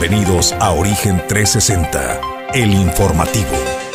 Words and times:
Bienvenidos 0.00 0.54
a 0.54 0.72
Origen 0.72 1.22
360, 1.28 2.20
el 2.54 2.72
informativo. 2.72 3.89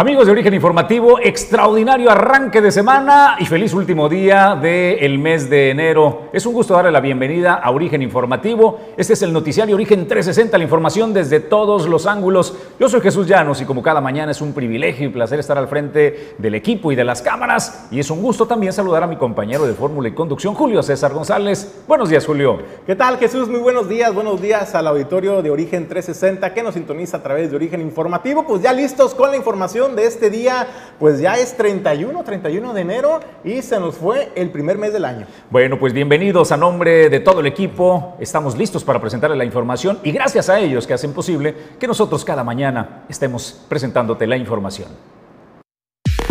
Amigos 0.00 0.24
de 0.24 0.32
Origen 0.32 0.54
Informativo, 0.54 1.18
extraordinario 1.20 2.10
arranque 2.10 2.62
de 2.62 2.72
semana 2.72 3.36
y 3.38 3.44
feliz 3.44 3.74
último 3.74 4.08
día 4.08 4.56
del 4.58 5.18
mes 5.18 5.50
de 5.50 5.68
enero. 5.68 6.22
Es 6.32 6.46
un 6.46 6.54
gusto 6.54 6.72
darle 6.72 6.90
la 6.90 7.00
bienvenida 7.00 7.52
a 7.52 7.70
Origen 7.70 8.00
Informativo. 8.00 8.80
Este 8.96 9.12
es 9.12 9.20
el 9.20 9.30
noticiario 9.30 9.74
Origen 9.74 10.08
360, 10.08 10.56
la 10.56 10.64
información 10.64 11.12
desde 11.12 11.38
todos 11.38 11.86
los 11.86 12.06
ángulos. 12.06 12.56
Yo 12.78 12.88
soy 12.88 13.02
Jesús 13.02 13.26
Llanos 13.26 13.60
y 13.60 13.66
como 13.66 13.82
cada 13.82 14.00
mañana 14.00 14.32
es 14.32 14.40
un 14.40 14.54
privilegio 14.54 15.06
y 15.06 15.10
placer 15.10 15.38
estar 15.38 15.58
al 15.58 15.68
frente 15.68 16.34
del 16.38 16.54
equipo 16.54 16.90
y 16.90 16.96
de 16.96 17.04
las 17.04 17.20
cámaras. 17.20 17.86
Y 17.90 18.00
es 18.00 18.10
un 18.10 18.22
gusto 18.22 18.46
también 18.46 18.72
saludar 18.72 19.02
a 19.02 19.06
mi 19.06 19.16
compañero 19.16 19.66
de 19.66 19.74
fórmula 19.74 20.08
y 20.08 20.12
conducción, 20.12 20.54
Julio 20.54 20.82
César 20.82 21.12
González. 21.12 21.82
Buenos 21.86 22.08
días, 22.08 22.24
Julio. 22.24 22.62
¿Qué 22.86 22.96
tal, 22.96 23.18
Jesús? 23.18 23.50
Muy 23.50 23.60
buenos 23.60 23.86
días. 23.86 24.14
Buenos 24.14 24.40
días 24.40 24.74
al 24.74 24.86
auditorio 24.86 25.42
de 25.42 25.50
Origen 25.50 25.88
360 25.88 26.54
que 26.54 26.62
nos 26.62 26.72
sintoniza 26.72 27.18
a 27.18 27.22
través 27.22 27.50
de 27.50 27.56
Origen 27.56 27.82
Informativo. 27.82 28.46
Pues 28.46 28.62
ya 28.62 28.72
listos 28.72 29.14
con 29.14 29.30
la 29.30 29.36
información 29.36 29.89
de 29.96 30.06
este 30.06 30.30
día, 30.30 30.66
pues 30.98 31.20
ya 31.20 31.34
es 31.34 31.56
31, 31.56 32.22
31 32.24 32.72
de 32.74 32.80
enero 32.80 33.20
y 33.44 33.62
se 33.62 33.78
nos 33.80 33.96
fue 33.96 34.32
el 34.34 34.50
primer 34.50 34.78
mes 34.78 34.92
del 34.92 35.04
año. 35.04 35.26
Bueno, 35.50 35.78
pues 35.78 35.92
bienvenidos 35.92 36.52
a 36.52 36.56
nombre 36.56 37.08
de 37.08 37.20
todo 37.20 37.40
el 37.40 37.46
equipo. 37.46 38.16
Estamos 38.20 38.56
listos 38.56 38.84
para 38.84 39.00
presentarle 39.00 39.36
la 39.36 39.44
información 39.44 39.98
y 40.02 40.12
gracias 40.12 40.48
a 40.48 40.58
ellos 40.58 40.86
que 40.86 40.94
hacen 40.94 41.12
posible 41.12 41.54
que 41.78 41.86
nosotros 41.86 42.24
cada 42.24 42.44
mañana 42.44 43.04
estemos 43.08 43.64
presentándote 43.68 44.26
la 44.26 44.36
información. 44.36 44.88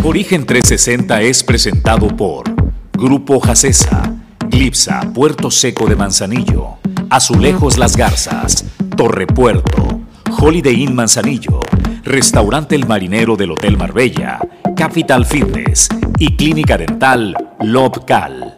Origen 0.02 0.46
360 0.46 1.20
es 1.22 1.44
presentado 1.44 2.08
por 2.08 2.44
Grupo 2.92 3.38
Jacesa, 3.38 4.14
Glipsa, 4.48 5.00
Puerto 5.14 5.50
Seco 5.50 5.86
de 5.86 5.96
Manzanillo, 5.96 6.78
Azulejos 7.10 7.76
Las 7.76 7.96
Garzas, 7.96 8.64
Torre 8.96 9.26
Puerto, 9.26 10.00
Holiday 10.38 10.82
Inn 10.82 10.94
Manzanillo, 10.94 11.60
Restaurante 12.04 12.74
El 12.74 12.86
Marinero 12.86 13.36
del 13.36 13.50
Hotel 13.52 13.76
Marbella, 13.76 14.38
Capital 14.76 15.26
Fitness 15.26 15.88
y 16.18 16.34
Clínica 16.36 16.78
Dental 16.78 17.34
Lobcal. 17.60 18.54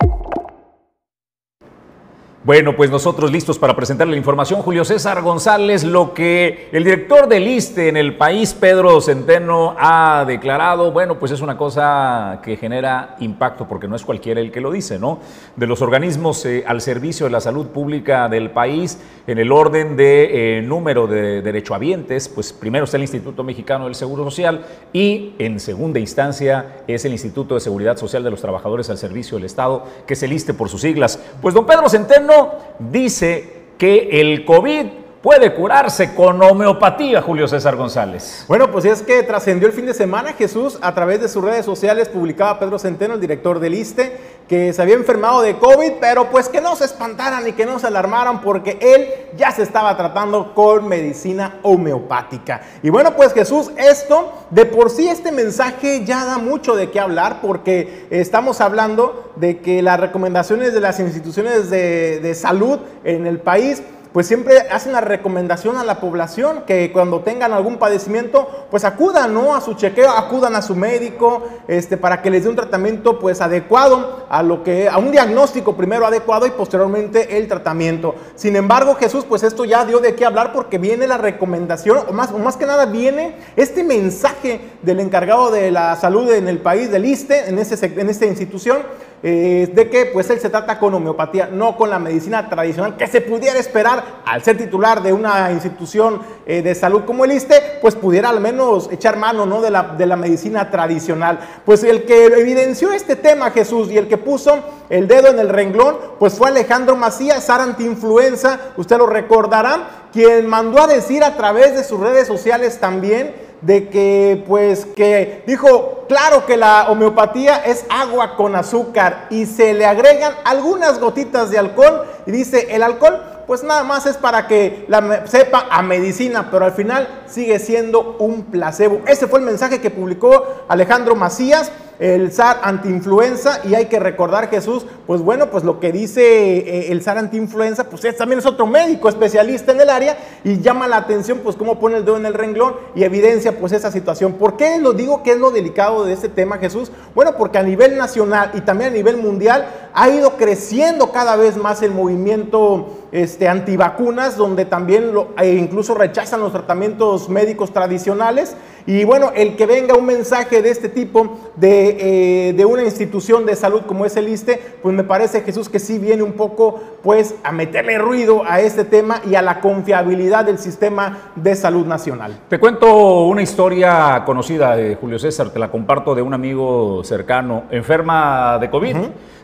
Bueno, 2.45 2.75
pues 2.75 2.91
nosotros 2.91 3.31
listos 3.31 3.57
para 3.57 3.77
presentarle 3.77 4.15
la 4.15 4.17
información. 4.17 4.63
Julio 4.63 4.85
César 4.85 5.23
González, 5.23 5.85
lo 5.85 6.13
que 6.13 6.69
el 6.73 6.83
director 6.83 7.29
del 7.29 7.47
ISTE 7.47 7.89
en 7.89 7.97
el 7.97 8.17
país, 8.17 8.53
Pedro 8.53 9.01
Centeno, 9.01 9.77
ha 9.79 10.25
declarado, 10.27 10.91
bueno, 10.91 11.21
pues 11.21 11.31
es 11.31 11.41
una 11.41 11.57
cosa 11.57 12.41
que 12.43 12.57
genera 12.57 13.15
impacto, 13.21 13.69
porque 13.69 13.87
no 13.87 13.95
es 13.95 14.05
cualquiera 14.05 14.41
el 14.41 14.51
que 14.51 14.61
lo 14.61 14.73
dice, 14.73 14.99
¿no? 14.99 15.21
De 15.55 15.69
los 15.69 15.83
organismos 15.83 16.45
eh, 16.45 16.65
al 16.67 16.81
servicio 16.81 17.27
de 17.27 17.31
la 17.31 17.41
salud 17.41 17.69
pública 17.69 18.29
del 18.29 18.51
país, 18.51 18.99
en 19.29 19.39
el 19.39 19.53
orden 19.53 19.97
de 19.97 20.59
eh, 20.59 20.63
número 20.63 21.07
de 21.07 21.43
derechohabientes, 21.43 22.29
pues 22.29 22.53
primero 22.53 22.87
está 22.87 22.97
el 22.97 23.05
Instituto 23.05 23.45
Mexicano 23.45 23.85
del 23.85 23.95
Seguro 23.95 24.25
Social 24.25 24.63
y 24.93 25.35
en 25.39 25.61
segunda 25.61 26.01
instancia 26.01 26.83
es 26.89 27.05
el 27.05 27.13
Instituto 27.13 27.55
de 27.55 27.61
Seguridad 27.61 27.97
Social 27.99 28.25
de 28.25 28.33
los 28.33 28.41
Trabajadores 28.41 28.91
al 28.91 28.99
Servicio 28.99 29.37
del 29.37 29.45
Estado, 29.45 29.85
que 30.09 30.15
es 30.15 30.23
el 30.25 30.33
ISTE 30.33 30.55
por 30.55 30.69
sus 30.69 30.81
siglas. 30.81 31.21
Pues 31.41 31.55
don 31.55 31.67
Pedro 31.67 31.89
Centeno 31.89 32.32
dice 32.79 33.63
que 33.79 34.21
el 34.21 34.45
COVID 34.45 34.87
puede 35.23 35.55
curarse 35.55 36.15
con 36.15 36.43
homeopatía, 36.43 37.23
Julio 37.23 37.47
César 37.47 37.77
González. 37.77 38.45
Bueno, 38.49 38.71
pues 38.71 38.85
es 38.85 39.03
que 39.03 39.23
trascendió 39.23 39.69
el 39.69 39.73
fin 39.73 39.87
de 39.87 39.95
semana 39.95 40.33
Jesús 40.33 40.79
a 40.83 40.93
través 40.95 41.21
de 41.21 41.29
sus 41.29 41.45
redes 41.45 41.65
sociales, 41.65 42.09
publicaba 42.09 42.59
Pedro 42.59 42.79
Centeno, 42.79 43.15
el 43.15 43.21
director 43.21 43.61
del 43.61 43.75
ISTE, 43.75 44.19
que 44.49 44.73
se 44.73 44.83
había 44.83 44.95
enfermado 44.95 45.43
de 45.43 45.59
COVID, 45.59 45.93
pero 46.01 46.31
pues 46.31 46.49
que 46.49 46.61
no 46.61 46.77
se 46.77 46.85
espantaran 46.85 47.47
y 47.47 47.53
que 47.53 47.67
no 47.67 47.79
se 47.79 47.87
alarmaran 47.87 48.41
porque 48.41 48.79
él 48.81 49.09
ya 49.37 49.51
se 49.51 49.63
estaba 49.63 49.97
tratando 49.97 50.55
con 50.55 50.89
medicina 50.89 51.59
homeopática. 51.63 52.63
Y 52.83 52.91
bueno, 52.91 53.15
pues 53.17 53.33
Jesús, 53.33 53.71
esto 53.77 54.33
de 54.51 54.67
por 54.67 54.91
sí 54.91 55.09
este 55.09 55.33
mensaje 55.33 56.05
ya 56.05 56.25
da 56.25 56.39
mucho 56.39 56.77
de 56.77 56.91
qué 56.91 57.01
hablar 57.01 57.41
porque 57.41 58.07
estamos 58.11 58.61
hablando 58.61 59.33
de 59.37 59.61
que 59.61 59.83
las 59.83 59.99
recomendaciones 59.99 60.75
de 60.75 60.81
las 60.81 61.01
instituciones 61.01 61.71
de, 61.71 62.21
de 62.21 62.35
salud 62.35 62.79
en 63.05 63.27
el 63.27 63.41
país 63.41 63.83
pues 64.13 64.27
siempre 64.27 64.59
hacen 64.71 64.93
la 64.93 65.01
recomendación 65.01 65.77
a 65.77 65.85
la 65.85 66.01
población 66.01 66.65
que 66.67 66.93
cuando 66.93 67.21
tengan 67.21 67.53
algún 67.53 67.79
padecimiento, 67.79 68.67
pues 68.71 68.85
acudan, 68.85 69.33
¿no? 69.33 69.55
A 69.55 69.61
su 69.61 69.75
chequeo, 69.75 70.11
acudan 70.11 70.55
a 70.55 70.63
su 70.63 70.77
médico, 70.77 71.43
este, 71.67 71.97
para 71.97 72.21
que 72.21 72.31
les 72.31 72.45
dé 72.45 72.51
un 72.51 72.57
tratamiento, 72.57 73.19
pues 73.19 73.41
adecuado 73.41 74.27
a 74.29 74.43
lo 74.43 74.63
que, 74.63 74.89
a 74.89 74.99
un 74.99 75.13
diagnóstico 75.13 75.77
primero 75.77 76.07
adecuado 76.07 76.47
y 76.47 76.51
posteriormente 76.51 77.39
el 77.39 77.49
tratamiento. 77.49 78.15
Sin 78.35 78.57
embargo, 78.57 78.95
Jesús, 78.97 79.25
pues 79.25 79.43
esto 79.43 79.65
ya 79.65 79.85
dio 79.85 79.99
de 80.01 80.15
qué 80.15 80.27
hablar 80.27 80.53
porque 80.53 80.79
viene 80.79 81.07
la 81.07 81.19
recomendación, 81.19 82.01
o 82.09 82.13
más, 82.13 82.33
o 82.33 82.39
más 82.39 82.57
que 82.57 82.67
nada 82.67 82.87
viene 82.87 83.37
este 83.57 83.83
mensaje 83.83 84.61
del 84.83 85.01
encargado 85.01 85.51
de 85.51 85.71
la 85.71 85.97
salud 85.97 86.31
en 86.33 86.49
el 86.49 86.59
país, 86.59 86.91
del 86.91 87.07
ISTE, 87.07 87.49
en, 87.49 87.59
ese, 87.59 87.85
en 87.87 88.11
esta 88.11 88.27
institución, 88.27 88.79
eh, 89.25 89.71
de 89.73 89.89
que 89.89 90.07
pues 90.07 90.29
él 90.31 90.41
se 90.41 90.51
trata 90.51 90.79
con 90.81 90.93
homeopatía, 90.95 91.47
no 91.47 91.77
con 91.77 91.91
la 91.91 92.01
medicina 92.01 92.49
tradicional 92.49 92.97
que 92.97 93.07
se 93.07 93.21
pudiera 93.21 93.59
esperar 93.59 94.03
al 94.25 94.43
ser 94.43 94.59
titular 94.59 95.01
de 95.01 95.13
una 95.13 95.53
institución 95.53 96.21
eh, 96.45 96.61
de 96.61 96.75
salud 96.75 97.03
como 97.05 97.25
el 97.25 97.33
ISTE, 97.33 97.79
pues 97.81 97.95
pudiera 97.95 98.31
al 98.31 98.41
menos 98.41 98.89
echar 98.91 99.17
mano 99.17 99.47
¿no? 99.47 99.61
de, 99.61 99.71
la, 99.71 99.83
de 99.97 100.07
la 100.07 100.17
medicina 100.17 100.71
tradicional. 100.71 101.39
Pues 101.65 101.85
el 101.85 102.05
que 102.05 102.27
evidenció 102.27 102.93
este 102.93 103.15
tema, 103.15 103.53
Jesús, 103.53 103.91
y 103.93 103.99
el 103.99 104.09
que 104.09 104.19
puso 104.19 104.59
el 104.91 105.07
dedo 105.07 105.29
en 105.29 105.39
el 105.39 105.49
renglón, 105.49 105.99
pues 106.19 106.35
fue 106.35 106.49
Alejandro 106.49 106.97
Macías, 106.97 107.45
SAR 107.45 107.61
anti-influenza, 107.61 108.59
usted 108.77 108.99
lo 108.99 109.07
recordará, 109.07 110.09
quien 110.13 110.47
mandó 110.49 110.83
a 110.83 110.87
decir 110.87 111.23
a 111.23 111.37
través 111.37 111.75
de 111.75 111.85
sus 111.85 112.01
redes 112.01 112.27
sociales 112.27 112.79
también 112.81 113.52
de 113.63 113.89
que 113.89 114.45
pues 114.47 114.85
que 114.85 115.45
dijo, 115.47 116.05
claro 116.09 116.45
que 116.47 116.57
la 116.57 116.91
homeopatía 116.91 117.57
es 117.65 117.87
agua 117.89 118.37
con 118.37 118.55
azúcar 118.57 119.27
y 119.31 119.47
se 119.47 119.73
le 119.73 119.87
agregan 119.87 120.35
algunas 120.45 120.99
gotitas 121.01 121.51
de 121.51 121.59
alcohol 121.59 122.05
y 122.27 122.33
dice, 122.33 122.75
el 122.75 122.83
alcohol 122.83 123.23
pues 123.47 123.63
nada 123.63 123.85
más 123.85 124.07
es 124.07 124.17
para 124.17 124.47
que 124.47 124.85
la 124.89 125.27
sepa 125.27 125.67
a 125.71 125.83
medicina, 125.83 126.49
pero 126.51 126.65
al 126.65 126.73
final 126.73 127.23
sigue 127.27 127.59
siendo 127.59 128.17
un 128.19 128.45
placebo. 128.45 129.01
Ese 129.07 129.27
fue 129.27 129.41
el 129.41 129.45
mensaje 129.45 129.81
que 129.81 129.91
publicó 129.91 130.65
Alejandro 130.69 131.15
Macías 131.17 131.71
el 132.03 132.33
SAR 132.33 132.59
antiinfluenza 132.65 133.61
y 133.63 133.77
hay 133.77 133.87
que 133.87 134.01
recordar 134.01 134.51
Jesús, 134.51 134.85
pues 135.07 135.21
bueno, 135.21 135.51
pues 135.53 135.63
lo 135.63 135.79
que 135.79 135.93
dice 135.93 136.59
eh, 136.59 136.91
el 136.91 137.01
SAR 137.01 137.17
antiinfluenza, 137.17 137.85
pues 137.85 138.05
es, 138.05 138.17
también 138.17 138.41
es 138.41 138.47
otro 138.47 138.67
médico 138.67 139.09
especialista 139.09 139.71
en 139.71 139.81
el 139.81 139.89
área 139.89 140.19
y 140.43 140.61
llama 140.61 140.89
la 140.89 140.97
atención 140.97 141.39
pues 141.45 141.55
cómo 141.55 141.79
pone 141.79 141.99
el 141.99 142.05
dedo 142.05 142.17
en 142.17 142.27
el 142.27 142.35
renglón 142.35 142.75
y 142.97 143.05
evidencia 143.05 143.57
pues 143.57 143.71
esa 143.71 143.93
situación. 143.93 144.33
¿Por 144.33 144.57
qué 144.57 144.81
lo 144.81 144.95
digo 144.95 145.23
que 145.23 145.31
es 145.31 145.39
lo 145.39 145.53
delicado 145.53 146.05
de 146.05 146.13
este 146.13 146.29
tema 146.29 146.59
Jesús? 146.59 146.91
Bueno, 147.15 147.37
porque 147.39 147.59
a 147.59 147.63
nivel 147.63 147.97
nacional 147.97 148.51
y 148.55 148.63
también 148.63 148.91
a 148.91 148.95
nivel 148.95 149.19
mundial 149.19 149.69
ha 149.95 150.09
ido 150.09 150.37
creciendo 150.37 151.13
cada 151.13 151.37
vez 151.37 151.57
más 151.57 151.83
el 151.83 151.93
movimiento 151.93 152.89
este, 153.13 153.47
antivacunas, 153.47 154.37
donde 154.37 154.65
también 154.65 155.15
lo, 155.15 155.29
e 155.39 155.53
incluso 155.53 155.95
rechazan 155.95 156.41
los 156.41 156.51
tratamientos 156.51 157.29
médicos 157.29 157.73
tradicionales. 157.73 158.57
Y 158.87 159.05
bueno, 159.05 159.33
el 159.35 159.57
que 159.57 159.67
venga 159.67 159.95
un 159.95 160.07
mensaje 160.07 160.63
de 160.63 160.71
este 160.71 160.89
tipo 160.89 161.53
de, 161.57 162.49
eh, 162.49 162.53
de, 162.53 162.65
una 162.65 162.83
institución 162.83 163.47
de 163.47 163.55
salud 163.55 163.83
como 163.87 164.05
es 164.05 164.17
el 164.17 164.29
ISTE, 164.29 164.61
pues 164.83 164.95
me 164.95 165.05
parece 165.05 165.43
Jesús 165.43 165.69
que 165.69 165.79
sí 165.79 165.99
viene 165.99 166.23
un 166.23 166.33
poco 166.33 166.81
pues 167.03 167.35
a 167.45 167.53
meterle 167.53 167.99
ruido 167.99 168.43
a 168.47 168.61
este 168.61 168.85
tema 168.85 169.21
y 169.29 169.35
a 169.35 169.43
la 169.43 169.61
confiabilidad 169.61 170.45
del 170.45 170.59
sistema 170.59 171.33
de 171.37 171.55
salud 171.55 171.87
nacional. 171.87 172.39
Te 172.49 172.59
cuento 172.59 173.25
una 173.25 173.43
historia 173.43 174.23
conocida 174.27 174.77
de 174.77 174.97
Julio 174.97 175.19
César, 175.19 175.51
te 175.51 175.59
la 175.59 175.71
comparto 175.71 176.15
de 176.15 176.23
un 176.23 176.35
amigo 176.35 177.05
cercano, 177.05 177.65
enferma 177.71 178.59
de 178.61 178.71
COVID, 178.71 178.97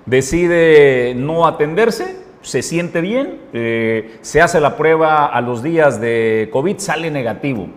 decide 0.06 1.14
no 1.14 1.46
atenderse 1.46 2.28
se 2.40 2.62
siente 2.62 3.00
bien, 3.00 3.40
eh, 3.52 4.18
se 4.22 4.40
hace 4.40 4.60
la 4.60 4.76
prueba 4.76 5.26
a 5.26 5.40
los 5.40 5.62
días 5.62 6.00
de 6.00 6.48
COVID, 6.52 6.78
sale 6.78 7.10
negativo. 7.10 7.68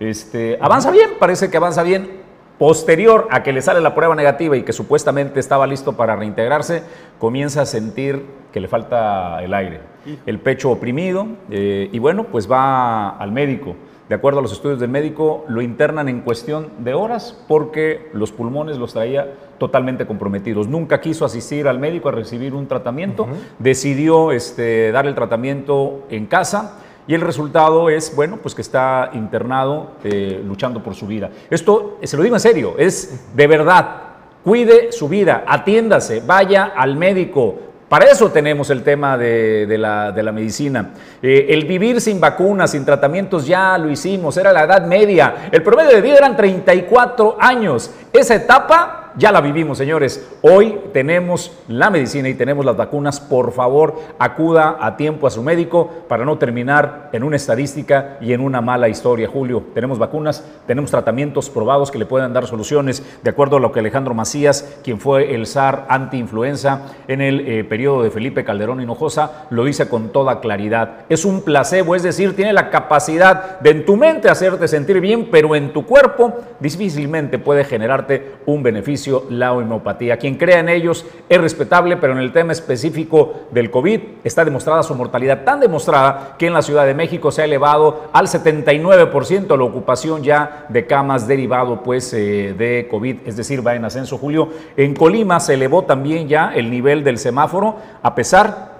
Este, 0.00 0.58
avanza 0.62 0.90
bien, 0.90 1.10
parece 1.20 1.50
que 1.50 1.56
avanza 1.58 1.82
bien. 1.82 2.20
Posterior 2.58 3.28
a 3.30 3.42
que 3.42 3.52
le 3.52 3.62
sale 3.62 3.80
la 3.80 3.94
prueba 3.94 4.14
negativa 4.14 4.56
y 4.56 4.62
que 4.62 4.72
supuestamente 4.72 5.40
estaba 5.40 5.66
listo 5.66 5.96
para 5.96 6.16
reintegrarse, 6.16 6.82
comienza 7.18 7.62
a 7.62 7.66
sentir 7.66 8.26
que 8.52 8.60
le 8.60 8.68
falta 8.68 9.42
el 9.42 9.54
aire, 9.54 9.80
el 10.26 10.38
pecho 10.40 10.70
oprimido 10.70 11.26
eh, 11.50 11.88
y 11.90 11.98
bueno, 11.98 12.24
pues 12.24 12.50
va 12.50 13.10
al 13.10 13.32
médico. 13.32 13.76
De 14.10 14.14
acuerdo 14.16 14.40
a 14.40 14.42
los 14.42 14.52
estudios 14.52 14.80
del 14.80 14.90
médico, 14.90 15.44
lo 15.48 15.62
internan 15.62 16.08
en 16.08 16.20
cuestión 16.20 16.68
de 16.80 16.94
horas 16.94 17.38
porque 17.46 18.10
los 18.12 18.32
pulmones 18.32 18.76
los 18.76 18.92
traía 18.92 19.34
totalmente 19.56 20.04
comprometidos. 20.04 20.66
Nunca 20.66 21.00
quiso 21.00 21.24
asistir 21.24 21.68
al 21.68 21.78
médico 21.78 22.08
a 22.08 22.12
recibir 22.12 22.54
un 22.54 22.66
tratamiento, 22.66 23.28
decidió 23.58 24.32
este, 24.32 24.90
dar 24.90 25.06
el 25.06 25.14
tratamiento 25.14 26.04
en 26.10 26.26
casa 26.26 26.76
y 27.10 27.14
el 27.14 27.22
resultado 27.22 27.90
es, 27.90 28.14
bueno, 28.14 28.36
pues 28.36 28.54
que 28.54 28.62
está 28.62 29.10
internado 29.14 29.94
eh, 30.04 30.40
luchando 30.46 30.80
por 30.80 30.94
su 30.94 31.08
vida. 31.08 31.28
Esto, 31.50 31.98
se 32.00 32.16
lo 32.16 32.22
digo 32.22 32.36
en 32.36 32.40
serio, 32.40 32.76
es 32.78 33.34
de 33.34 33.48
verdad. 33.48 34.02
cuide 34.44 34.92
su 34.92 35.08
vida, 35.08 35.42
atiéndase, 35.44 36.22
vaya 36.24 36.66
al 36.66 36.96
médico, 36.96 37.56
para 37.88 38.04
eso 38.04 38.30
tenemos 38.30 38.70
el 38.70 38.84
tema 38.84 39.18
de, 39.18 39.76
la, 39.76 40.30
medicina. 40.32 40.90
Eh, 41.20 41.46
el 41.48 41.64
vivir 41.64 42.00
sin 42.00 42.20
vacunas, 42.20 42.70
sin 42.70 42.84
tratamientos, 42.84 43.44
ya 43.44 43.76
lo 43.76 43.90
hicimos, 43.90 44.36
era 44.36 44.52
la 44.52 44.62
edad 44.62 44.86
media. 44.86 45.48
El 45.50 45.64
promedio 45.64 45.90
de 45.96 46.00
vida 46.00 46.18
eran 46.18 46.36
34 46.36 47.38
años. 47.40 47.90
Esa 48.12 48.36
etapa 48.36 49.09
ya 49.16 49.32
la 49.32 49.40
vivimos, 49.40 49.78
señores. 49.78 50.28
Hoy 50.42 50.78
tenemos 50.92 51.52
la 51.68 51.90
medicina 51.90 52.28
y 52.28 52.34
tenemos 52.34 52.64
las 52.64 52.76
vacunas. 52.76 53.20
Por 53.20 53.52
favor, 53.52 53.94
acuda 54.18 54.76
a 54.80 54.96
tiempo 54.96 55.26
a 55.26 55.30
su 55.30 55.42
médico 55.42 55.90
para 56.08 56.24
no 56.24 56.38
terminar 56.38 57.08
en 57.12 57.22
una 57.22 57.36
estadística 57.36 58.18
y 58.20 58.32
en 58.32 58.40
una 58.40 58.60
mala 58.60 58.88
historia. 58.88 59.28
Julio, 59.28 59.64
tenemos 59.74 59.98
vacunas, 59.98 60.44
tenemos 60.66 60.90
tratamientos 60.90 61.50
probados 61.50 61.90
que 61.90 61.98
le 61.98 62.06
pueden 62.06 62.32
dar 62.32 62.46
soluciones, 62.46 63.02
de 63.22 63.30
acuerdo 63.30 63.56
a 63.56 63.60
lo 63.60 63.72
que 63.72 63.80
Alejandro 63.80 64.14
Macías, 64.14 64.78
quien 64.84 65.00
fue 65.00 65.34
el 65.34 65.46
SAR 65.46 65.86
anti-influenza 65.88 66.82
en 67.08 67.20
el 67.20 67.40
eh, 67.48 67.64
periodo 67.64 68.02
de 68.02 68.10
Felipe 68.10 68.44
Calderón 68.44 68.80
Hinojosa, 68.80 69.46
lo 69.50 69.64
dice 69.64 69.88
con 69.88 70.10
toda 70.10 70.40
claridad. 70.40 71.06
Es 71.08 71.24
un 71.24 71.42
placebo, 71.42 71.96
es 71.96 72.02
decir, 72.02 72.36
tiene 72.36 72.52
la 72.52 72.70
capacidad 72.70 73.60
de 73.60 73.70
en 73.70 73.86
tu 73.86 73.96
mente 73.96 74.28
hacerte 74.28 74.68
sentir 74.68 75.00
bien, 75.00 75.28
pero 75.30 75.54
en 75.54 75.72
tu 75.72 75.86
cuerpo 75.86 76.34
difícilmente 76.58 77.38
puede 77.38 77.64
generarte 77.64 78.34
un 78.46 78.62
beneficio 78.62 78.99
la 79.28 79.52
homeopatía. 79.52 80.16
Quien 80.16 80.36
crea 80.36 80.60
en 80.60 80.68
ellos 80.68 81.04
es 81.28 81.40
respetable, 81.40 81.96
pero 81.96 82.12
en 82.12 82.18
el 82.18 82.32
tema 82.32 82.52
específico 82.52 83.34
del 83.50 83.70
COVID 83.70 84.00
está 84.24 84.44
demostrada 84.44 84.82
su 84.82 84.94
mortalidad, 84.94 85.44
tan 85.44 85.60
demostrada 85.60 86.36
que 86.38 86.46
en 86.46 86.52
la 86.52 86.62
Ciudad 86.62 86.86
de 86.86 86.94
México 86.94 87.30
se 87.30 87.42
ha 87.42 87.44
elevado 87.44 88.08
al 88.12 88.26
79% 88.26 89.56
la 89.56 89.64
ocupación 89.64 90.22
ya 90.22 90.66
de 90.68 90.86
camas 90.86 91.26
derivado 91.26 91.82
pues 91.82 92.12
eh, 92.12 92.54
de 92.56 92.88
COVID, 92.90 93.18
es 93.26 93.36
decir, 93.36 93.66
va 93.66 93.74
en 93.74 93.84
ascenso 93.84 94.18
Julio. 94.18 94.48
En 94.76 94.94
Colima 94.94 95.40
se 95.40 95.54
elevó 95.54 95.82
también 95.84 96.28
ya 96.28 96.52
el 96.54 96.70
nivel 96.70 97.04
del 97.04 97.18
semáforo, 97.18 97.76
a 98.02 98.14
pesar 98.14 98.79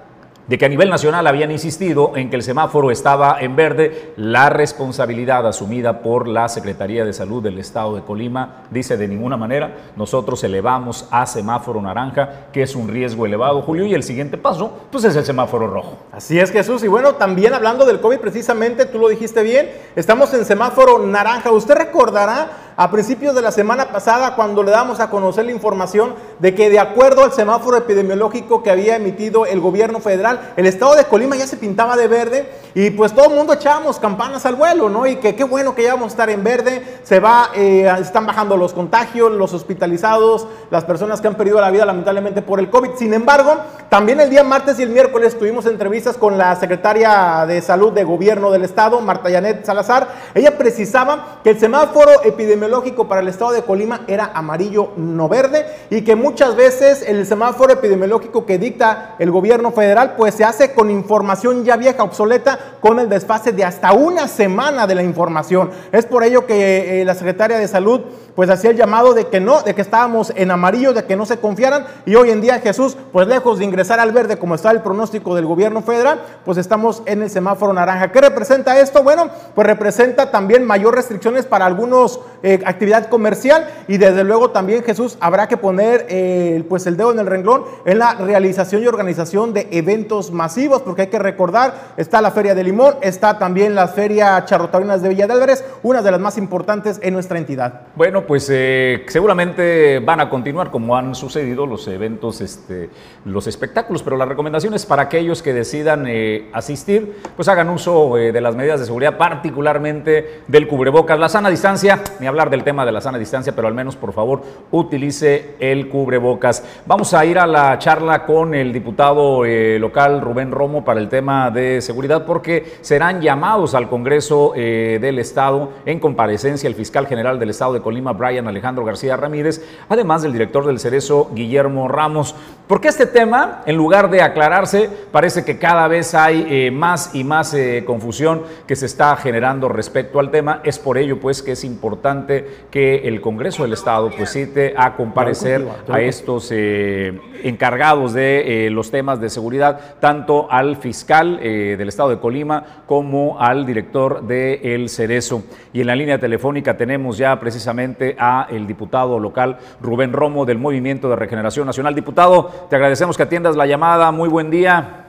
de 0.50 0.58
que 0.58 0.64
a 0.64 0.68
nivel 0.68 0.90
nacional 0.90 1.28
habían 1.28 1.52
insistido 1.52 2.10
en 2.16 2.28
que 2.28 2.34
el 2.34 2.42
semáforo 2.42 2.90
estaba 2.90 3.40
en 3.40 3.54
verde, 3.54 4.14
la 4.16 4.50
responsabilidad 4.50 5.46
asumida 5.46 6.02
por 6.02 6.26
la 6.26 6.48
Secretaría 6.48 7.04
de 7.04 7.12
Salud 7.12 7.40
del 7.40 7.60
Estado 7.60 7.94
de 7.94 8.02
Colima 8.02 8.64
dice 8.68 8.96
de 8.96 9.06
ninguna 9.06 9.36
manera, 9.36 9.76
nosotros 9.94 10.42
elevamos 10.42 11.06
a 11.12 11.24
semáforo 11.26 11.80
naranja, 11.80 12.48
que 12.52 12.62
es 12.62 12.74
un 12.74 12.88
riesgo 12.88 13.26
elevado, 13.26 13.62
Julio, 13.62 13.86
y 13.86 13.94
el 13.94 14.02
siguiente 14.02 14.38
paso, 14.38 14.76
pues 14.90 15.04
es 15.04 15.14
el 15.14 15.24
semáforo 15.24 15.68
rojo. 15.68 15.98
Así 16.10 16.40
es, 16.40 16.50
Jesús, 16.50 16.82
y 16.82 16.88
bueno, 16.88 17.14
también 17.14 17.54
hablando 17.54 17.86
del 17.86 18.00
COVID 18.00 18.18
precisamente, 18.18 18.86
tú 18.86 18.98
lo 18.98 19.06
dijiste 19.06 19.44
bien, 19.44 19.70
estamos 19.94 20.34
en 20.34 20.44
semáforo 20.44 21.06
naranja, 21.06 21.52
usted 21.52 21.76
recordará 21.76 22.69
a 22.80 22.90
principios 22.90 23.34
de 23.34 23.42
la 23.42 23.52
semana 23.52 23.92
pasada 23.92 24.34
cuando 24.34 24.62
le 24.62 24.70
damos 24.70 25.00
a 25.00 25.10
conocer 25.10 25.44
la 25.44 25.52
información 25.52 26.14
de 26.38 26.54
que 26.54 26.70
de 26.70 26.78
acuerdo 26.78 27.22
al 27.22 27.30
semáforo 27.30 27.76
epidemiológico 27.76 28.62
que 28.62 28.70
había 28.70 28.96
emitido 28.96 29.44
el 29.44 29.60
gobierno 29.60 30.00
federal, 30.00 30.54
el 30.56 30.64
estado 30.64 30.94
de 30.94 31.04
Colima 31.04 31.36
ya 31.36 31.46
se 31.46 31.58
pintaba 31.58 31.98
de 31.98 32.08
verde 32.08 32.50
y 32.74 32.88
pues 32.88 33.12
todo 33.12 33.28
el 33.28 33.36
mundo 33.36 33.52
echábamos 33.52 33.98
campanas 33.98 34.46
al 34.46 34.54
vuelo, 34.54 34.88
¿no? 34.88 35.06
Y 35.06 35.16
que 35.16 35.34
qué 35.34 35.44
bueno 35.44 35.74
que 35.74 35.82
ya 35.82 35.92
vamos 35.92 36.06
a 36.06 36.14
estar 36.14 36.30
en 36.30 36.42
verde, 36.42 37.00
se 37.02 37.20
va, 37.20 37.50
eh, 37.54 37.92
están 38.00 38.24
bajando 38.24 38.56
los 38.56 38.72
contagios, 38.72 39.30
los 39.30 39.52
hospitalizados, 39.52 40.46
las 40.70 40.84
personas 40.84 41.20
que 41.20 41.28
han 41.28 41.34
perdido 41.34 41.60
la 41.60 41.70
vida 41.70 41.84
lamentablemente 41.84 42.40
por 42.40 42.60
el 42.60 42.70
COVID. 42.70 42.92
Sin 42.96 43.12
embargo, 43.12 43.56
también 43.90 44.20
el 44.20 44.30
día 44.30 44.42
martes 44.42 44.80
y 44.80 44.84
el 44.84 44.88
miércoles 44.90 45.38
tuvimos 45.38 45.66
entrevistas 45.66 46.16
con 46.16 46.38
la 46.38 46.56
secretaria 46.56 47.44
de 47.46 47.60
salud 47.60 47.92
de 47.92 48.04
gobierno 48.04 48.50
del 48.50 48.64
estado, 48.64 49.02
Marta 49.02 49.28
Yanet 49.28 49.66
Salazar. 49.66 50.08
Ella 50.34 50.56
precisaba 50.56 51.40
que 51.44 51.50
el 51.50 51.60
semáforo 51.60 52.22
epidemiológico 52.24 52.69
epidemiológico 52.70 53.08
para 53.08 53.20
el 53.20 53.28
estado 53.28 53.50
de 53.50 53.62
Colima 53.62 54.02
era 54.06 54.30
amarillo, 54.32 54.90
no 54.96 55.28
verde, 55.28 55.66
y 55.90 56.02
que 56.02 56.14
muchas 56.14 56.54
veces 56.54 57.02
el 57.06 57.26
semáforo 57.26 57.72
epidemiológico 57.72 58.46
que 58.46 58.58
dicta 58.58 59.16
el 59.18 59.30
gobierno 59.32 59.72
federal, 59.72 60.14
pues 60.16 60.34
se 60.34 60.44
hace 60.44 60.72
con 60.72 60.88
información 60.88 61.64
ya 61.64 61.76
vieja, 61.76 62.04
obsoleta, 62.04 62.76
con 62.80 63.00
el 63.00 63.08
desfase 63.08 63.50
de 63.52 63.64
hasta 63.64 63.92
una 63.92 64.28
semana 64.28 64.86
de 64.86 64.94
la 64.94 65.02
información. 65.02 65.70
Es 65.90 66.06
por 66.06 66.22
ello 66.22 66.46
que 66.46 67.02
eh, 67.02 67.04
la 67.04 67.14
secretaria 67.14 67.58
de 67.58 67.66
Salud 67.66 68.02
pues 68.34 68.48
hacía 68.48 68.70
el 68.70 68.76
llamado 68.76 69.12
de 69.12 69.26
que 69.26 69.40
no, 69.40 69.62
de 69.62 69.74
que 69.74 69.82
estábamos 69.82 70.32
en 70.34 70.50
amarillo, 70.50 70.92
de 70.92 71.04
que 71.04 71.16
no 71.16 71.26
se 71.26 71.38
confiaran 71.38 71.86
y 72.06 72.14
hoy 72.14 72.30
en 72.30 72.40
día 72.40 72.58
Jesús, 72.60 72.96
pues 73.12 73.26
lejos 73.26 73.58
de 73.58 73.64
ingresar 73.64 74.00
al 74.00 74.12
verde 74.12 74.38
como 74.38 74.54
está 74.54 74.70
el 74.70 74.80
pronóstico 74.80 75.34
del 75.34 75.46
gobierno 75.46 75.82
federal, 75.82 76.22
pues 76.44 76.56
estamos 76.56 77.02
en 77.06 77.22
el 77.22 77.30
semáforo 77.30 77.72
naranja. 77.72 78.12
¿Qué 78.12 78.20
representa 78.20 78.80
esto? 78.80 79.02
Bueno, 79.02 79.28
pues 79.54 79.66
representa 79.66 80.30
también 80.30 80.64
mayor 80.64 80.94
restricciones 80.94 81.44
para 81.44 81.66
algunos 81.66 82.20
eh, 82.42 82.59
actividad 82.64 83.08
comercial 83.08 83.68
y 83.88 83.98
desde 83.98 84.24
luego 84.24 84.50
también 84.50 84.82
Jesús 84.82 85.16
habrá 85.20 85.48
que 85.48 85.56
poner 85.56 86.06
eh, 86.08 86.64
pues 86.68 86.86
el 86.86 86.96
dedo 86.96 87.12
en 87.12 87.18
el 87.18 87.26
renglón 87.26 87.64
en 87.84 87.98
la 87.98 88.14
realización 88.14 88.82
y 88.82 88.86
organización 88.86 89.52
de 89.52 89.68
eventos 89.70 90.32
masivos 90.32 90.82
porque 90.82 91.02
hay 91.02 91.08
que 91.08 91.18
recordar, 91.18 91.92
está 91.96 92.20
la 92.20 92.30
Feria 92.30 92.54
de 92.54 92.64
Limón, 92.64 92.96
está 93.00 93.38
también 93.38 93.74
la 93.74 93.88
Feria 93.88 94.44
Charrotaurinas 94.44 95.02
de 95.02 95.08
Villa 95.08 95.26
de 95.26 95.32
Álvarez, 95.32 95.64
una 95.82 96.02
de 96.02 96.10
las 96.10 96.20
más 96.20 96.38
importantes 96.38 97.00
en 97.02 97.14
nuestra 97.14 97.38
entidad. 97.38 97.82
Bueno, 97.94 98.26
pues 98.26 98.48
eh, 98.50 99.04
seguramente 99.08 100.00
van 100.00 100.20
a 100.20 100.28
continuar 100.28 100.70
como 100.70 100.96
han 100.96 101.14
sucedido 101.14 101.66
los 101.66 101.86
eventos, 101.88 102.40
este, 102.40 102.90
los 103.24 103.46
espectáculos, 103.46 104.02
pero 104.02 104.16
la 104.16 104.26
recomendación 104.26 104.74
es 104.74 104.86
para 104.86 105.02
aquellos 105.02 105.42
que 105.42 105.52
decidan 105.52 106.04
eh, 106.06 106.48
asistir, 106.52 107.16
pues 107.36 107.48
hagan 107.48 107.68
uso 107.70 108.16
de 108.16 108.40
las 108.40 108.54
medidas 108.54 108.80
de 108.80 108.86
seguridad, 108.86 109.16
particularmente 109.16 110.42
del 110.48 110.68
cubrebocas. 110.68 111.18
La 111.18 111.28
sana 111.28 111.50
distancia, 111.50 112.02
ni 112.18 112.26
hablar 112.26 112.49
del 112.50 112.64
tema 112.64 112.84
de 112.84 112.92
la 112.92 113.00
sana 113.00 113.18
distancia, 113.18 113.54
pero 113.54 113.68
al 113.68 113.74
menos 113.74 113.96
por 113.96 114.12
favor 114.12 114.42
utilice 114.70 115.54
el 115.60 115.88
cubrebocas. 115.88 116.64
Vamos 116.86 117.14
a 117.14 117.24
ir 117.24 117.38
a 117.38 117.46
la 117.46 117.78
charla 117.78 118.26
con 118.26 118.54
el 118.54 118.72
diputado 118.72 119.44
local 119.78 120.20
Rubén 120.20 120.50
Romo 120.50 120.84
para 120.84 121.00
el 121.00 121.08
tema 121.08 121.50
de 121.50 121.80
seguridad, 121.80 122.26
porque 122.26 122.78
serán 122.80 123.20
llamados 123.20 123.74
al 123.74 123.88
Congreso 123.88 124.52
del 124.54 125.18
Estado 125.18 125.70
en 125.86 126.00
comparecencia 126.00 126.68
el 126.68 126.74
fiscal 126.74 127.06
general 127.06 127.38
del 127.38 127.50
Estado 127.50 127.74
de 127.74 127.80
Colima, 127.80 128.12
Brian 128.12 128.48
Alejandro 128.48 128.84
García 128.84 129.16
Ramírez, 129.16 129.64
además 129.88 130.22
del 130.22 130.32
director 130.32 130.66
del 130.66 130.80
Cerezo, 130.80 131.30
Guillermo 131.34 131.88
Ramos. 131.88 132.34
Porque 132.66 132.86
este 132.88 133.06
tema, 133.06 133.62
en 133.66 133.76
lugar 133.76 134.10
de 134.10 134.22
aclararse, 134.22 134.88
parece 135.10 135.44
que 135.44 135.58
cada 135.58 135.88
vez 135.88 136.14
hay 136.14 136.46
eh, 136.48 136.70
más 136.70 137.14
y 137.14 137.24
más 137.24 137.52
eh, 137.52 137.82
confusión 137.84 138.42
que 138.66 138.76
se 138.76 138.86
está 138.86 139.16
generando 139.16 139.68
respecto 139.68 140.20
al 140.20 140.30
tema. 140.30 140.60
Es 140.62 140.78
por 140.78 140.96
ello, 140.96 141.18
pues, 141.18 141.42
que 141.42 141.52
es 141.52 141.64
importante 141.64 142.29
que 142.70 143.08
el 143.08 143.20
Congreso 143.20 143.62
del 143.62 143.72
Estado, 143.72 144.10
pues, 144.16 144.32
cite 144.32 144.74
a 144.76 144.96
comparecer 144.96 145.66
a 145.88 146.00
estos 146.00 146.50
eh, 146.52 147.18
encargados 147.42 148.12
de 148.12 148.68
los 148.70 148.90
temas 148.90 149.20
de 149.20 149.30
seguridad, 149.30 149.98
tanto 150.00 150.50
al 150.50 150.76
fiscal 150.76 151.38
del 151.40 151.88
Estado 151.88 152.10
de 152.10 152.18
Colima 152.18 152.82
como 152.86 153.40
al 153.40 153.66
director 153.66 154.22
del 154.22 154.60
El 154.62 154.88
Cerezo. 154.88 155.42
Y 155.72 155.80
en 155.80 155.86
la 155.86 155.96
línea 155.96 156.18
telefónica 156.18 156.76
tenemos 156.76 157.18
ya 157.18 157.38
precisamente 157.38 158.16
a 158.18 158.46
el 158.50 158.66
diputado 158.66 159.18
local 159.18 159.58
Rubén 159.80 160.12
Romo 160.12 160.44
del 160.44 160.58
Movimiento 160.58 161.08
de 161.08 161.16
Regeneración 161.16 161.66
Nacional. 161.66 161.94
Diputado, 161.94 162.50
te 162.68 162.76
agradecemos 162.76 163.16
que 163.16 163.22
atiendas 163.22 163.56
la 163.56 163.66
llamada. 163.66 164.10
Muy 164.10 164.28
buen 164.28 164.50
día. 164.50 165.06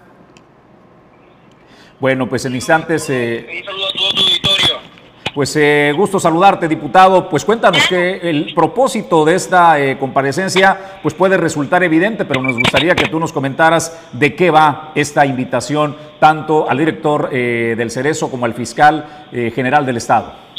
Bueno, 2.00 2.28
pues 2.28 2.46
en 2.46 2.56
instantes... 2.56 3.08
Eh, 3.10 3.46
Un 3.60 3.66
saludo 3.66 3.86
a 3.86 3.92
todo 3.92 4.10
tu 4.10 4.22
auditorio. 4.22 4.75
Pues 5.34 5.56
eh, 5.56 5.94
gusto 5.96 6.20
saludarte, 6.20 6.68
diputado. 6.68 7.30
Pues 7.30 7.46
cuéntanos 7.46 7.88
que 7.88 8.18
el 8.24 8.54
propósito 8.54 9.24
de 9.24 9.36
esta 9.36 9.80
eh, 9.80 9.98
comparecencia 9.98 11.00
pues 11.02 11.14
puede 11.14 11.38
resultar 11.38 11.84
evidente, 11.84 12.26
pero 12.26 12.42
nos 12.42 12.58
gustaría 12.58 12.96
que 12.96 13.08
tú 13.08 13.20
nos 13.20 13.32
comentaras 13.32 14.10
de 14.12 14.36
qué 14.36 14.52
va 14.52 14.92
esta 14.96 15.26
invitación 15.26 15.96
tanto 16.20 16.70
al 16.70 16.78
director 16.78 17.30
del 17.30 17.90
Cerezo 17.90 18.30
como 18.30 18.46
al 18.46 18.54
fiscal 18.54 19.28
general 19.32 19.86
del 19.86 19.98
Estado. 19.98 20.52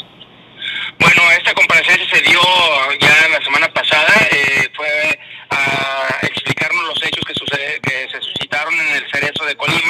Bueno, 0.99 1.21
esta 1.37 1.53
comparecencia 1.53 2.05
se 2.09 2.21
dio 2.21 2.39
ya 2.99 3.27
la 3.29 3.43
semana 3.43 3.67
pasada, 3.73 4.13
eh, 4.31 4.69
fue 4.75 5.19
a 5.49 6.17
explicarnos 6.21 6.83
los 6.85 7.03
hechos 7.03 7.23
que, 7.25 7.33
sucede, 7.33 7.79
que 7.81 8.07
se 8.09 8.21
suscitaron 8.21 8.73
en 8.73 8.95
el 8.95 9.11
cerezo 9.11 9.45
de 9.45 9.55
Colima, 9.55 9.82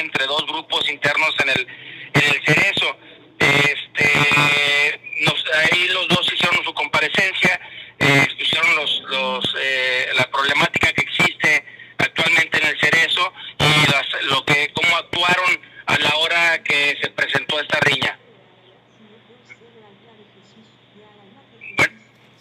entre 0.00 0.26
dos 0.26 0.46
grupos 0.46 0.88
internos 0.88 1.34
en 1.42 1.50
el, 1.50 1.66
en 2.14 2.34
el 2.34 2.42
Cerezo. 2.44 2.96
Este, 3.38 5.00
nos, 5.24 5.44
ahí 5.54 5.88
los 5.88 6.08
dos 6.08 6.32
hicieron 6.32 6.64
su 6.64 6.74
comparecencia, 6.74 7.60
eh, 7.98 8.22
expusieron 8.24 8.74
los, 8.76 9.02
los, 9.08 9.54
eh, 9.60 10.08
la 10.14 10.28
problemática 10.30 10.92
que 10.92 11.02
existe 11.02 11.64
actualmente 11.98 12.58
en 12.58 12.66
el 12.66 12.80
Cerezo 12.80 13.32
y 13.58 13.90
las, 13.90 14.06
lo 14.24 14.44
que 14.44 14.70
cómo 14.74 14.96
actuaron 14.96 15.60
a 15.86 15.98
la 15.98 16.16
hora 16.16 16.62
que 16.62 16.96
se 17.00 17.10
presentó 17.10 17.60
esta 17.60 17.78
riña. 17.80 18.18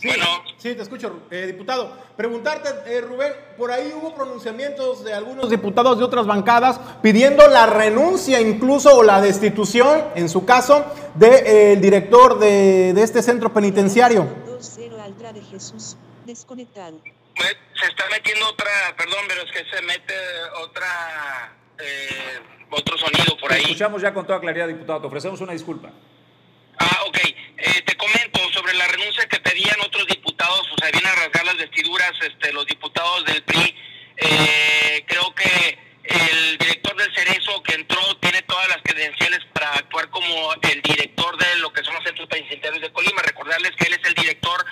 Bueno 0.02 0.49
sí, 0.60 0.76
te 0.76 0.84
escucho, 0.84 1.24
eh, 1.32 1.48
diputado. 1.48 1.92
Preguntarte, 2.16 2.70
eh, 2.86 3.02
Rubén, 3.02 3.34
por 3.58 3.72
ahí 3.72 3.92
hubo 3.96 4.14
pronunciamientos 4.14 5.04
de 5.04 5.14
algunos 5.14 5.50
diputados 5.50 5.98
de 5.98 6.04
otras 6.04 6.28
bancadas 6.28 6.80
pidiendo 7.02 7.48
la 7.48 7.66
renuncia 7.66 8.40
incluso 8.40 8.96
o 8.96 9.04
la 9.04 9.22
destitución, 9.22 10.04
en 10.16 10.30
su 10.30 10.46
caso, 10.46 10.86
del 11.16 11.32
de, 11.32 11.72
eh, 11.72 11.76
director 11.78 12.38
de, 12.38 12.94
de, 12.94 13.02
este 13.02 13.24
centro 13.24 13.52
penitenciario. 13.52 14.28
de 15.34 15.42
Jesús, 15.42 15.98
desconectado. 16.26 17.00
Se 17.36 17.88
está 17.88 18.04
metiendo 18.12 18.48
otra, 18.50 18.70
perdón, 18.98 19.20
pero 19.28 19.42
es 19.42 19.52
que 19.52 19.64
se 19.74 19.82
mete 19.84 20.14
otra, 20.62 21.54
otro 22.70 22.98
sonido 22.98 23.38
por 23.40 23.54
ahí. 23.54 23.62
escuchamos 23.62 24.02
ya 24.02 24.14
con 24.14 24.28
toda 24.28 24.40
claridad, 24.40 24.68
diputado. 24.68 25.02
Te 25.02 25.08
ofrecemos 25.08 25.40
una 25.40 25.54
disculpa. 25.54 25.90
Ah, 26.80 27.04
ok. 27.08 27.18
Eh, 27.58 27.82
te 27.86 27.96
comento 27.98 28.40
sobre 28.54 28.74
la 28.74 28.88
renuncia 28.88 29.28
que 29.28 29.39
pedían 29.60 29.80
otros 29.82 30.08
diputados, 30.08 30.62
o 30.72 30.76
sea, 30.78 30.92
vienen 30.92 31.12
a 31.12 31.16
rasgar 31.16 31.46
las 31.46 31.58
vestiduras 31.58 32.14
este, 32.22 32.54
los 32.54 32.66
diputados 32.66 33.26
del 33.26 33.44
PRI. 33.44 33.76
Eh, 34.18 35.04
creo 35.06 35.34
que 35.36 35.78
el 36.04 36.58
director 36.58 36.96
del 36.96 37.14
Cerezo 37.14 37.62
que 37.64 37.76
entró 37.76 38.00
tiene 38.22 38.42
todas 38.44 38.68
las 38.70 38.78
credenciales 38.84 39.40
para 39.54 39.72
actuar 39.74 40.10
como 40.10 40.54
el 40.54 40.82
director 40.82 41.38
de 41.38 41.58
lo 41.58 41.72
que 41.74 41.84
son 41.84 41.94
los 41.94 42.04
centros 42.04 42.28
penitenciarios 42.30 42.82
de 42.82 42.92
Colima. 42.92 43.22
Recordarles 43.22 43.72
que 43.72 43.88
él 43.88 43.94
es 43.94 44.08
el 44.08 44.14
director 44.14 44.66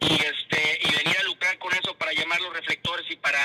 y 0.00 0.14
este 0.14 0.80
y 0.82 1.04
venir 1.04 1.16
a 1.18 1.24
lucrar 1.24 1.58
con 1.58 1.72
eso 1.74 1.96
para 1.96 2.12
llamar 2.12 2.40
los 2.40 2.52
reflectores 2.52 3.06
y 3.10 3.16
para 3.16 3.40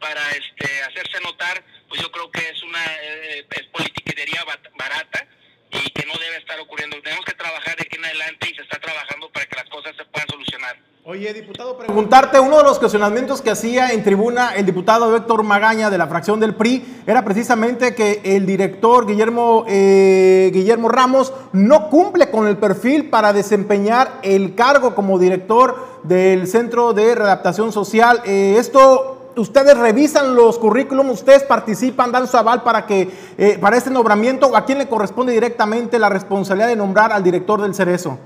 para 0.00 0.30
este 0.32 0.82
hacerse 0.82 1.20
notar 1.22 1.62
pues 1.88 2.00
yo 2.00 2.10
creo 2.10 2.30
que 2.30 2.48
es 2.48 2.62
una 2.62 2.84
eh, 3.02 3.46
es 3.50 3.66
politiquería 3.68 4.44
barata 4.78 5.26
y 5.72 5.90
que 5.90 6.06
no 6.06 6.12
debe 6.18 6.36
estar 6.36 6.58
ocurriendo. 6.60 6.96
Tenemos 7.02 7.24
que 7.24 7.32
trabajar 7.32 7.76
de 7.76 7.82
aquí 7.82 7.96
en 7.96 8.04
adelante 8.04 8.48
y 8.50 8.54
se 8.54 8.62
está 8.62 8.78
trabajando 8.78 9.30
para 9.32 9.46
que 9.46 9.56
las 9.56 9.68
cosas 9.70 9.96
se 9.96 10.04
puedan 10.04 10.28
solucionar. 10.28 10.76
Oye, 11.04 11.32
diputado, 11.32 11.76
preguntarte, 11.76 12.38
uno 12.38 12.58
de 12.58 12.62
los 12.62 12.78
cuestionamientos 12.78 13.42
que 13.42 13.50
hacía 13.50 13.88
en 13.88 14.04
tribuna 14.04 14.54
el 14.54 14.66
diputado 14.66 15.16
Héctor 15.16 15.42
Magaña 15.42 15.90
de 15.90 15.98
la 15.98 16.06
fracción 16.06 16.38
del 16.38 16.54
PRI 16.54 17.02
era 17.06 17.24
precisamente 17.24 17.94
que 17.96 18.20
el 18.22 18.46
director 18.46 19.04
Guillermo, 19.04 19.64
eh, 19.68 20.50
Guillermo 20.52 20.88
Ramos 20.88 21.32
no 21.52 21.88
cumple 21.88 22.30
con 22.30 22.46
el 22.46 22.56
perfil 22.56 23.10
para 23.10 23.32
desempeñar 23.32 24.20
el 24.22 24.54
cargo 24.54 24.94
como 24.94 25.18
director 25.18 25.91
del 26.02 26.46
Centro 26.46 26.92
de 26.92 27.14
Readaptación 27.14 27.72
Social. 27.72 28.22
Eh, 28.24 28.56
esto, 28.58 29.32
ustedes 29.36 29.76
revisan 29.76 30.34
los 30.34 30.58
currículums, 30.58 31.12
ustedes 31.12 31.42
participan, 31.44 32.12
dan 32.12 32.26
su 32.26 32.36
aval 32.36 32.62
para, 32.62 32.86
que, 32.86 33.08
eh, 33.38 33.58
para 33.60 33.76
este 33.76 33.90
nombramiento 33.90 34.56
a 34.56 34.64
quién 34.64 34.78
le 34.78 34.88
corresponde 34.88 35.32
directamente 35.32 35.98
la 35.98 36.08
responsabilidad 36.08 36.68
de 36.68 36.76
nombrar 36.76 37.12
al 37.12 37.22
director 37.22 37.60
del 37.60 37.74
Cerezo. 37.74 38.18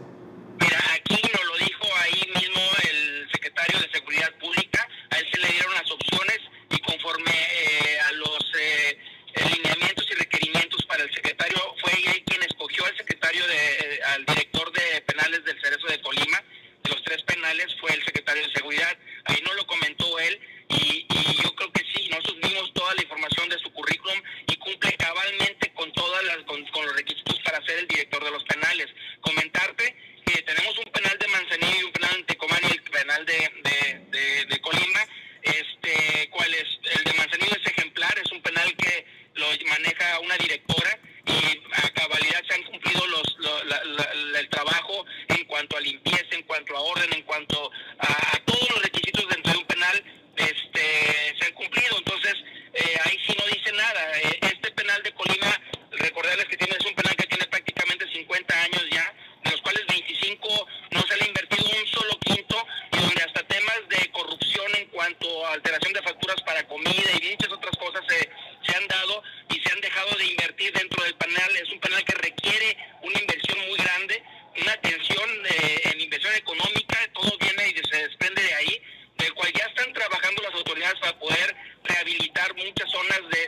Mira, 0.59 0.78
aquí 0.95 1.21
nos 1.33 1.45
lo 1.45 1.64
dijo 1.64 1.85
ahí 2.02 2.23
mismo 2.35 2.62
el 2.88 3.28
secretario 3.30 3.78
de 3.78 3.90
Seguridad 3.92 4.33
Pública, 4.40 4.88
a 5.11 5.18
él 5.18 5.26
se 5.30 5.38
le 5.38 5.49
dieron 5.49 5.75
las 5.75 5.90
opciones 5.90 6.38
y 6.71 6.78
conforme 6.78 7.30
eh, 7.30 7.99
a 8.09 8.12
los 8.12 8.40
eh, 8.59 8.99
lineamientos 9.52 10.06
y 10.11 10.14
requerimientos 10.14 10.83
para 10.87 11.02
el 11.02 11.12
secretario, 11.12 11.59
fue 11.83 11.92
él 11.92 12.23
quien 12.25 12.42
escogió 12.42 12.87
al 12.87 12.97
secretario, 12.97 13.47
de, 13.47 13.54
eh, 13.54 14.00
al 14.14 14.25
director 14.25 14.73
de 14.73 15.00
penales 15.02 15.45
del 15.45 15.61
Cerezo 15.61 15.87
de 15.88 16.00
Colima, 16.00 16.42
de 16.83 16.90
los 16.90 17.02
tres 17.04 17.23
penales, 17.25 17.66
fue 17.78 17.92
el 17.92 18.02
secretario 18.04 18.42
de 18.42 18.52
Seguridad, 18.54 18.97
ahí 19.26 19.42
no 19.45 19.52
lo 19.54 19.66
comentó 19.66 20.18
él 20.21 20.40
y, 20.71 21.06
y 21.06 21.42
yo 21.42 21.54
creo 21.54 21.71
que 21.73 21.85
sí, 21.92 22.09
nosotros 22.09 22.40
vimos 22.42 22.73
toda 22.73 22.95
la 22.95 23.02
información 23.02 23.49
de 23.50 23.59
su 23.59 23.71
currículum 23.73 24.23
y 24.47 24.56
cumple 24.56 24.92
cabalmente 24.97 25.71
con 25.75 25.92
todas 25.92 26.25
las 26.25 26.38
con, 26.45 26.64
con 26.68 26.87
los 26.87 26.97
requisitos 26.97 27.38
para 27.45 27.62
ser 27.66 27.78
el 27.78 27.88
director 27.88 28.25
de 28.25 28.30
los 28.30 28.42
penales. 28.45 28.87
Comentarte 29.21 29.95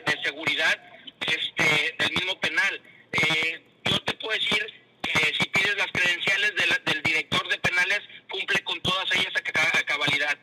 de, 0.05 0.23
seguridad 0.23 0.79
este, 1.29 1.95
del 1.99 2.13
mismo 2.13 2.39
penal. 2.41 2.81
Eh, 3.13 3.61
yo 3.85 3.99
te 4.03 4.15
puedo 4.15 4.35
decir 4.39 4.65
que 5.03 5.19
si 5.39 5.49
pides 5.49 5.77
las 5.77 5.91
credenciales 5.93 6.53
del 6.85 7.03
director 7.03 7.49
de 7.49 7.59
penales, 7.59 8.01
cumple 8.31 8.63
con 8.65 8.81
todas 8.81 9.05
ellas 9.15 9.33
a 9.37 9.83
cabalidad. 9.85 10.37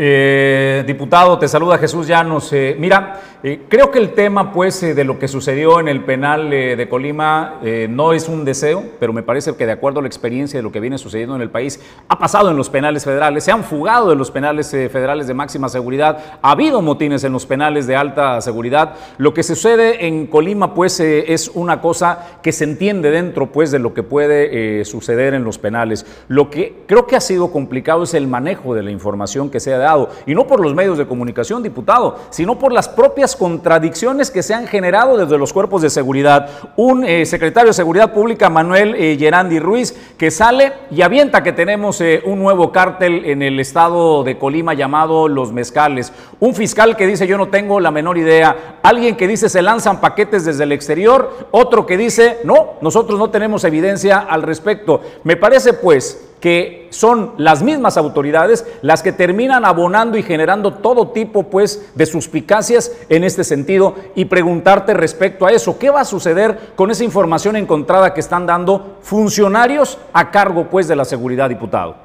Eh, 0.00 0.84
diputado, 0.86 1.38
te 1.38 1.48
saluda 1.48 1.76
Jesús 1.76 2.06
Llanos. 2.06 2.52
Eh, 2.52 2.76
mira, 2.78 3.20
eh, 3.42 3.62
creo 3.68 3.90
que 3.90 3.98
el 3.98 4.14
tema 4.14 4.52
pues 4.52 4.80
de 4.80 5.04
lo 5.04 5.18
que 5.18 5.28
sucedió 5.28 5.80
en 5.80 5.88
el 5.88 6.04
penal 6.04 6.50
de 6.50 6.88
Colima 6.88 7.60
no 7.88 8.12
es 8.12 8.28
un 8.28 8.44
deseo, 8.44 8.84
pero 8.98 9.12
me 9.12 9.22
parece 9.22 9.54
que 9.56 9.66
de 9.66 9.72
acuerdo 9.72 10.00
a 10.00 10.02
la 10.02 10.08
experiencia 10.08 10.58
de 10.58 10.62
lo 10.62 10.72
que 10.72 10.80
viene 10.80 10.98
sucediendo 10.98 11.36
en 11.36 11.42
el 11.42 11.50
país, 11.50 11.80
ha 12.08 12.18
pasado 12.18 12.50
en 12.50 12.56
los 12.56 12.70
penales 12.70 13.04
federales, 13.04 13.44
se 13.44 13.52
han 13.52 13.64
fugado 13.64 14.10
de 14.10 14.16
los 14.16 14.30
penales 14.30 14.70
federales 14.70 15.26
de 15.26 15.34
máxima 15.34 15.68
seguridad, 15.68 16.38
ha 16.42 16.50
habido 16.52 16.82
motines 16.82 17.24
en 17.24 17.32
los 17.32 17.46
penales 17.46 17.86
de 17.86 17.96
alta 17.96 18.40
seguridad. 18.40 18.94
Lo 19.18 19.34
que 19.34 19.42
sucede 19.42 20.06
en 20.06 20.26
Colima 20.26 20.74
pues 20.74 21.00
es 21.00 21.50
una 21.54 21.80
cosa 21.80 22.38
que 22.42 22.52
se 22.52 22.64
entiende 22.64 23.10
dentro 23.10 23.52
pues 23.52 23.70
de 23.70 23.78
lo 23.78 23.94
que 23.94 24.02
puede 24.02 24.84
suceder 24.84 25.34
en 25.34 25.44
los 25.44 25.58
penales. 25.58 26.06
Lo 26.28 26.50
que 26.50 26.82
creo 26.86 27.06
que 27.06 27.16
ha 27.16 27.20
sido 27.20 27.52
complicado 27.52 28.02
es 28.02 28.14
el 28.14 28.26
manejo 28.26 28.74
de 28.74 28.82
la 28.82 28.90
información 28.90 29.50
que 29.50 29.60
se 29.60 29.72
ha 29.72 29.78
dado 29.78 30.10
y 30.26 30.34
no 30.34 30.46
por 30.46 30.60
los 30.60 30.74
medios 30.74 30.98
de 30.98 31.06
comunicación, 31.06 31.62
diputado, 31.62 32.18
sino 32.30 32.58
por 32.58 32.72
las 32.72 32.88
propias 32.88 33.27
contradicciones 33.36 34.30
que 34.30 34.42
se 34.42 34.54
han 34.54 34.66
generado 34.66 35.16
desde 35.16 35.38
los 35.38 35.52
cuerpos 35.52 35.82
de 35.82 35.90
seguridad. 35.90 36.48
Un 36.76 37.04
eh, 37.04 37.26
secretario 37.26 37.68
de 37.68 37.74
Seguridad 37.74 38.12
Pública, 38.12 38.50
Manuel 38.50 38.94
eh, 38.94 39.16
Gerandi 39.18 39.58
Ruiz, 39.58 39.94
que 40.16 40.30
sale 40.30 40.72
y 40.90 41.02
avienta 41.02 41.42
que 41.42 41.52
tenemos 41.52 42.00
eh, 42.00 42.22
un 42.24 42.38
nuevo 42.38 42.72
cártel 42.72 43.24
en 43.24 43.42
el 43.42 43.58
estado 43.60 44.24
de 44.24 44.38
Colima 44.38 44.74
llamado 44.74 45.28
Los 45.28 45.52
Mezcales. 45.52 46.12
Un 46.40 46.54
fiscal 46.54 46.96
que 46.96 47.06
dice 47.06 47.26
yo 47.26 47.38
no 47.38 47.48
tengo 47.48 47.80
la 47.80 47.90
menor 47.90 48.18
idea. 48.18 48.78
Alguien 48.82 49.16
que 49.16 49.28
dice 49.28 49.48
se 49.48 49.62
lanzan 49.62 50.00
paquetes 50.00 50.44
desde 50.44 50.64
el 50.64 50.72
exterior. 50.72 51.48
Otro 51.50 51.86
que 51.86 51.96
dice 51.96 52.38
no, 52.44 52.74
nosotros 52.80 53.18
no 53.18 53.30
tenemos 53.30 53.64
evidencia 53.64 54.18
al 54.18 54.42
respecto. 54.42 55.00
Me 55.24 55.36
parece 55.36 55.72
pues 55.72 56.27
que 56.40 56.88
son 56.90 57.34
las 57.38 57.62
mismas 57.62 57.96
autoridades 57.96 58.64
las 58.82 59.02
que 59.02 59.12
terminan 59.12 59.64
abonando 59.64 60.16
y 60.16 60.22
generando 60.22 60.74
todo 60.74 61.08
tipo 61.08 61.50
pues 61.50 61.94
de 61.94 62.06
suspicacias 62.06 62.92
en 63.08 63.24
este 63.24 63.44
sentido 63.44 63.96
y 64.14 64.26
preguntarte 64.26 64.94
respecto 64.94 65.46
a 65.46 65.52
eso, 65.52 65.78
¿qué 65.78 65.90
va 65.90 66.02
a 66.02 66.04
suceder 66.04 66.72
con 66.76 66.90
esa 66.90 67.04
información 67.04 67.56
encontrada 67.56 68.14
que 68.14 68.20
están 68.20 68.46
dando 68.46 68.98
funcionarios 69.02 69.98
a 70.12 70.30
cargo 70.30 70.68
pues 70.70 70.88
de 70.88 70.96
la 70.96 71.04
seguridad, 71.04 71.48
diputado? 71.48 71.96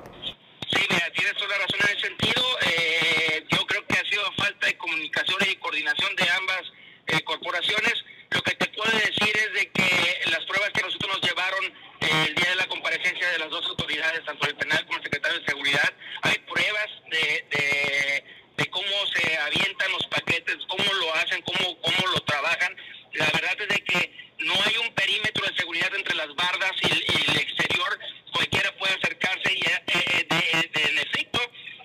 Sí, 0.70 0.82
tienes 0.88 1.34
toda 1.38 1.58
razón 1.58 1.80
en 1.80 1.98
ese 1.98 2.08
sentido. 2.08 2.44
Eh, 2.66 3.46
yo 3.52 3.60
creo 3.68 3.86
que 3.88 3.94
ha 3.94 4.10
sido 4.10 4.24
falta 4.38 4.66
de 4.66 4.78
comunicación 4.78 5.38
y 5.50 5.56
coordinación 5.58 6.16
de 6.16 6.30
ambas 6.30 6.62
eh, 7.08 7.24
corporaciones. 7.24 7.94
Lo 8.32 8.42
que 8.42 8.56
te 8.56 8.66
puedo 8.76 8.92
decir 8.92 9.30
es 9.38 9.54
de 9.54 9.70
que 9.70 10.32
las 10.32 10.44
pruebas 10.46 10.72
que 10.74 10.82
nosotros 10.82 11.12
nos 11.14 11.30
llevaron 11.30 11.66
el 12.04 12.36
día 12.36 12.50
de 12.50 12.56
la 12.56 12.68
comparecencia 12.68 13.30
de 13.30 13.40
las 13.40 13.50
dos 13.50 13.66
autoridades, 13.66 14.26
tanto 14.26 14.48
el 14.48 14.56
penal 14.56 14.86
como 14.86 14.98
el 14.98 15.04
secretario 15.04 15.40
de 15.40 15.46
Seguridad, 15.46 15.94
hay 16.22 16.38
pruebas 16.40 16.90
de, 17.10 18.24
de, 18.58 18.70
cómo 18.70 19.06
se 19.14 19.38
avientan 19.38 19.92
los 19.92 20.06
paquetes, 20.08 20.58
cómo 20.68 20.84
lo 20.94 21.14
hacen, 21.16 21.42
cómo, 21.44 21.80
cómo 21.82 22.08
lo 22.08 22.20
trabajan. 22.22 22.76
La 23.14 23.26
verdad 23.26 23.56
es 23.60 23.68
de 23.68 23.84
que 23.84 24.34
no 24.40 24.54
hay 24.66 24.78
un 24.78 24.92
perímetro 24.96 25.46
de 25.46 25.56
seguridad 25.56 25.94
entre 25.96 26.16
las 26.16 26.34
bardas 26.36 26.72
y 26.82 26.92
el, 26.92 27.38
exterior. 27.38 28.00
Cualquiera 28.34 28.72
puede 28.78 28.94
acercarse 28.96 29.54
y 29.54 29.62
eh, 29.62 29.84
eh, 29.88 30.28
de, 30.74 30.82
en 30.90 30.98
efecto 30.98 31.40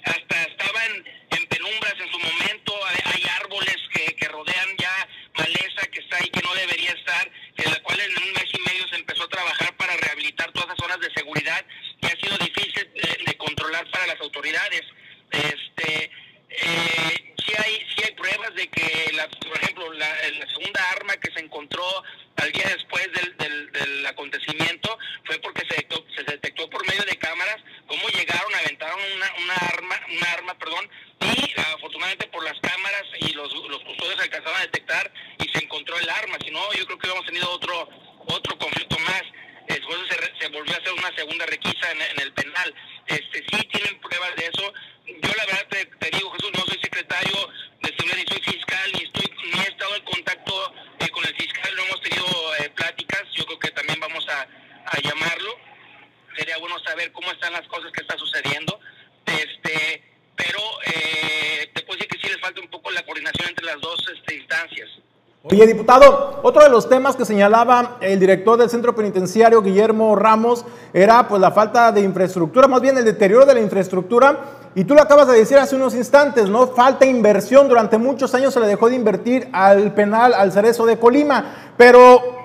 hasta 0.05 0.43
estaban 0.45 1.05
en 1.31 1.47
penumbras 1.47 1.95
en 2.01 2.11
su 2.11 2.19
momento. 2.19 2.73
Hay, 2.87 3.23
árboles 3.41 3.77
que, 3.93 4.17
que 4.17 4.29
rodean 4.29 4.77
ya 4.79 5.09
maleza 5.39 5.87
que 5.93 6.01
está 6.01 6.17
ahí 6.17 6.29
que 6.31 6.43
no 6.43 6.55
debería 6.55 6.91
estar, 6.91 7.31
en 7.57 7.71
la 7.71 7.79
cual 7.83 8.01
en 8.01 8.11
un 8.11 8.33
mes 8.33 8.49
y 8.53 8.61
medio 8.69 8.89
se 8.89 8.97
empezó 8.97 9.25
a 9.25 9.29
trabajar 9.29 9.77
para 9.77 9.97
rehabilitar 9.97 10.51
todas 10.53 10.69
las 10.69 10.79
zonas 10.79 11.01
de 11.01 11.11
seguridad 11.15 11.65
y 12.01 12.07
ha 12.07 12.17
sido 12.21 12.37
difícil 12.39 12.91
de, 12.93 13.37
controlar 13.37 13.87
para 14.59 14.71
las 14.71 14.83
autoridades. 14.83 14.83
Este, 15.31 16.11
eh, 16.51 17.35
sí 17.45 17.53
hay 17.59 17.87
sí 17.95 18.03
hay 18.05 18.13
pruebas 18.15 18.55
de 18.55 18.69
que, 18.69 19.13
la, 19.13 19.29
por 19.29 19.57
ejemplo, 19.63 19.93
la, 19.93 20.17
segunda 20.49 20.91
arma 20.91 21.17
que 21.17 21.33
se 21.33 21.41
encontró 21.41 21.85
al 22.37 22.53
día 22.53 22.69
después 22.69 23.07
del, 23.13 23.37
del, 23.73 24.07
acontecimiento 24.07 24.99
fue 25.25 25.39
porque 25.41 25.61
se 25.69 25.77
detectó, 25.77 26.05
se 26.17 26.23
detectó 26.25 26.71
por 26.71 26.87
medio 26.87 27.05
de 27.05 27.17
cámaras 27.17 27.57
cómo 27.87 28.09
llegaron, 28.09 28.55
aventaron 28.55 28.99
una, 29.17 29.33
una 29.45 29.55
arma, 29.55 30.01
una 30.17 30.33
arma, 30.33 30.59
perdón, 30.59 30.89
y 31.21 31.61
afortunadamente 31.61 32.27
por 32.29 32.43
las 32.45 32.59
cámaras 32.61 33.05
y 33.21 33.33
los, 33.35 33.53
los 33.69 33.85
custodios 33.85 34.21
alcanzaron 34.21 34.57
a 34.57 34.63
detectar 34.63 35.13
y 35.39 35.49
se 35.51 35.65
encontró 35.65 35.99
el 35.99 36.09
arma. 36.09 36.39
Si 36.43 36.51
no, 36.51 36.73
yo 36.73 36.87
creo 36.87 36.99
que 36.99 37.07
hubiéramos 37.07 37.27
tenido 37.27 37.51
otro 37.51 37.89
otro 38.29 38.59
conflicto 38.59 38.99
más. 39.01 39.23
Después 39.69 39.99
se, 40.09 40.41
se 40.41 40.49
volvió 40.49 40.75
a 40.75 40.79
hacer 40.79 40.93
una 40.93 41.15
segunda 41.15 41.47
requisa 41.47 41.93
en, 41.93 42.01
en, 42.01 42.21
el 42.21 42.33
penal. 42.33 42.75
Este 43.07 43.45
sí 43.51 43.65
tienen 43.67 44.01
pruebas 44.01 44.35
de 44.37 44.47
eso. 44.47 44.73
Yo 45.07 45.35
la 45.37 45.47
verdad 45.47 45.67
te, 45.69 46.11
digo, 46.11 46.31
Jesús, 46.33 46.51
no 46.55 46.65
soy 46.67 46.79
secretario 46.81 47.49
de 47.83 47.89
seguridad 47.89 48.17
ni 48.17 48.27
soy 48.27 48.43
fiscal, 48.43 48.93
ni 48.93 49.05
estoy 49.05 49.31
ni 49.53 49.61
he 49.61 49.69
estado 49.69 49.97
en 49.97 50.05
contacto 50.05 50.75
eh, 51.01 51.09
con 51.09 51.25
el 51.25 51.35
fiscal, 51.37 51.75
no 51.77 51.85
hemos 51.85 52.01
tenido 52.03 52.55
eh, 52.57 52.71
pláticas. 52.71 53.23
Yo 53.35 53.45
creo 53.47 53.59
que 53.59 53.71
también 53.71 54.01
vamos 54.01 54.27
a, 54.29 54.47
a 54.87 55.01
llamarlo. 55.01 55.59
Sería 56.37 56.59
bueno 56.59 56.79
saber 56.81 57.13
cómo 57.13 57.31
están 57.33 57.53
las 57.53 57.67
cosas 57.69 57.93
que 57.93 58.03
está 58.03 58.17
sucediendo. 58.19 58.81
Este, 59.27 60.03
pero 60.37 60.61
eh, 60.87 61.71
te 61.75 61.83
puedo 61.83 61.99
decir 61.99 62.09
que 62.09 62.27
sí 62.27 62.33
le 62.33 62.41
falta 62.41 62.61
un 62.61 62.69
poco 62.69 62.91
la 62.91 63.05
coordinación 63.05 63.49
entre 63.49 63.67
las 63.67 63.81
dos 63.81 64.03
este, 64.15 64.37
instancias. 64.37 64.89
Oye, 65.59 65.67
diputado, 65.67 66.39
otro 66.45 66.63
de 66.63 66.69
los 66.69 66.89
temas 66.89 67.17
que 67.17 67.25
señalaba 67.25 67.97
el 68.01 68.21
director 68.21 68.57
del 68.57 68.71
centro 68.71 68.95
penitenciario, 68.95 69.61
Guillermo 69.61 70.15
Ramos, 70.15 70.65
era 70.93 71.27
pues 71.27 71.41
la 71.41 71.51
falta 71.51 71.91
de 71.91 72.01
infraestructura, 72.01 72.69
más 72.69 72.81
bien 72.81 72.97
el 72.97 73.05
deterioro 73.05 73.45
de 73.45 73.55
la 73.55 73.61
infraestructura. 73.61 74.39
Y 74.77 74.85
tú 74.85 74.95
lo 74.95 75.03
acabas 75.03 75.27
de 75.27 75.37
decir 75.37 75.59
hace 75.59 75.75
unos 75.75 75.97
instantes, 75.97 76.49
¿no? 76.49 76.69
Falta 76.69 77.07
inversión. 77.07 77.69
Durante 77.69 77.99
muchos 77.99 78.33
años 78.37 78.55
se 78.55 78.61
le 78.61 78.69
dejó 78.69 78.89
de 78.89 78.95
invertir 78.95 79.49
al 79.53 79.93
penal, 79.95 80.33
al 80.33 80.53
cerezo 80.53 80.87
de 80.87 80.97
Colima. 80.97 81.73
Pero 81.77 82.38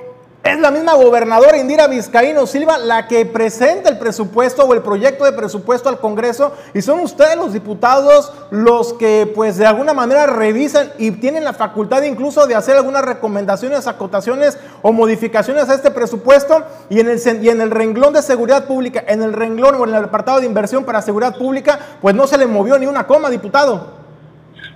misma 0.73 0.93
gobernadora 0.95 1.57
Indira 1.57 1.87
Vizcaíno 1.87 2.45
Silva 2.45 2.77
la 2.77 3.07
que 3.07 3.25
presenta 3.25 3.89
el 3.89 3.97
presupuesto 3.97 4.63
o 4.63 4.73
el 4.73 4.81
proyecto 4.81 5.23
de 5.23 5.31
presupuesto 5.31 5.87
al 5.87 5.99
Congreso 5.99 6.53
y 6.73 6.81
son 6.81 6.99
ustedes 6.99 7.37
los 7.37 7.53
diputados 7.53 8.33
los 8.51 8.93
que 8.93 9.31
pues 9.33 9.57
de 9.57 9.65
alguna 9.65 9.93
manera 9.93 10.25
revisan 10.25 10.91
y 10.97 11.11
tienen 11.11 11.43
la 11.43 11.53
facultad 11.53 12.01
incluso 12.03 12.47
de 12.47 12.55
hacer 12.55 12.75
algunas 12.75 13.05
recomendaciones, 13.05 13.87
acotaciones 13.87 14.57
o 14.81 14.91
modificaciones 14.91 15.69
a 15.69 15.75
este 15.75 15.91
presupuesto 15.91 16.63
y 16.89 16.99
en 16.99 17.09
el, 17.09 17.43
y 17.43 17.49
en 17.49 17.61
el 17.61 17.71
renglón 17.71 18.13
de 18.13 18.21
seguridad 18.21 18.65
pública, 18.65 19.03
en 19.07 19.21
el 19.23 19.33
renglón 19.33 19.75
o 19.75 19.83
en 19.85 19.93
el 19.93 20.03
apartado 20.03 20.39
de 20.39 20.45
inversión 20.45 20.83
para 20.83 21.01
seguridad 21.01 21.37
pública, 21.37 21.79
pues 22.01 22.15
no 22.15 22.27
se 22.27 22.37
le 22.37 22.47
movió 22.47 22.77
ni 22.77 22.87
una 22.87 23.07
coma, 23.07 23.29
diputado. 23.29 23.75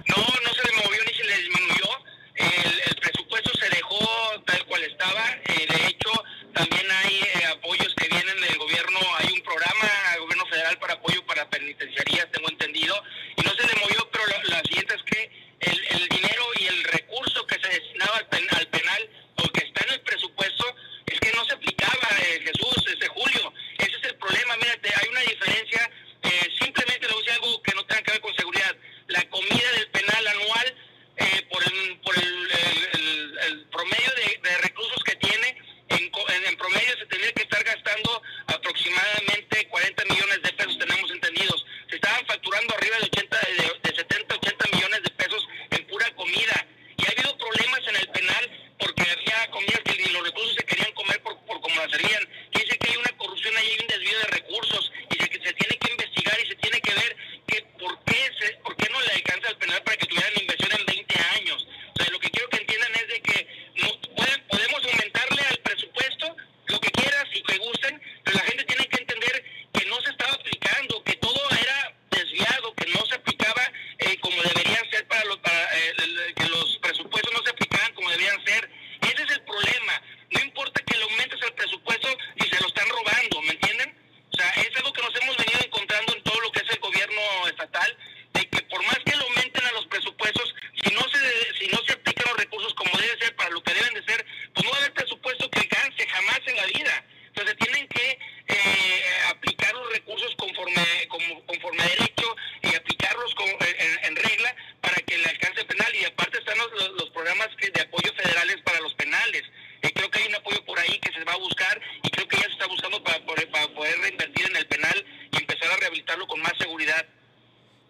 No, 0.09 0.15
no 0.15 0.53
se 0.63 0.66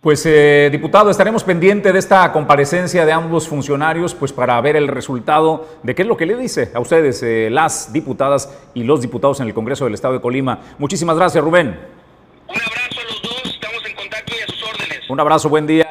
Pues, 0.08 0.26
eh, 0.26 0.70
diputado, 0.72 1.10
estaremos 1.10 1.44
pendientes 1.44 1.92
de 1.92 2.00
esta 2.00 2.32
comparecencia 2.32 3.06
de 3.06 3.12
ambos 3.12 3.46
funcionarios, 3.46 4.16
pues 4.16 4.32
para 4.32 4.62
ver 4.62 4.78
el 4.78 4.88
resultado 4.88 5.68
de 5.84 5.94
qué 5.96 6.04
es 6.04 6.08
lo 6.08 6.16
que 6.16 6.26
le 6.26 6.38
dice 6.38 6.72
a 6.74 6.80
ustedes, 6.80 7.22
eh, 7.24 7.50
las 7.52 7.92
diputadas 7.92 8.58
y 8.74 8.86
los 8.86 9.02
diputados 9.02 9.42
en 9.42 9.48
el 9.48 9.54
Congreso 9.54 9.84
del 9.84 9.96
Estado 9.96 10.14
de 10.14 10.22
Colima. 10.22 10.60
Muchísimas 10.78 11.18
gracias, 11.18 11.44
Rubén. 11.44 11.78
Un 12.48 12.56
abrazo 12.56 13.02
a 13.02 13.04
los 13.04 13.22
dos, 13.22 13.54
estamos 13.54 13.86
en 13.86 13.96
contacto 13.98 14.34
y 14.34 14.42
a 14.42 14.46
sus 14.46 14.64
órdenes. 14.64 15.10
Un 15.10 15.20
abrazo, 15.20 15.50
buen 15.50 15.68
día. 15.68 15.87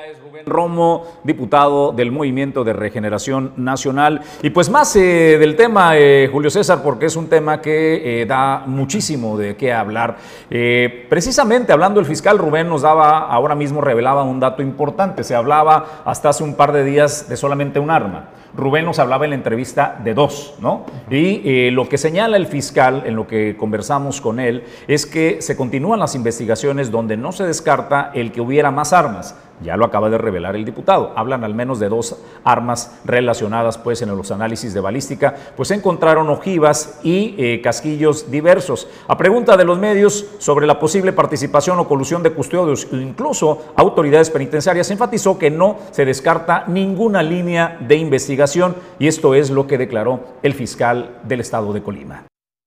Romo, 0.56 1.04
diputado 1.22 1.92
del 1.92 2.10
Movimiento 2.10 2.64
de 2.64 2.72
Regeneración 2.72 3.52
Nacional. 3.56 4.22
Y 4.42 4.48
pues 4.48 4.70
más 4.70 4.96
eh, 4.96 5.36
del 5.38 5.54
tema, 5.54 5.98
eh, 5.98 6.30
Julio 6.32 6.48
César, 6.48 6.80
porque 6.82 7.04
es 7.04 7.14
un 7.14 7.28
tema 7.28 7.60
que 7.60 8.22
eh, 8.22 8.24
da 8.24 8.62
muchísimo 8.66 9.36
de 9.36 9.54
qué 9.54 9.74
hablar. 9.74 10.16
precisamente 10.48 11.72
hablando 11.72 12.00
el 12.00 12.06
fiscal 12.06 12.38
Rubén 12.38 12.70
nos 12.70 12.82
daba, 12.82 13.18
ahora 13.18 13.54
mismo 13.54 13.82
revelaba 13.82 14.22
un 14.22 14.40
dato 14.40 14.62
importante. 14.62 15.24
Se 15.24 15.34
hablaba 15.34 16.02
hasta 16.06 16.30
hace 16.30 16.42
un 16.42 16.54
par 16.54 16.72
de 16.72 16.84
días 16.84 17.28
de 17.28 17.36
solamente 17.36 17.78
un 17.78 17.90
arma. 17.90 18.30
Rubén 18.56 18.86
nos 18.86 18.98
hablaba 18.98 19.24
en 19.24 19.32
la 19.32 19.36
entrevista 19.36 20.00
de 20.02 20.14
dos, 20.14 20.54
¿no? 20.60 20.86
Y 21.10 21.70
lo 21.72 21.90
que 21.90 21.98
señala 21.98 22.38
el 22.38 22.46
fiscal, 22.46 23.02
en 23.04 23.14
lo 23.14 23.26
que 23.26 23.54
conversamos 23.58 24.22
con 24.22 24.40
él, 24.40 24.64
es 24.88 25.04
que 25.04 25.42
se 25.42 25.56
continúan 25.56 26.00
las 26.00 26.14
investigaciones 26.14 26.90
donde 26.90 27.18
no 27.18 27.32
se 27.32 27.44
descarta 27.44 28.10
el 28.14 28.32
que 28.32 28.40
hubiera 28.40 28.70
más 28.70 28.94
armas 28.94 29.34
ya 29.62 29.76
lo 29.76 29.84
acaba 29.84 30.10
de 30.10 30.18
revelar 30.18 30.56
el 30.56 30.64
diputado. 30.64 31.12
Hablan 31.16 31.44
al 31.44 31.54
menos 31.54 31.78
de 31.80 31.88
dos 31.88 32.16
armas 32.44 32.98
relacionadas 33.04 33.78
pues 33.78 34.02
en 34.02 34.16
los 34.16 34.30
análisis 34.30 34.74
de 34.74 34.80
balística, 34.80 35.34
pues 35.56 35.70
encontraron 35.70 36.28
ojivas 36.28 37.00
y 37.02 37.34
eh, 37.38 37.60
casquillos 37.62 38.30
diversos. 38.30 38.88
A 39.08 39.16
pregunta 39.16 39.56
de 39.56 39.64
los 39.64 39.78
medios 39.78 40.26
sobre 40.38 40.66
la 40.66 40.78
posible 40.78 41.12
participación 41.12 41.78
o 41.78 41.88
colusión 41.88 42.22
de 42.22 42.32
custodios 42.32 42.88
incluso 42.92 43.72
autoridades 43.76 44.30
penitenciarias, 44.30 44.90
enfatizó 44.90 45.38
que 45.38 45.50
no 45.50 45.78
se 45.90 46.04
descarta 46.04 46.64
ninguna 46.66 47.22
línea 47.22 47.78
de 47.80 47.96
investigación 47.96 48.76
y 48.98 49.06
esto 49.06 49.34
es 49.34 49.50
lo 49.50 49.66
que 49.66 49.78
declaró 49.78 50.20
el 50.42 50.54
fiscal 50.54 51.18
del 51.24 51.40
estado 51.40 51.72
de 51.72 51.82
Colima. 51.82 52.24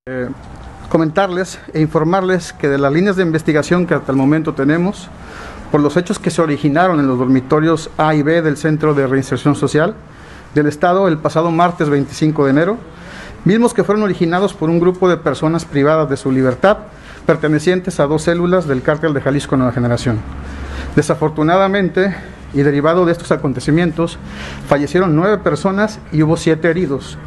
Eh, 0.08 0.30
comentarles 0.90 1.60
e 1.74 1.82
informarles 1.82 2.52
que 2.54 2.68
de 2.68 2.78
las 2.78 2.92
líneas 2.92 3.16
de 3.16 3.24
investigación 3.24 3.86
que 3.86 3.94
hasta 3.94 4.12
el 4.12 4.18
momento 4.18 4.54
tenemos, 4.54 5.10
por 5.72 5.82
los 5.82 5.98
hechos 5.98 6.20
que 6.20 6.32
se 6.32 6.42
originaron 6.42 7.00
en 7.00 7.08
los 7.08 7.20
dormitorios 7.20 7.90
A 7.98 8.16
y 8.16 8.24
B 8.24 8.42
del 8.42 8.58
Centro 8.58 8.94
de 8.94 9.08
Reinserción 9.08 9.56
Social 9.56 9.96
del 10.56 10.68
Estado 10.68 11.08
el 11.08 11.18
pasado 11.18 11.52
martes 11.52 11.90
25 11.90 12.46
de 12.46 12.52
enero, 12.52 12.78
mismos 13.46 13.74
que 13.74 13.84
fueron 13.84 14.04
originados 14.04 14.54
por 14.54 14.70
un 14.70 14.80
grupo 14.80 15.08
de 15.08 15.18
personas 15.18 15.66
privadas 15.66 16.10
de 16.10 16.18
su 16.18 16.32
libertad, 16.32 16.78
pertenecientes 17.26 18.00
a 18.00 18.08
dos 18.08 18.24
células 18.24 18.68
del 18.68 18.82
cártel 18.82 19.14
de 19.14 19.22
Jalisco 19.22 19.58
Nueva 19.58 19.72
Generación. 19.72 20.20
Desafortunadamente, 20.96 22.16
y 22.54 22.64
derivado 22.64 23.06
de 23.06 23.12
estos 23.12 23.32
acontecimientos, 23.32 24.18
fallecieron 24.68 25.16
nueve 25.16 25.38
personas 25.38 26.00
y 26.12 26.24
hubo 26.24 26.36
siete 26.36 26.70
heridos, 26.70 27.18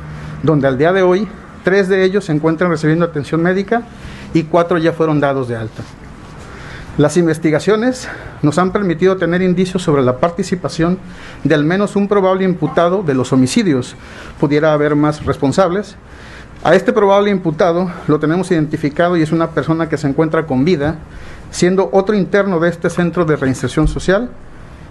donde 0.42 0.66
al 0.66 0.78
día 0.78 0.92
de 0.92 1.02
hoy 1.02 1.28
tres 1.62 1.88
de 1.88 2.04
ellos 2.04 2.24
se 2.24 2.32
encuentran 2.32 2.70
recibiendo 2.70 3.04
atención 3.04 3.40
médica 3.40 3.82
y 4.34 4.42
cuatro 4.44 4.78
ya 4.78 4.92
fueron 4.92 5.20
dados 5.20 5.46
de 5.46 5.56
alta. 5.56 5.82
Las 6.98 7.16
investigaciones 7.16 8.06
nos 8.42 8.58
han 8.58 8.70
permitido 8.70 9.16
tener 9.16 9.40
indicios 9.40 9.82
sobre 9.82 10.02
la 10.02 10.18
participación 10.18 10.98
de 11.42 11.54
al 11.54 11.64
menos 11.64 11.96
un 11.96 12.06
probable 12.06 12.44
imputado 12.44 13.02
de 13.02 13.14
los 13.14 13.32
homicidios. 13.32 13.96
Pudiera 14.38 14.74
haber 14.74 14.94
más 14.94 15.24
responsables. 15.24 15.96
A 16.62 16.74
este 16.74 16.92
probable 16.92 17.30
imputado 17.30 17.90
lo 18.08 18.20
tenemos 18.20 18.50
identificado 18.50 19.16
y 19.16 19.22
es 19.22 19.32
una 19.32 19.52
persona 19.52 19.88
que 19.88 19.96
se 19.96 20.06
encuentra 20.06 20.46
con 20.46 20.66
vida, 20.66 20.98
siendo 21.50 21.88
otro 21.92 22.14
interno 22.14 22.60
de 22.60 22.68
este 22.68 22.90
centro 22.90 23.24
de 23.24 23.36
reinserción 23.36 23.88
social, 23.88 24.28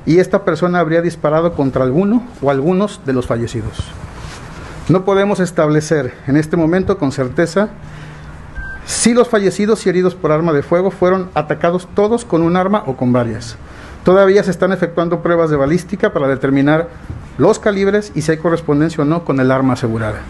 y 0.03 0.17
esta 0.17 0.43
persona 0.43 0.79
habría 0.79 1.03
disparado 1.03 1.53
contra 1.53 1.83
alguno 1.83 2.23
o 2.41 2.49
algunos 2.49 3.01
de 3.05 3.13
los 3.13 3.27
fallecidos. 3.27 3.77
No 4.89 5.05
podemos 5.05 5.39
establecer 5.39 6.15
en 6.25 6.35
este 6.35 6.57
momento 6.57 6.97
con 6.97 7.11
certeza 7.11 7.69
si 8.85 9.13
los 9.13 9.27
fallecidos 9.27 9.85
y 9.85 9.89
heridos 9.89 10.15
por 10.15 10.31
arma 10.31 10.53
de 10.53 10.63
fuego 10.63 10.91
fueron 10.91 11.29
atacados 11.33 11.87
todos 11.95 12.25
con 12.25 12.41
un 12.41 12.55
arma 12.55 12.83
o 12.85 12.97
con 12.97 13.13
varias. 13.13 13.57
Todavía 14.03 14.43
se 14.43 14.51
están 14.51 14.71
efectuando 14.71 15.21
pruebas 15.21 15.49
de 15.49 15.57
balística 15.57 16.11
para 16.11 16.27
determinar 16.27 16.89
los 17.37 17.59
calibres 17.59 18.11
y 18.15 18.21
si 18.21 18.31
hay 18.31 18.37
correspondencia 18.37 19.03
o 19.03 19.05
no 19.05 19.23
con 19.23 19.39
el 19.39 19.51
arma 19.51 19.73
asegurada. 19.73 20.21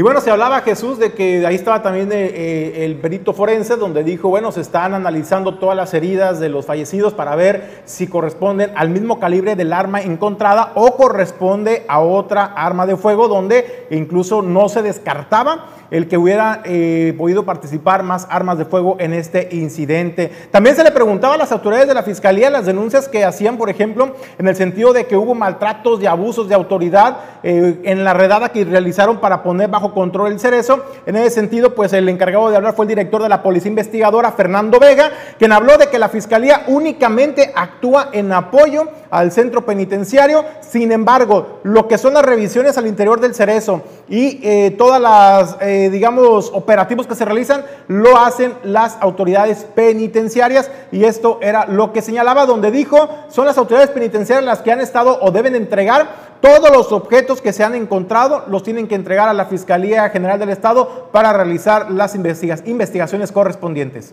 Y 0.00 0.02
bueno, 0.02 0.22
se 0.22 0.30
hablaba 0.30 0.62
Jesús 0.62 0.98
de 0.98 1.12
que 1.12 1.46
ahí 1.46 1.54
estaba 1.54 1.82
también 1.82 2.10
eh, 2.10 2.32
eh, 2.32 2.86
el 2.86 2.96
perito 2.96 3.34
forense, 3.34 3.76
donde 3.76 4.02
dijo, 4.02 4.30
bueno, 4.30 4.50
se 4.50 4.62
están 4.62 4.94
analizando 4.94 5.58
todas 5.58 5.76
las 5.76 5.92
heridas 5.92 6.40
de 6.40 6.48
los 6.48 6.64
fallecidos 6.64 7.12
para 7.12 7.36
ver 7.36 7.82
si 7.84 8.06
corresponden 8.06 8.72
al 8.76 8.88
mismo 8.88 9.20
calibre 9.20 9.56
del 9.56 9.74
arma 9.74 10.00
encontrada 10.00 10.72
o 10.74 10.96
corresponde 10.96 11.84
a 11.86 12.00
otra 12.00 12.46
arma 12.46 12.86
de 12.86 12.96
fuego, 12.96 13.28
donde 13.28 13.88
incluso 13.90 14.40
no 14.40 14.70
se 14.70 14.80
descartaba 14.80 15.66
el 15.90 16.08
que 16.08 16.16
hubiera 16.16 16.62
eh, 16.64 17.14
podido 17.18 17.44
participar 17.44 18.02
más 18.02 18.26
armas 18.30 18.56
de 18.56 18.64
fuego 18.64 18.96
en 19.00 19.12
este 19.12 19.48
incidente. 19.50 20.30
También 20.50 20.76
se 20.76 20.84
le 20.84 20.92
preguntaba 20.92 21.34
a 21.34 21.36
las 21.36 21.52
autoridades 21.52 21.88
de 21.88 21.94
la 21.94 22.04
Fiscalía 22.04 22.48
las 22.48 22.64
denuncias 22.64 23.08
que 23.08 23.24
hacían, 23.24 23.58
por 23.58 23.68
ejemplo, 23.68 24.14
en 24.38 24.48
el 24.48 24.56
sentido 24.56 24.92
de 24.92 25.06
que 25.06 25.16
hubo 25.16 25.34
maltratos 25.34 26.00
y 26.00 26.06
abusos 26.06 26.48
de 26.48 26.54
autoridad 26.54 27.18
en 27.42 28.04
la 28.04 28.14
redada 28.14 28.50
que 28.50 28.64
realizaron 28.64 29.18
para 29.18 29.42
poner 29.42 29.68
bajo 29.68 29.89
control 29.92 30.32
el 30.32 30.40
cerezo. 30.40 30.82
En 31.06 31.16
ese 31.16 31.30
sentido, 31.30 31.74
pues 31.74 31.92
el 31.92 32.08
encargado 32.08 32.50
de 32.50 32.56
hablar 32.56 32.74
fue 32.74 32.84
el 32.84 32.88
director 32.90 33.22
de 33.22 33.28
la 33.28 33.42
Policía 33.42 33.68
Investigadora, 33.68 34.32
Fernando 34.32 34.78
Vega, 34.78 35.10
quien 35.38 35.52
habló 35.52 35.78
de 35.78 35.88
que 35.88 35.98
la 35.98 36.08
Fiscalía 36.08 36.64
únicamente 36.68 37.52
actúa 37.54 38.08
en 38.12 38.32
apoyo 38.32 38.88
al 39.10 39.32
centro 39.32 39.64
penitenciario. 39.64 40.44
Sin 40.60 40.92
embargo, 40.92 41.60
lo 41.62 41.88
que 41.88 41.98
son 41.98 42.14
las 42.14 42.24
revisiones 42.24 42.78
al 42.78 42.86
interior 42.86 43.20
del 43.20 43.34
cerezo 43.34 43.82
y 44.08 44.40
eh, 44.42 44.74
todas 44.76 45.00
las, 45.00 45.56
eh, 45.60 45.88
digamos, 45.90 46.50
operativos 46.52 47.06
que 47.06 47.14
se 47.14 47.24
realizan, 47.24 47.64
lo 47.88 48.18
hacen 48.18 48.54
las 48.62 48.96
autoridades 49.00 49.66
penitenciarias. 49.74 50.70
Y 50.92 51.04
esto 51.04 51.38
era 51.42 51.66
lo 51.66 51.92
que 51.92 52.02
señalaba, 52.02 52.46
donde 52.46 52.70
dijo, 52.70 53.08
son 53.28 53.46
las 53.46 53.58
autoridades 53.58 53.90
penitenciarias 53.90 54.44
las 54.44 54.62
que 54.62 54.72
han 54.72 54.80
estado 54.80 55.18
o 55.20 55.30
deben 55.30 55.54
entregar 55.54 56.29
todos 56.40 56.70
los 56.70 56.92
objetos 56.92 57.40
que 57.40 57.52
se 57.52 57.64
han 57.64 57.74
encontrado 57.74 58.44
los 58.48 58.62
tienen 58.62 58.88
que 58.88 58.94
entregar 58.94 59.28
a 59.28 59.34
la 59.34 59.46
Fiscalía 59.46 60.08
General 60.10 60.38
del 60.38 60.50
Estado 60.50 61.08
para 61.12 61.32
realizar 61.32 61.90
las 61.90 62.14
investigaciones 62.14 63.32
correspondientes. 63.32 64.12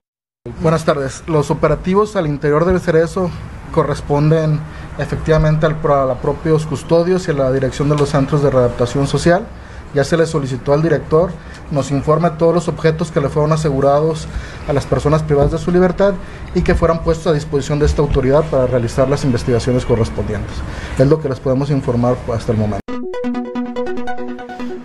Buenas 0.62 0.86
tardes. 0.86 1.24
Los 1.28 1.52
operativos 1.52 2.16
al 2.16 2.28
interior 2.28 2.66
del 2.66 2.80
cerezo 2.80 3.30
corresponden 3.74 4.60
efectivamente 4.98 5.66
al, 5.66 5.78
a 5.92 6.06
los 6.06 6.18
propios 6.18 6.66
custodios 6.66 7.28
y 7.28 7.32
a 7.32 7.34
la 7.34 7.52
dirección 7.52 7.90
de 7.90 7.96
los 7.96 8.10
centros 8.10 8.42
de 8.42 8.50
readaptación 8.50 9.08
social. 9.08 9.46
Ya 9.94 10.04
se 10.04 10.18
le 10.18 10.26
solicitó 10.26 10.74
al 10.74 10.82
director 10.82 11.32
nos 11.72 11.92
informe 11.92 12.30
todos 12.32 12.54
los 12.54 12.68
objetos 12.68 13.12
que 13.12 13.22
le 13.22 13.30
fueron 13.30 13.52
asegurados 13.52 14.28
a 14.68 14.74
las 14.74 14.86
personas 14.86 15.24
privadas 15.24 15.52
de 15.52 15.58
su 15.58 15.72
libertad 15.72 16.14
y 16.56 16.62
que 16.62 16.76
fueran 16.76 17.04
puestos 17.04 17.28
a 17.28 17.34
disposición 17.34 17.80
de 17.80 17.86
esta 17.86 18.02
autoridad 18.02 18.44
para 18.46 18.68
realizar 18.68 19.10
las 19.10 19.24
investigaciones 19.24 19.86
correspondientes. 19.86 20.56
Es 20.98 21.08
lo 21.08 21.20
que 21.20 21.30
les 21.30 21.40
podemos 21.40 21.70
informar 21.70 22.16
hasta 22.34 22.52
el 22.52 22.58
momento. 22.58 22.88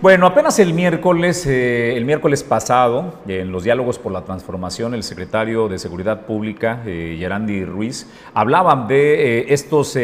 Bueno, 0.03 0.27
apenas 0.27 0.59
el 0.59 0.73
miércoles, 0.73 1.47
eh, 1.47 1.95
el 1.95 2.03
miércoles 2.03 2.43
pasado, 2.43 3.13
en 3.25 3.53
los 3.53 3.63
diálogos 3.63 3.99
por 3.99 4.11
la 4.11 4.25
transformación, 4.25 4.93
el 4.93 5.01
secretario 5.01 5.69
de 5.69 5.79
Seguridad 5.79 6.25
Pública, 6.25 6.83
eh, 6.85 7.15
Gerandi 7.17 7.63
Ruiz, 7.63 8.11
hablaban 8.33 8.89
de 8.89 9.39
eh, 9.39 9.45
estos 9.53 9.97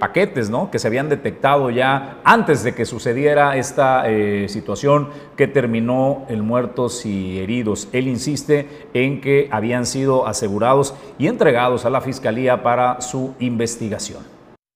paquetes 0.00 0.50
¿no? 0.50 0.68
que 0.72 0.80
se 0.80 0.88
habían 0.88 1.08
detectado 1.08 1.70
ya 1.70 2.18
antes 2.24 2.64
de 2.64 2.74
que 2.74 2.84
sucediera 2.84 3.56
esta 3.56 4.04
situación 4.48 5.10
que 5.40 5.48
terminó 5.48 6.26
en 6.28 6.42
muertos 6.42 7.06
y 7.06 7.38
heridos. 7.38 7.88
Él 7.92 8.08
insiste 8.08 8.68
en 8.92 9.22
que 9.22 9.48
habían 9.50 9.86
sido 9.86 10.26
asegurados 10.26 10.94
y 11.18 11.28
entregados 11.28 11.86
a 11.86 11.90
la 11.90 12.02
Fiscalía 12.02 12.62
para 12.62 13.00
su 13.00 13.34
investigación. 13.38 14.22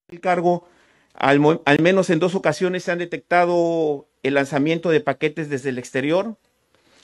El 0.09 0.23
cargo, 0.23 0.67
al, 1.13 1.61
al 1.67 1.83
menos 1.83 2.09
en 2.09 2.19
dos 2.19 2.35
ocasiones 2.35 2.83
se 2.83 2.93
han 2.93 2.99
detectado 2.99 4.07
el 4.23 4.33
lanzamiento 4.33 4.89
de 4.89 5.01
paquetes 5.01 5.51
desde 5.51 5.69
el 5.69 5.77
exterior, 5.77 6.39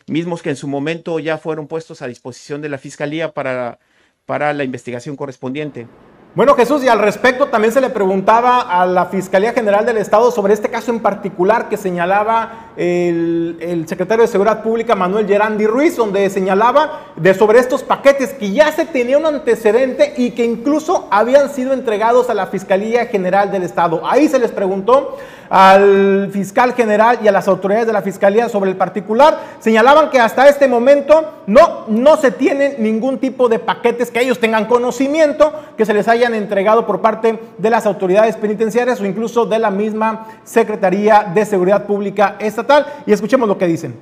mismos 0.07 0.41
que 0.41 0.49
en 0.49 0.57
su 0.57 0.67
momento 0.67 1.19
ya 1.19 1.37
fueron 1.37 1.67
puestos 1.67 2.01
a 2.01 2.07
disposición 2.07 2.63
de 2.63 2.71
la 2.71 2.79
Fiscalía 2.79 3.35
para, 3.35 3.79
para 4.25 4.55
la 4.55 4.65
investigación 4.65 5.17
correspondiente. 5.17 5.87
Bueno, 6.33 6.55
Jesús, 6.55 6.85
y 6.85 6.89
al 6.89 7.01
respecto 7.01 7.49
también 7.49 7.75
se 7.75 7.81
le 7.81 7.91
preguntaba 7.91 8.61
a 8.61 8.87
la 8.87 9.07
Fiscalía 9.07 9.53
General 9.53 9.85
del 9.85 9.97
Estado 9.97 10.31
sobre 10.31 10.55
este 10.55 10.69
caso 10.69 10.93
en 10.93 11.01
particular 11.01 11.69
que 11.69 11.77
señalaba 11.77 12.70
el, 12.81 13.85
secretario 13.87 14.23
de 14.23 14.29
Seguridad 14.29 14.63
Pública, 14.63 14.95
Manuel 14.95 15.27
Gerandi 15.27 15.67
Ruiz, 15.67 15.97
donde 15.97 16.31
señalaba 16.31 17.01
de 17.15 17.35
sobre 17.35 17.59
estos 17.59 17.83
paquetes 17.83 18.33
que 18.33 18.53
ya 18.53 18.73
se 18.73 18.87
tenía 18.87 19.19
un 19.19 19.27
antecedente 19.27 20.15
y 20.17 20.31
que 20.31 20.45
incluso 20.45 21.07
habían 21.11 21.51
sido 21.51 21.75
entregados 21.75 22.31
a 22.31 22.35
la 22.35 22.47
Fiscalía 22.47 23.05
General 23.07 23.51
del 23.51 23.65
Estado. 23.65 24.01
Ahí 24.05 24.29
se 24.29 24.39
les 24.39 24.51
preguntó 24.51 25.19
al 25.51 26.31
fiscal 26.33 26.75
general 26.75 27.19
y 27.25 27.29
a 27.29 27.33
las 27.33 27.49
autoridades 27.49 27.89
de 27.89 27.93
la 27.93 28.03
Fiscalía 28.03 28.49
sobre 28.49 28.71
el 28.71 28.77
particular. 28.77 29.41
Señalaban 29.59 30.09
que 30.09 30.21
hasta 30.21 30.49
este 30.49 30.69
momento 30.69 31.25
no, 31.49 31.87
no 31.89 32.17
se 32.17 32.31
tiene 32.31 32.77
ningún 32.79 33.19
tipo 33.19 33.49
de 33.49 33.59
paquetes 33.59 34.13
que 34.13 34.21
ellos 34.21 34.39
tengan 34.39 34.67
conocimiento 34.67 35.53
que 35.77 35.85
se 35.85 35.93
les 35.93 36.07
hayan 36.07 36.35
entregado 36.35 36.87
por 36.87 37.01
parte 37.01 37.41
de 37.59 37.71
las 37.71 37.85
autoridades 37.85 38.37
penitenciarias 38.37 39.01
o 39.01 39.07
incluso 39.07 39.45
de 39.45 39.59
la 39.59 39.71
misma 39.71 40.29
Secretaría 40.45 41.31
de 41.35 41.45
Seguridad 41.45 41.85
Pública 41.85 42.37
Estatal. 42.39 42.70
Y 43.07 43.13
escuchemos 43.13 43.49
lo 43.49 43.59
que 43.59 43.67
dicen. 43.67 43.99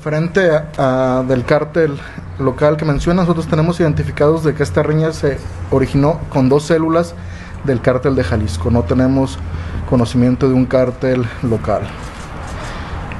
Frente 0.00 0.50
a, 0.76 1.24
del 1.26 1.44
cártel 1.44 1.98
local 2.38 2.76
que 2.76 2.84
menciona, 2.84 3.22
nosotros 3.22 3.48
tenemos 3.48 3.80
identificados 3.80 4.44
de 4.44 4.54
que 4.54 4.62
esta 4.62 4.82
riña 4.82 5.12
se 5.12 5.38
originó 5.70 6.20
con 6.28 6.48
dos 6.48 6.64
células 6.64 7.14
del 7.64 7.80
cártel 7.80 8.14
de 8.14 8.24
Jalisco. 8.24 8.70
No 8.70 8.84
tenemos 8.84 9.38
conocimiento 9.88 10.48
de 10.48 10.54
un 10.54 10.66
cártel 10.66 11.26
local. 11.42 11.82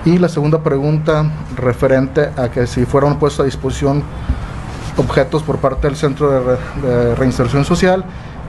Y 0.05 0.19
la 0.19 0.29
segunda 0.29 0.63
pregunta 0.63 1.31
referente 1.57 2.31
a 2.37 2.49
que 2.51 2.67
si 2.67 2.85
fueron 2.85 3.19
puestos 3.19 3.41
a 3.41 3.45
disposición 3.45 4.03
objetos 4.97 5.43
por 5.43 5.59
parte 5.59 5.87
del 5.87 5.97
Centro 5.97 6.59
de, 6.83 7.15
Reinserción 7.15 7.65
Social 7.65 8.05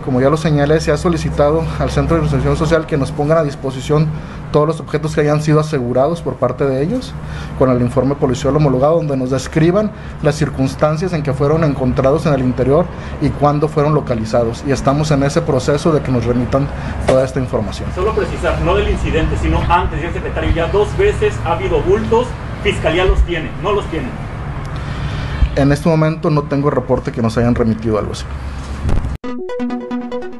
como 0.05 0.21
ya 0.21 0.29
lo 0.29 0.37
señalé, 0.37 0.79
se 0.79 0.91
ha 0.91 0.97
solicitado 0.97 1.63
al 1.77 1.91
Centro 1.91 2.15
de 2.15 2.21
Reinserción 2.21 2.55
Social 2.55 2.87
que 2.87 2.97
nos 2.97 3.11
pongan 3.11 3.37
a 3.37 3.43
disposición 3.43 4.07
todos 4.51 4.67
los 4.67 4.79
objetos 4.79 5.15
que 5.15 5.21
hayan 5.21 5.41
sido 5.41 5.59
asegurados 5.59 6.21
por 6.21 6.35
parte 6.35 6.65
de 6.65 6.81
ellos, 6.81 7.13
con 7.57 7.69
el 7.69 7.81
informe 7.81 8.15
policial 8.15 8.55
homologado, 8.55 8.95
donde 8.95 9.17
nos 9.17 9.31
describan 9.31 9.91
las 10.21 10.35
circunstancias 10.35 11.13
en 11.13 11.23
que 11.23 11.33
fueron 11.33 11.63
encontrados 11.63 12.25
en 12.25 12.33
el 12.33 12.41
interior 12.41 12.85
y 13.21 13.29
cuándo 13.29 13.67
fueron 13.67 13.93
localizados. 13.93 14.63
Y 14.67 14.71
estamos 14.71 15.11
en 15.11 15.23
ese 15.23 15.41
proceso 15.41 15.91
de 15.91 16.01
que 16.01 16.11
nos 16.11 16.25
remitan 16.25 16.67
toda 17.07 17.23
esta 17.23 17.39
información. 17.39 17.89
Solo 17.95 18.13
precisar, 18.13 18.59
no 18.61 18.75
del 18.75 18.89
incidente, 18.89 19.37
sino 19.41 19.59
antes, 19.69 20.01
ya 20.01 20.11
secretario, 20.11 20.51
ya 20.51 20.67
dos 20.67 20.95
veces 20.97 21.33
ha 21.45 21.53
habido 21.53 21.81
bultos, 21.81 22.27
Fiscalía 22.63 23.05
los 23.05 23.19
tiene, 23.21 23.49
no 23.63 23.71
los 23.71 23.85
tiene. 23.85 24.07
En 25.55 25.71
este 25.71 25.87
momento 25.87 26.29
no 26.29 26.43
tengo 26.43 26.69
reporte 26.69 27.11
que 27.11 27.21
nos 27.21 27.37
hayan 27.37 27.55
remitido 27.55 27.97
algo 27.97 28.11
así. 28.11 28.25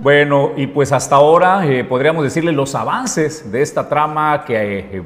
Bueno, 0.02 0.52
y 0.56 0.68
pues 0.68 0.94
hasta 0.94 1.18
ahora 1.18 1.66
eh, 1.66 1.84
podríamos 1.84 2.24
decirle 2.24 2.54
los 2.54 2.74
avances 2.74 3.52
de 3.52 3.62
esta 3.62 3.90
trama 3.90 4.46
que 4.46 4.80
eh, 4.80 5.04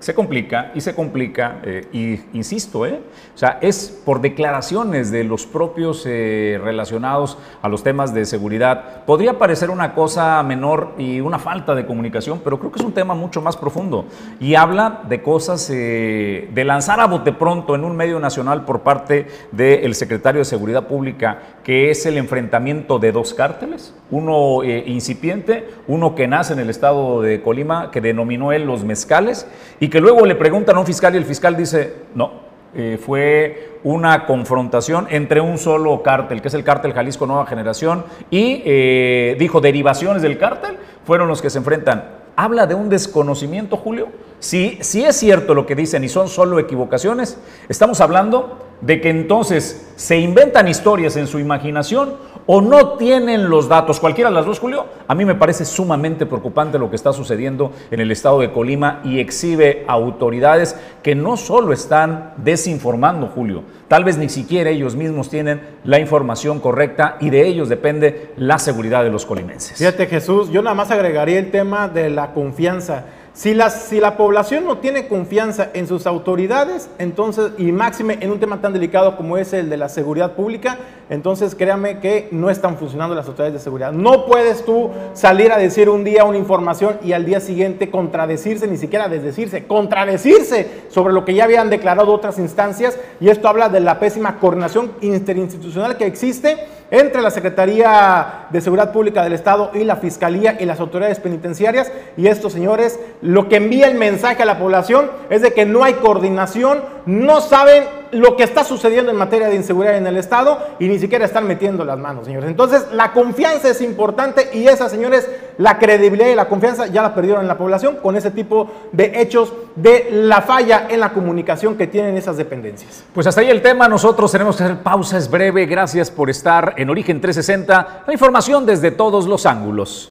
se 0.00 0.14
complica 0.14 0.72
y 0.74 0.80
se 0.80 0.94
complica, 0.94 1.60
eh, 1.62 1.86
y 1.92 2.36
insisto, 2.36 2.86
¿eh? 2.86 3.00
o 3.34 3.38
sea, 3.38 3.58
es 3.60 4.00
por 4.04 4.22
declaraciones 4.22 5.10
de 5.10 5.24
los 5.24 5.44
propios 5.44 6.04
eh, 6.06 6.58
relacionados 6.62 7.36
a 7.60 7.68
los 7.68 7.82
temas 7.82 8.14
de 8.14 8.24
seguridad. 8.24 9.04
Podría 9.04 9.38
parecer 9.38 9.68
una 9.68 9.94
cosa 9.94 10.42
menor 10.42 10.94
y 10.96 11.20
una 11.20 11.38
falta 11.38 11.74
de 11.74 11.84
comunicación, 11.84 12.40
pero 12.42 12.58
creo 12.58 12.72
que 12.72 12.78
es 12.78 12.84
un 12.84 12.92
tema 12.92 13.14
mucho 13.14 13.42
más 13.42 13.58
profundo 13.58 14.06
y 14.40 14.54
habla 14.54 15.02
de 15.06 15.22
cosas 15.22 15.68
de 15.68 16.62
lanzar 16.64 16.98
a 17.00 17.06
bote 17.06 17.32
pronto 17.32 17.74
en 17.74 17.84
un 17.84 17.94
medio 17.94 18.18
nacional 18.18 18.64
por 18.64 18.80
parte 18.80 19.26
del 19.52 19.94
secretario 19.94 20.38
de 20.38 20.46
Seguridad 20.46 20.86
Pública, 20.86 21.38
que 21.62 21.90
es 21.90 22.06
el 22.06 22.16
enfrentamiento 22.16 22.98
de 22.98 23.12
dos 23.12 23.34
cárteles, 23.34 23.94
uno 24.10 24.64
incipiente, 24.64 25.68
uno 25.86 26.14
que 26.14 26.26
nace 26.26 26.54
en 26.54 26.60
el 26.60 26.70
estado 26.70 27.20
de 27.20 27.42
Colima, 27.42 27.90
que 27.90 28.00
denominó 28.00 28.52
él 28.52 28.64
los 28.64 28.82
mezcales, 28.82 29.46
y 29.78 29.89
que 29.90 30.00
luego 30.00 30.24
le 30.24 30.34
preguntan 30.34 30.76
a 30.76 30.80
un 30.80 30.86
fiscal 30.86 31.14
y 31.14 31.18
el 31.18 31.24
fiscal 31.24 31.56
dice, 31.56 31.94
no, 32.14 32.32
eh, 32.74 32.98
fue 33.04 33.78
una 33.82 34.26
confrontación 34.26 35.06
entre 35.10 35.40
un 35.40 35.58
solo 35.58 36.02
cártel, 36.02 36.40
que 36.40 36.48
es 36.48 36.54
el 36.54 36.62
cártel 36.62 36.92
Jalisco 36.92 37.26
Nueva 37.26 37.46
Generación, 37.46 38.04
y 38.30 38.62
eh, 38.64 39.36
dijo, 39.38 39.60
derivaciones 39.60 40.22
del 40.22 40.38
cártel 40.38 40.76
fueron 41.04 41.28
los 41.28 41.42
que 41.42 41.50
se 41.50 41.58
enfrentan. 41.58 42.20
Habla 42.36 42.66
de 42.66 42.74
un 42.74 42.88
desconocimiento, 42.88 43.76
Julio. 43.76 44.08
Si, 44.38 44.78
si 44.82 45.04
es 45.04 45.16
cierto 45.16 45.54
lo 45.54 45.66
que 45.66 45.74
dicen 45.74 46.04
y 46.04 46.08
son 46.08 46.28
solo 46.28 46.58
equivocaciones, 46.58 47.38
estamos 47.68 48.00
hablando 48.00 48.58
de 48.80 49.00
que 49.00 49.10
entonces 49.10 49.92
se 49.96 50.18
inventan 50.18 50.68
historias 50.68 51.16
en 51.16 51.26
su 51.26 51.38
imaginación 51.38 52.14
o 52.46 52.60
no 52.60 52.94
tienen 52.94 53.48
los 53.48 53.68
datos, 53.68 54.00
cualquiera 54.00 54.30
de 54.30 54.36
las 54.36 54.46
dos, 54.46 54.58
Julio, 54.58 54.86
a 55.06 55.14
mí 55.14 55.24
me 55.24 55.34
parece 55.34 55.64
sumamente 55.64 56.26
preocupante 56.26 56.78
lo 56.78 56.90
que 56.90 56.96
está 56.96 57.12
sucediendo 57.12 57.72
en 57.90 58.00
el 58.00 58.10
estado 58.10 58.40
de 58.40 58.52
Colima 58.52 59.00
y 59.04 59.20
exhibe 59.20 59.84
autoridades 59.86 60.76
que 61.02 61.14
no 61.14 61.36
solo 61.36 61.72
están 61.72 62.34
desinformando, 62.38 63.28
Julio, 63.28 63.62
tal 63.88 64.04
vez 64.04 64.18
ni 64.18 64.28
siquiera 64.28 64.70
ellos 64.70 64.96
mismos 64.96 65.30
tienen 65.30 65.60
la 65.84 65.98
información 65.98 66.60
correcta 66.60 67.16
y 67.20 67.30
de 67.30 67.46
ellos 67.46 67.68
depende 67.68 68.32
la 68.36 68.58
seguridad 68.58 69.04
de 69.04 69.10
los 69.10 69.26
colimenses. 69.26 69.78
Fíjate 69.78 70.06
Jesús, 70.06 70.50
yo 70.50 70.62
nada 70.62 70.74
más 70.74 70.90
agregaría 70.90 71.38
el 71.38 71.50
tema 71.50 71.88
de 71.88 72.10
la 72.10 72.32
confianza. 72.32 73.04
Si 73.32 73.54
la, 73.54 73.70
si 73.70 74.00
la 74.00 74.16
población 74.16 74.64
no 74.64 74.78
tiene 74.78 75.06
confianza 75.06 75.70
en 75.72 75.86
sus 75.86 76.06
autoridades, 76.06 76.90
entonces, 76.98 77.52
y 77.58 77.70
máxime 77.70 78.18
en 78.20 78.32
un 78.32 78.40
tema 78.40 78.60
tan 78.60 78.72
delicado 78.72 79.16
como 79.16 79.38
es 79.38 79.52
el 79.52 79.70
de 79.70 79.76
la 79.76 79.88
seguridad 79.88 80.32
pública, 80.32 80.78
entonces 81.08 81.54
créame 81.54 82.00
que 82.00 82.28
no 82.32 82.50
están 82.50 82.76
funcionando 82.76 83.14
las 83.14 83.28
autoridades 83.28 83.54
de 83.54 83.60
seguridad. 83.60 83.92
No 83.92 84.26
puedes 84.26 84.64
tú 84.64 84.90
salir 85.14 85.52
a 85.52 85.58
decir 85.58 85.88
un 85.88 86.02
día 86.02 86.24
una 86.24 86.38
información 86.38 86.98
y 87.04 87.12
al 87.12 87.24
día 87.24 87.38
siguiente 87.38 87.88
contradecirse, 87.88 88.66
ni 88.66 88.76
siquiera 88.76 89.08
desdecirse, 89.08 89.64
contradecirse 89.64 90.82
sobre 90.88 91.14
lo 91.14 91.24
que 91.24 91.34
ya 91.34 91.44
habían 91.44 91.70
declarado 91.70 92.12
otras 92.12 92.38
instancias, 92.38 92.98
y 93.20 93.28
esto 93.28 93.48
habla 93.48 93.68
de 93.68 93.78
la 93.78 94.00
pésima 94.00 94.40
coordinación 94.40 94.90
interinstitucional 95.00 95.96
que 95.96 96.06
existe 96.06 96.58
entre 96.90 97.22
la 97.22 97.30
Secretaría 97.30 98.46
de 98.50 98.60
Seguridad 98.60 98.92
Pública 98.92 99.22
del 99.22 99.32
Estado 99.32 99.70
y 99.74 99.84
la 99.84 99.96
Fiscalía 99.96 100.56
y 100.58 100.64
las 100.64 100.80
autoridades 100.80 101.20
penitenciarias. 101.20 101.92
Y 102.16 102.26
estos 102.26 102.52
señores 102.52 102.98
lo 103.22 103.48
que 103.48 103.56
envía 103.56 103.86
el 103.86 103.96
mensaje 103.96 104.42
a 104.42 104.46
la 104.46 104.58
población 104.58 105.10
es 105.30 105.42
de 105.42 105.52
que 105.52 105.66
no 105.66 105.84
hay 105.84 105.94
coordinación, 105.94 106.82
no 107.06 107.40
saben 107.40 107.99
lo 108.12 108.36
que 108.36 108.44
está 108.44 108.64
sucediendo 108.64 109.10
en 109.10 109.16
materia 109.16 109.48
de 109.48 109.56
inseguridad 109.56 109.96
en 109.96 110.06
el 110.06 110.16
Estado 110.16 110.58
y 110.78 110.88
ni 110.88 110.98
siquiera 110.98 111.24
están 111.24 111.46
metiendo 111.46 111.84
las 111.84 111.98
manos, 111.98 112.26
señores. 112.26 112.48
Entonces, 112.48 112.86
la 112.92 113.12
confianza 113.12 113.68
es 113.68 113.80
importante 113.80 114.50
y 114.52 114.66
esa, 114.66 114.88
señores, 114.88 115.28
la 115.58 115.78
credibilidad 115.78 116.28
y 116.28 116.34
la 116.34 116.48
confianza 116.48 116.86
ya 116.86 117.02
la 117.02 117.14
perdieron 117.14 117.42
en 117.42 117.48
la 117.48 117.58
población 117.58 117.96
con 117.96 118.16
ese 118.16 118.30
tipo 118.30 118.70
de 118.92 119.20
hechos 119.20 119.52
de 119.76 120.08
la 120.10 120.42
falla 120.42 120.86
en 120.88 121.00
la 121.00 121.12
comunicación 121.12 121.76
que 121.76 121.86
tienen 121.86 122.16
esas 122.16 122.36
dependencias. 122.36 123.04
Pues 123.14 123.26
hasta 123.26 123.40
ahí 123.40 123.50
el 123.50 123.62
tema, 123.62 123.88
nosotros 123.88 124.32
tenemos 124.32 124.56
que 124.56 124.64
hacer 124.64 124.82
pausa, 124.82 125.18
es 125.18 125.30
breve, 125.30 125.66
gracias 125.66 126.10
por 126.10 126.30
estar 126.30 126.74
en 126.76 126.90
Origen 126.90 127.20
360, 127.20 128.04
la 128.06 128.12
información 128.12 128.66
desde 128.66 128.90
todos 128.90 129.26
los 129.26 129.46
ángulos. 129.46 130.09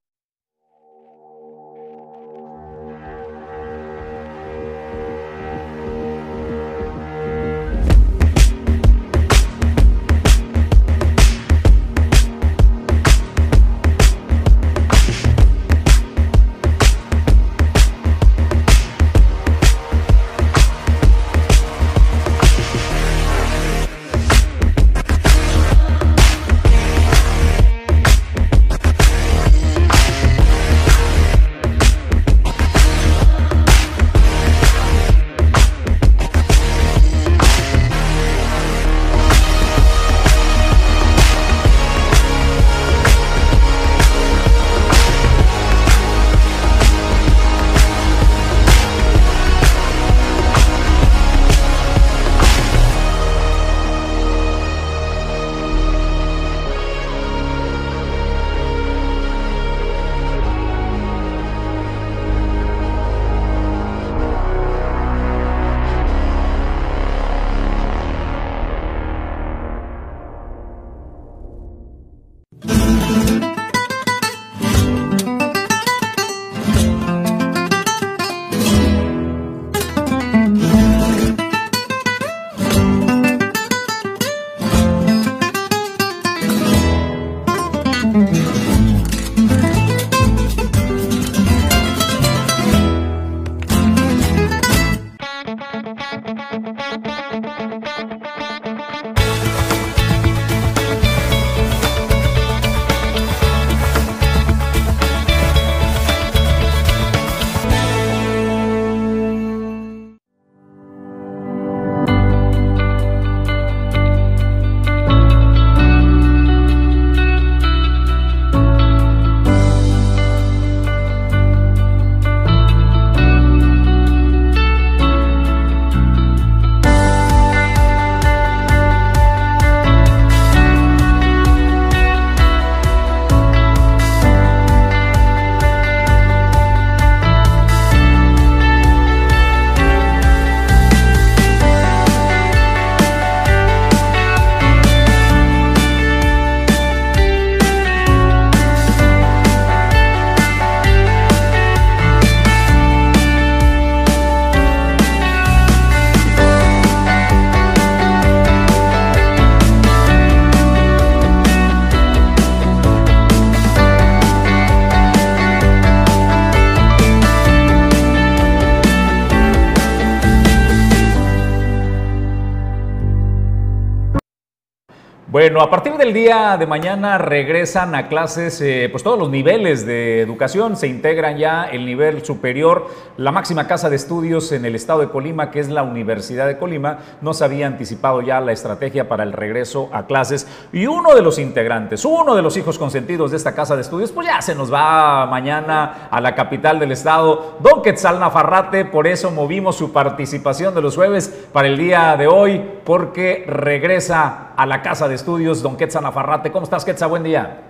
Bueno, 175.31 175.61
a 175.61 175.69
partir 175.69 175.93
del 175.93 176.11
día 176.11 176.57
de 176.57 176.65
mañana 176.65 177.19
regresan 177.19 177.93
a 177.93 178.07
clases, 178.07 178.59
eh, 178.61 178.89
pues 178.91 179.03
todos 179.03 179.19
los 179.19 179.29
niveles 179.29 179.85
de 179.85 180.21
educación, 180.21 180.75
se 180.75 180.87
integran 180.87 181.37
ya 181.37 181.65
el 181.65 181.85
nivel 181.85 182.25
superior, 182.25 182.87
la 183.15 183.31
máxima 183.31 183.67
casa 183.67 183.91
de 183.91 183.95
estudios 183.95 184.51
en 184.51 184.65
el 184.65 184.73
estado 184.73 185.01
de 185.01 185.09
Colima, 185.09 185.51
que 185.51 185.59
es 185.59 185.69
la 185.69 185.83
Universidad 185.83 186.47
de 186.47 186.57
Colima, 186.57 186.97
nos 187.21 187.43
había 187.43 187.67
anticipado 187.67 188.23
ya 188.23 188.41
la 188.41 188.53
estrategia 188.53 189.07
para 189.07 189.21
el 189.21 189.33
regreso 189.33 189.91
a 189.93 190.07
clases. 190.07 190.47
Y 190.73 190.87
uno 190.87 191.13
de 191.13 191.21
los 191.21 191.37
integrantes, 191.37 192.05
uno 192.05 192.33
de 192.33 192.41
los 192.41 192.57
hijos 192.57 192.79
consentidos 192.79 193.29
de 193.29 193.37
esta 193.37 193.53
casa 193.53 193.75
de 193.75 193.83
estudios, 193.83 194.11
pues 194.11 194.25
ya 194.25 194.41
se 194.41 194.55
nos 194.55 194.73
va 194.73 195.27
mañana 195.27 196.07
a 196.09 196.19
la 196.21 196.33
capital 196.33 196.79
del 196.79 196.91
estado, 196.91 197.59
don 197.59 197.83
Quetzal 197.83 198.19
Nafarrate, 198.19 198.85
por 198.85 199.05
eso 199.05 199.29
movimos 199.29 199.75
su 199.75 199.93
participación 199.93 200.73
de 200.73 200.81
los 200.81 200.95
jueves 200.95 201.27
para 201.53 201.67
el 201.67 201.77
día 201.77 202.17
de 202.17 202.25
hoy, 202.25 202.63
porque 202.83 203.45
regresa 203.47 204.48
a 204.59 204.65
la 204.65 204.81
casa 204.81 205.07
de 205.07 205.15
estudios, 205.15 205.61
don 205.61 205.77
Quetzal 205.77 206.03
Nafarrate. 206.03 206.51
¿Cómo 206.51 206.65
estás, 206.65 206.83
Quetzal? 206.83 207.07
Buen 207.09 207.23
día. 207.23 207.61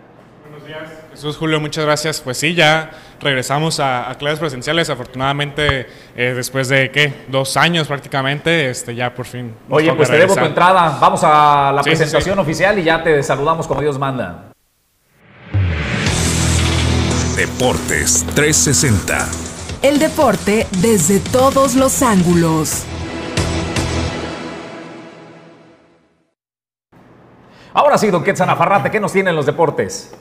Buenos 0.41 0.65
días. 0.65 0.89
Jesús 1.12 1.38
Julio, 1.38 1.60
muchas 1.60 1.86
gracias. 1.86 2.19
Pues 2.19 2.38
sí, 2.38 2.56
ya 2.56 2.89
regresamos 3.21 3.80
a, 3.80 4.12
clases 4.17 4.39
presenciales, 4.39 4.89
afortunadamente 4.89 5.86
eh, 6.15 6.34
después 6.36 6.67
de, 6.67 6.89
¿qué? 6.89 7.13
Dos 7.28 7.58
años 7.58 7.88
prácticamente, 7.88 8.71
este, 8.71 8.95
ya 8.95 9.13
por 9.13 9.28
fin. 9.28 9.54
Oye, 9.69 9.93
pues 9.93 10.10
te 10.10 10.17
debo 10.17 10.34
tu 10.34 10.43
entrada. 10.43 10.97
Vamos 10.99 11.21
a 11.23 11.71
la 11.75 11.84
presentación 11.84 12.39
oficial 12.39 12.80
y 12.80 12.84
ya 12.84 13.04
te 13.04 13.21
saludamos 13.21 13.67
como 13.67 13.82
Dios 13.82 13.99
manda. 13.99 14.45
Deportes 17.36 18.25
360. 18.34 19.28
El 19.84 19.99
deporte 19.99 20.65
desde 20.82 21.19
todos 21.19 21.75
los 21.75 22.02
ángulos. 22.02 22.84
Ahora 27.73 27.99
sí, 27.99 28.10
don 28.10 28.23
Quetzal 28.23 28.47
Nafarrate, 28.47 28.89
¿qué 28.89 28.99
nos 28.99 29.13
tienen 29.13 29.36
los 29.36 29.45
deportes? 29.45 30.12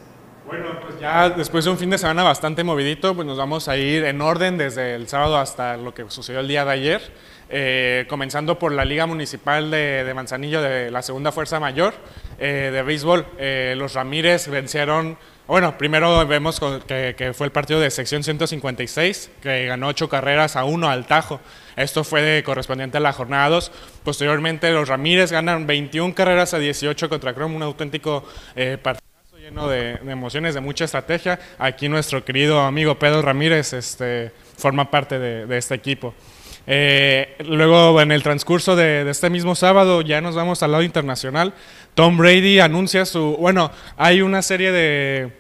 Bueno, 0.47 0.67
pues 0.83 1.01
ya 1.01 1.31
después 1.31 1.65
de 1.65 1.71
un 1.71 1.79
fin 1.79 1.89
de 1.89 1.97
semana 1.97 2.23
bastante 2.23 2.63
movidito, 2.63 3.15
pues 3.15 3.27
nos 3.27 3.39
vamos 3.39 3.69
a 3.69 3.77
ir 3.79 4.05
en 4.05 4.21
orden 4.21 4.59
desde 4.59 4.95
el 4.95 5.09
sábado 5.09 5.39
hasta 5.39 5.79
lo 5.79 5.95
que 5.95 6.05
sucedió 6.09 6.41
el 6.41 6.49
día 6.49 6.67
de 6.67 6.73
ayer. 6.73 7.13
Eh, 7.51 8.05
comenzando 8.11 8.59
por 8.59 8.73
la 8.73 8.85
Liga 8.85 9.07
Municipal 9.07 9.71
de, 9.71 10.13
Manzanillo 10.15 10.61
de 10.61 10.91
la 10.91 11.01
Segunda 11.01 11.33
Fuerza 11.33 11.59
Mayor 11.59 11.95
eh, 12.39 12.71
de 12.71 12.83
béisbol. 12.83 13.25
Eh, 13.39 13.75
los 13.79 13.95
Ramírez 13.95 14.49
vencieron 14.49 15.17
bueno, 15.49 15.79
primero 15.79 16.27
vemos 16.27 16.61
que, 16.87 17.33
fue 17.35 17.47
el 17.47 17.53
partido 17.53 17.81
de 17.81 17.91
sección 17.91 18.23
156, 18.23 19.31
que 19.41 19.67
ganó 19.67 19.89
ocho 19.89 20.09
carreras 20.09 20.57
a 20.57 20.65
uno 20.65 20.89
al 20.89 21.07
Tajo. 21.07 21.41
Esto 21.75 22.05
fue 22.05 22.43
correspondiente 22.45 22.99
a 22.99 23.01
la 23.01 23.15
jornada 23.15 23.49
2. 23.49 23.73
Posteriormente, 24.05 24.71
los 24.71 24.89
Ramírez 24.89 25.33
ganan 25.33 25.67
21 25.67 26.15
carreras 26.15 26.53
a 26.53 26.59
18 26.59 27.09
contra 27.09 27.33
Chrome, 27.33 27.57
un 27.57 27.63
auténtico 27.63 28.25
eh, 28.55 28.77
partido 28.81 29.09
lleno 29.41 29.69
de, 29.69 29.93
emociones, 30.07 30.55
de 30.55 30.61
mucha 30.61 30.85
estrategia. 30.85 31.39
Aquí 31.59 31.89
nuestro 31.89 32.25
querido 32.25 32.61
amigo 32.61 32.99
Pedro 32.99 33.23
Ramírez 33.23 33.73
este, 33.73 34.31
forma 34.57 34.91
parte 34.91 35.19
de, 35.19 35.59
este 35.59 35.75
equipo. 35.75 36.15
Eh, 36.71 37.35
luego, 37.47 37.99
en 38.03 38.13
el 38.13 38.23
transcurso 38.23 38.77
de, 38.77 39.05
de, 39.05 39.11
este 39.11 39.31
mismo 39.31 39.55
sábado, 39.55 40.03
ya 40.03 40.21
nos 40.21 40.35
vamos 40.35 40.63
al 40.63 40.73
lado 40.73 40.85
internacional. 40.85 41.55
Tom 41.95 42.19
Brady 42.19 42.61
anuncia 42.61 43.07
su, 43.07 43.37
bueno, 43.41 43.73
hay 43.97 44.21
una 44.21 44.43
serie 44.43 44.71
de 44.71 45.33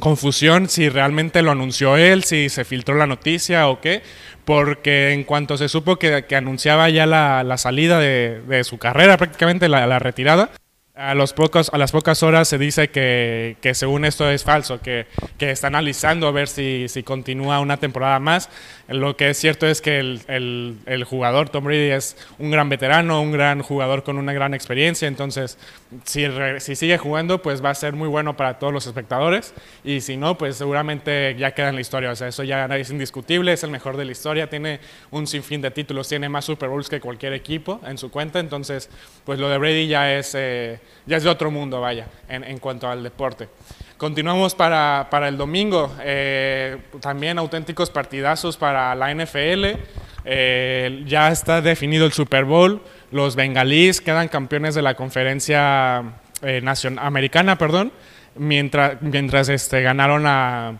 confusión 0.00 0.70
si 0.70 0.88
realmente 0.88 1.42
lo 1.42 1.50
anunció 1.50 1.98
él, 1.98 2.24
si 2.24 2.48
se 2.48 2.64
filtró 2.64 2.94
la 2.94 3.06
noticia 3.06 3.68
o 3.68 3.82
qué, 3.82 4.02
porque 4.46 5.12
en 5.12 5.24
cuanto 5.24 5.58
se 5.58 5.68
supo 5.68 5.96
que, 5.96 6.24
anunciaba 6.34 6.88
ya 6.88 7.04
la, 7.04 7.56
salida 7.58 8.00
de, 8.00 8.64
su 8.64 8.78
carrera, 8.78 9.18
prácticamente 9.18 9.68
la 9.68 9.98
retirada, 9.98 10.50
a, 10.94 11.14
los 11.14 11.32
pocos, 11.32 11.70
a 11.72 11.78
las 11.78 11.90
pocas 11.90 12.22
horas 12.22 12.48
se 12.48 12.58
dice 12.58 12.90
que, 12.90 13.56
que 13.62 13.72
según 13.72 14.04
esto 14.04 14.28
es 14.28 14.44
falso, 14.44 14.80
que, 14.80 15.06
que, 15.38 15.50
está 15.50 15.68
analizando 15.68 16.26
a 16.26 16.32
ver 16.32 16.48
si, 16.48 16.86
si, 16.88 17.02
continúa 17.02 17.60
una 17.60 17.78
temporada 17.78 18.20
más. 18.20 18.50
Lo 18.88 19.16
que 19.16 19.30
es 19.30 19.38
cierto 19.38 19.66
es 19.66 19.80
que 19.80 19.98
el, 19.98 20.76
el, 20.84 21.04
jugador 21.04 21.48
Tom 21.48 21.64
Brady 21.64 21.92
es 21.92 22.18
un 22.38 22.50
gran 22.50 22.68
veterano, 22.68 23.22
un 23.22 23.32
gran 23.32 23.62
jugador 23.62 24.02
con 24.02 24.18
una 24.18 24.34
gran 24.34 24.52
experiencia, 24.52 25.08
entonces 25.08 25.56
si, 26.04 26.26
si 26.58 26.76
sigue 26.76 26.98
jugando 26.98 27.40
pues 27.40 27.64
va 27.64 27.70
a 27.70 27.74
ser 27.74 27.94
muy 27.94 28.08
bueno 28.08 28.36
para 28.36 28.58
todos 28.58 28.72
los 28.72 28.86
espectadores. 28.86 29.54
Y 29.84 30.02
si 30.02 30.18
no 30.18 30.36
pues 30.36 30.56
seguramente 30.56 31.34
ya 31.38 31.52
queda 31.52 31.70
en 31.70 31.76
la 31.76 31.80
historia, 31.80 32.10
o 32.10 32.16
sea, 32.16 32.28
eso 32.28 32.44
ya 32.44 32.66
es 32.66 32.90
indiscutible, 32.90 33.54
es 33.54 33.64
el 33.64 33.70
mejor 33.70 33.96
de 33.96 34.04
la 34.04 34.12
historia, 34.12 34.50
tiene 34.50 34.80
un 35.10 35.26
sinfín 35.26 35.62
de 35.62 35.70
títulos, 35.70 36.08
tiene 36.08 36.28
más 36.28 36.44
Super 36.44 36.68
Bowls 36.68 36.90
que 36.90 37.00
cualquier 37.00 37.32
equipo 37.32 37.80
en 37.86 37.96
su 37.96 38.10
cuenta, 38.10 38.40
entonces 38.40 38.90
pues 39.24 39.38
lo 39.38 39.48
de 39.48 39.56
Brady 39.56 39.86
ya 39.86 40.12
es... 40.12 40.34
Eh, 40.34 40.81
ya 41.06 41.16
es 41.16 41.22
de 41.22 41.30
otro 41.30 41.50
mundo, 41.50 41.80
vaya, 41.80 42.06
en, 42.28 42.58
cuanto 42.58 42.88
al 42.88 43.02
deporte. 43.02 43.48
Continuamos 43.96 44.54
para, 44.54 45.08
el 45.28 45.36
domingo, 45.36 45.92
eh, 46.00 46.78
también 47.00 47.38
auténticos 47.38 47.90
partidazos 47.90 48.56
para 48.56 48.94
la 48.94 49.14
NFL. 49.14 49.78
Eh, 50.24 51.02
ya 51.06 51.30
está 51.30 51.60
definido 51.60 52.06
el 52.06 52.12
Super 52.12 52.44
Bowl. 52.44 52.80
Los 53.10 53.36
bengalíes 53.36 54.00
quedan 54.00 54.28
campeones 54.28 54.74
de 54.74 54.82
la 54.82 54.94
conferencia 54.94 56.02
eh, 56.42 56.62
americana, 56.98 57.58
perdón, 57.58 57.92
mientras, 58.36 59.00
mientras 59.02 59.48
este, 59.48 59.82
ganaron 59.82 60.24
a 60.26 60.78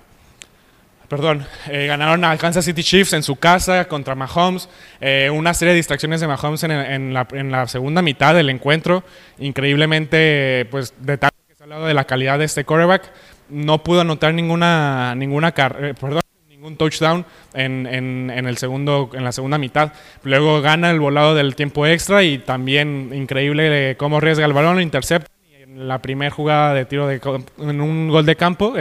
perdón, 1.13 1.45
eh, 1.69 1.89
ganaron 1.89 2.25
a 2.25 2.35
Kansas 2.39 2.65
City 2.65 2.83
Chiefs 2.83 3.13
en 3.13 3.23
su 3.23 3.37
casa 3.37 3.87
contra 3.87 4.15
Mahomes. 4.15 4.71
Eh, 4.99 5.29
una 5.31 5.53
serie 5.53 5.73
de 5.73 5.77
distracciones 5.77 6.23
de 6.23 6.27
Mahomes 6.27 6.63
en, 6.63 7.13
la, 7.13 7.69
segunda 7.69 8.01
mitad 8.01 8.35
del 8.35 8.49
encuentro. 8.49 9.05
Increíblemente, 9.39 10.67
pues, 10.71 10.95
de 11.01 11.19
que 11.19 11.55
se 11.55 11.63
ha 11.63 11.65
hablado 11.65 11.85
de 11.85 11.93
la 11.93 12.07
calidad 12.07 12.39
de 12.39 12.47
este 12.47 12.65
quarterback. 12.65 13.13
No 13.51 13.85
pudo 13.85 14.01
anotar 14.01 14.33
ninguna, 14.33 15.15
ninguna 15.15 15.49
eh, 15.49 15.93
perdón, 16.01 16.23
ningún 16.49 16.79
touchdown 16.79 17.27
en, 17.53 18.31
el 18.31 18.57
segundo, 18.57 19.11
en 19.13 19.23
la 19.23 19.33
segunda 19.33 19.59
mitad. 19.59 19.93
Luego 20.23 20.63
gana 20.63 20.91
el 20.91 20.99
volado 20.99 21.35
del 21.35 21.57
tiempo 21.57 21.85
extra 21.87 22.23
y 22.23 22.39
también 22.39 23.11
increíble 23.13 23.97
cómo 23.99 24.17
arriesga 24.17 24.47
el 24.47 24.55
balón, 24.55 24.81
intercepta. 24.81 25.31
Y 25.47 25.63
en 25.63 25.89
la 25.89 26.01
primera 26.01 26.31
jugada 26.31 26.73
de 26.73 26.87
tiro 26.87 27.07
de, 27.07 27.21
en 27.59 27.83
un 27.83 28.09
gol 28.09 28.25
de 28.25 28.35
campo, 28.35 28.73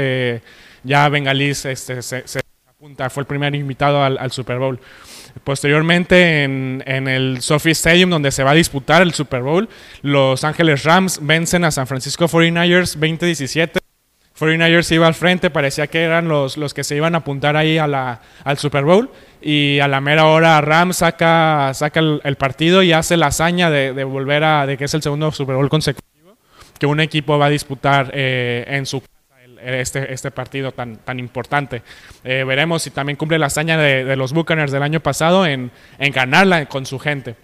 ya 0.84 1.09
Bengalis 1.09 1.65
este, 1.65 2.01
se, 2.01 2.23
apunta, 2.67 3.09
fue 3.09 3.21
el 3.21 3.27
primer 3.27 3.53
invitado 3.55 4.03
al, 4.03 4.32
Super 4.32 4.57
Bowl. 4.57 4.79
Posteriormente, 5.43 6.43
en, 6.43 7.07
el 7.07 7.41
Sophie 7.41 7.71
Stadium, 7.71 8.09
donde 8.09 8.32
se 8.32 8.43
va 8.43 8.51
a 8.51 8.55
disputar 8.55 9.01
el 9.01 9.13
Super 9.13 9.41
Bowl, 9.41 9.69
Los 10.01 10.43
Ángeles 10.43 10.84
Rams 10.84 11.19
vencen 11.21 11.63
a 11.63 11.71
San 11.71 11.88
Francisco 11.88 12.27
49ers 12.27 12.95
2017. 12.95 13.79
49ers 14.38 14.91
iba 14.93 15.05
al 15.05 15.13
frente, 15.13 15.51
parecía 15.51 15.88
que 15.88 16.01
eran 16.01 16.27
los, 16.27 16.57
los 16.57 16.73
que 16.73 16.84
se 16.84 16.95
iban 16.95 17.13
a 17.13 17.19
apuntar 17.19 17.55
ahí 17.55 17.77
a 17.77 17.86
la, 17.86 18.21
al 18.43 18.57
Super 18.57 18.84
Bowl. 18.84 19.11
Y 19.41 19.79
a 19.79 19.88
la 19.88 20.01
mera 20.01 20.25
hora 20.25 20.59
Rams 20.61 20.97
saca, 20.97 21.71
saca 21.73 21.99
el, 21.99 22.36
partido 22.38 22.82
y 22.82 22.91
hace 22.91 23.17
la 23.17 23.27
hazaña 23.27 23.69
de, 23.69 24.03
volver 24.03 24.43
a, 24.43 24.65
de 24.65 24.77
que 24.77 24.86
es 24.86 24.93
el 24.93 25.01
segundo 25.01 25.32
Super 25.32 25.55
Bowl 25.55 25.69
consecutivo 25.69 26.11
que 26.82 26.88
un 26.88 26.99
equipo 26.99 27.38
va 27.38 27.45
a 27.45 27.49
disputar 27.49 28.09
eh, 28.11 28.65
en 28.67 28.88
su 28.88 29.03
este, 29.64 30.14
este 30.14 30.32
partido 30.32 30.72
tan, 30.72 30.97
tan 30.97 31.20
importante. 31.20 31.82
Eh, 32.24 32.43
veremos 32.45 32.84
si 32.84 32.91
también 32.91 33.18
cumple 33.18 33.39
la 33.39 33.47
hazaña 33.47 33.78
de, 33.78 34.16
los 34.16 34.34
Buccaneers 34.34 34.72
del 34.72 34.84
año 34.84 34.99
pasado 34.99 35.45
en, 35.45 35.72
en, 35.99 36.12
ganarla 36.12 36.66
con 36.66 36.86
su 36.86 36.99
gente. 36.99 37.36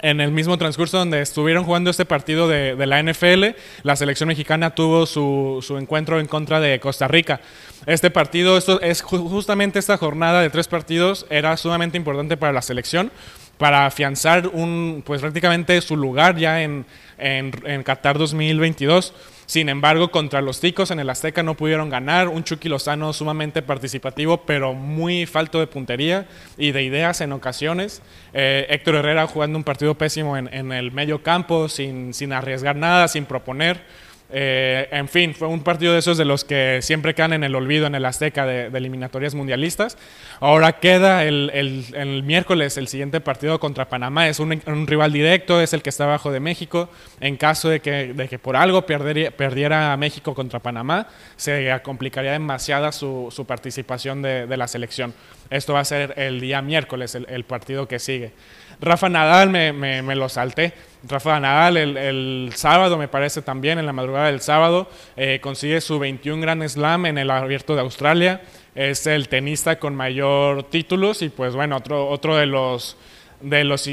En 0.00 0.20
el 0.20 0.30
mismo 0.30 0.58
transcurso 0.58 0.98
donde 0.98 1.22
estuvieron 1.22 1.64
jugando 1.64 1.90
este 1.90 2.04
partido 2.04 2.48
de, 2.48 2.76
de 2.76 2.86
la 2.86 3.02
NFL, 3.02 3.56
la 3.82 3.96
selección 3.96 4.28
mexicana 4.28 4.74
tuvo 4.74 5.06
su, 5.06 5.64
su, 5.66 5.78
encuentro 5.78 6.20
en 6.20 6.26
contra 6.26 6.60
de 6.60 6.78
Costa 6.80 7.08
Rica. 7.08 7.40
Este 7.86 8.10
partido, 8.10 8.58
esto 8.58 8.80
es 8.82 9.00
justamente 9.00 9.78
esta 9.78 9.96
jornada 9.96 10.42
de 10.42 10.50
tres 10.50 10.68
partidos, 10.68 11.26
era 11.30 11.56
sumamente 11.56 11.96
importante 11.96 12.36
para 12.36 12.52
la 12.52 12.60
selección 12.60 13.10
para 13.58 13.86
afianzar 13.86 14.48
un, 14.48 15.02
pues 15.04 15.20
prácticamente 15.20 15.80
su 15.80 15.96
lugar 15.96 16.36
ya 16.36 16.62
en, 16.62 16.84
en, 17.18 17.52
en 17.64 17.82
Qatar 17.82 18.18
2022. 18.18 19.14
Sin 19.46 19.68
embargo, 19.68 20.10
contra 20.10 20.40
los 20.40 20.60
ticos 20.60 20.90
en 20.90 20.98
el 20.98 21.08
Azteca 21.08 21.42
no 21.42 21.54
pudieron 21.54 21.88
ganar. 21.88 22.28
Un 22.28 22.42
Chucky 22.42 22.68
Lozano 22.68 23.12
sumamente 23.12 23.62
participativo, 23.62 24.38
pero 24.38 24.74
muy 24.74 25.24
falto 25.24 25.60
de 25.60 25.68
puntería 25.68 26.26
y 26.58 26.72
de 26.72 26.82
ideas 26.82 27.20
en 27.20 27.32
ocasiones. 27.32 28.02
Eh, 28.32 28.66
Héctor 28.68 28.96
Herrera 28.96 29.26
jugando 29.28 29.56
un 29.56 29.64
partido 29.64 29.94
pésimo 29.94 30.36
en, 30.36 30.52
en 30.52 30.72
el 30.72 30.90
medio 30.90 31.22
campo, 31.22 31.68
sin, 31.68 32.12
sin 32.12 32.32
arriesgar 32.32 32.74
nada, 32.74 33.06
sin 33.06 33.24
proponer. 33.24 33.84
Eh, 34.30 34.88
en 34.90 35.08
fin, 35.08 35.34
fue 35.34 35.46
un 35.46 35.62
partido 35.62 35.92
de 35.92 36.00
esos 36.00 36.18
de 36.18 36.24
los 36.24 36.44
que 36.44 36.80
siempre 36.82 37.14
quedan 37.14 37.32
en 37.32 37.44
el 37.44 37.54
olvido 37.54 37.86
en 37.86 37.94
el 37.94 38.04
Azteca 38.04 38.44
de, 38.44 38.66
eliminatorias 38.66 39.34
mundialistas. 39.34 39.96
Ahora 40.40 40.80
queda 40.80 41.24
el, 41.24 42.22
miércoles 42.24 42.76
el 42.76 42.88
siguiente 42.88 43.20
partido 43.20 43.60
contra 43.60 43.88
Panamá. 43.88 44.28
Es 44.28 44.40
un, 44.40 44.86
rival 44.86 45.12
directo, 45.12 45.60
es 45.60 45.72
el 45.72 45.82
que 45.82 45.90
está 45.90 46.04
abajo 46.04 46.32
de 46.32 46.40
México. 46.40 46.88
En 47.20 47.36
caso 47.36 47.68
de 47.68 47.80
que, 47.80 48.14
de 48.14 48.28
que 48.28 48.38
por 48.38 48.56
algo 48.56 48.84
perdiera 48.84 49.96
México 49.96 50.34
contra 50.34 50.58
Panamá, 50.58 51.06
se 51.36 51.80
complicaría 51.82 52.32
demasiada 52.32 52.92
su, 52.92 53.44
participación 53.46 54.22
de, 54.22 54.56
la 54.56 54.66
selección. 54.66 55.14
Esto 55.50 55.74
va 55.74 55.80
a 55.80 55.84
ser 55.84 56.14
el 56.16 56.40
día 56.40 56.60
miércoles, 56.62 57.14
el, 57.14 57.44
partido 57.44 57.86
que 57.86 57.98
sigue. 58.00 58.32
Rafa 58.80 59.08
Nadal 59.08 59.50
me, 59.50 59.72
me 59.72 60.14
lo 60.14 60.28
salté 60.28 60.72
Rafa 61.08 61.38
Nadal 61.38 61.76
el, 61.76 61.96
el 61.96 62.52
sábado, 62.56 62.98
me 62.98 63.06
parece 63.06 63.40
también, 63.40 63.78
en 63.78 63.86
la 63.86 63.92
madrugada 63.92 64.26
del 64.26 64.40
sábado, 64.40 64.90
eh, 65.16 65.38
consigue 65.40 65.80
su 65.80 65.98
21 66.00 66.42
Grand 66.42 66.66
Slam 66.68 67.06
en 67.06 67.16
el 67.18 67.30
Abierto 67.30 67.74
de 67.76 67.80
Australia. 67.82 68.40
Es 68.74 69.06
el 69.06 69.28
tenista 69.28 69.78
con 69.78 69.94
mayor 69.94 70.64
títulos 70.64 71.22
y 71.22 71.28
pues 71.28 71.54
bueno, 71.54 71.76
otro, 71.76 72.08
otro 72.08 72.34
de 72.36 72.46
los, 72.46 72.96
de 73.40 73.62
los 73.62 73.88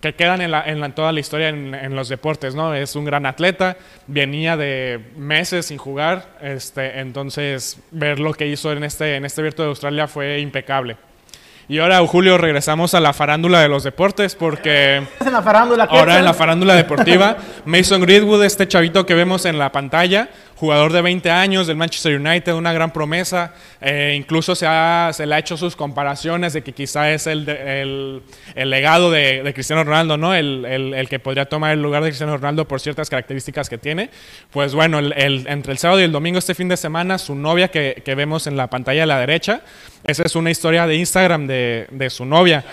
que 0.00 0.14
quedan 0.14 0.40
en, 0.40 0.50
la- 0.50 0.64
en 0.64 0.80
la- 0.80 0.88
toda 0.94 1.12
la 1.12 1.20
historia 1.20 1.48
en, 1.48 1.74
en 1.76 1.94
los 1.94 2.08
deportes, 2.08 2.56
¿no? 2.56 2.74
Es 2.74 2.96
un 2.96 3.04
gran 3.04 3.24
atleta, 3.24 3.76
venía 4.08 4.56
de 4.56 5.00
meses 5.16 5.66
sin 5.66 5.78
jugar, 5.78 6.38
este, 6.42 6.98
entonces 6.98 7.78
ver 7.92 8.18
lo 8.18 8.34
que 8.34 8.46
hizo 8.48 8.72
en 8.72 8.82
este, 8.82 9.14
en 9.14 9.24
este 9.24 9.40
Abierto 9.42 9.62
de 9.62 9.68
Australia 9.68 10.08
fue 10.08 10.40
impecable. 10.40 10.96
Y 11.70 11.80
ahora, 11.80 12.04
Julio, 12.06 12.38
regresamos 12.38 12.94
a 12.94 13.00
la 13.00 13.12
farándula 13.12 13.60
de 13.60 13.68
los 13.68 13.84
deportes 13.84 14.34
porque... 14.34 15.02
en 15.20 15.32
la 15.32 15.42
farándula. 15.42 15.84
Ahora 15.84 16.18
en 16.18 16.24
la 16.24 16.32
farándula 16.32 16.74
deportiva, 16.74 17.36
Mason 17.66 18.00
Greenwood, 18.00 18.42
este 18.42 18.66
chavito 18.66 19.04
que 19.04 19.14
vemos 19.14 19.44
en 19.44 19.58
la 19.58 19.70
pantalla, 19.70 20.30
jugador 20.58 20.92
de 20.92 21.02
20 21.02 21.30
años 21.30 21.68
del 21.68 21.76
Manchester 21.76 22.18
United, 22.20 22.52
una 22.54 22.72
gran 22.72 22.92
promesa. 22.92 23.54
eh, 23.80 24.14
incluso 24.16 24.56
se, 24.56 24.66
ha- 24.66 25.10
se 25.12 25.24
le 25.24 25.36
ha 25.36 25.38
hecho 25.38 25.56
sus 25.56 25.76
comparaciones 25.76 26.52
de 26.52 26.62
que 26.62 26.72
quizá 26.72 27.12
es 27.12 27.28
el, 27.28 27.44
de- 27.44 27.80
el, 27.82 28.22
el 28.56 28.68
legado 28.70 29.10
de, 29.12 29.44
de 29.44 29.54
Cristiano 29.54 29.84
Ronaldo, 29.84 30.16
¿no? 30.16 30.34
El, 30.34 30.64
el- 30.64 31.08
que 31.08 31.20
podría 31.20 31.44
tomar 31.44 31.70
el 31.72 31.80
lugar 31.80 32.02
de 32.02 32.08
Cristiano 32.08 32.36
Ronaldo 32.36 32.66
por 32.66 32.80
ciertas 32.80 33.08
características 33.08 33.68
que 33.68 33.78
tiene. 33.78 34.10
Pues 34.50 34.74
bueno, 34.74 34.98
entre 34.98 35.70
el 35.72 35.78
sábado 35.78 36.00
y 36.00 36.04
el 36.04 36.10
domingo, 36.12 36.38
este 36.40 36.56
fin 36.56 36.68
de 36.68 36.76
semana, 36.76 37.18
su 37.18 37.36
novia 37.36 37.68
que, 37.68 38.02
que 38.04 38.14
vemos 38.16 38.48
en 38.48 38.56
la 38.56 38.66
pantalla 38.68 39.04
a 39.04 39.06
la 39.06 39.20
derecha, 39.20 39.60
esa 40.04 40.24
es 40.24 40.34
una 40.34 40.50
historia 40.50 40.88
de 40.88 40.96
Instagram 40.96 41.46
de, 41.46 41.86
de 41.92 42.10
su 42.10 42.24
novia. 42.24 42.64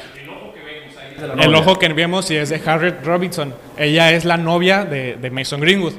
El 1.40 1.56
ojo 1.56 1.80
que 1.80 1.88
vemos 1.94 2.30
y 2.32 2.36
es 2.36 2.50
de 2.50 2.62
Harriet 2.66 2.96
Robinson. 3.06 3.54
Ella 3.78 4.12
es 4.12 4.26
la 4.26 4.38
novia 4.38 4.84
de, 4.86 5.16
de 5.16 5.30
Mason 5.32 5.62
Greenwood. 5.62 5.94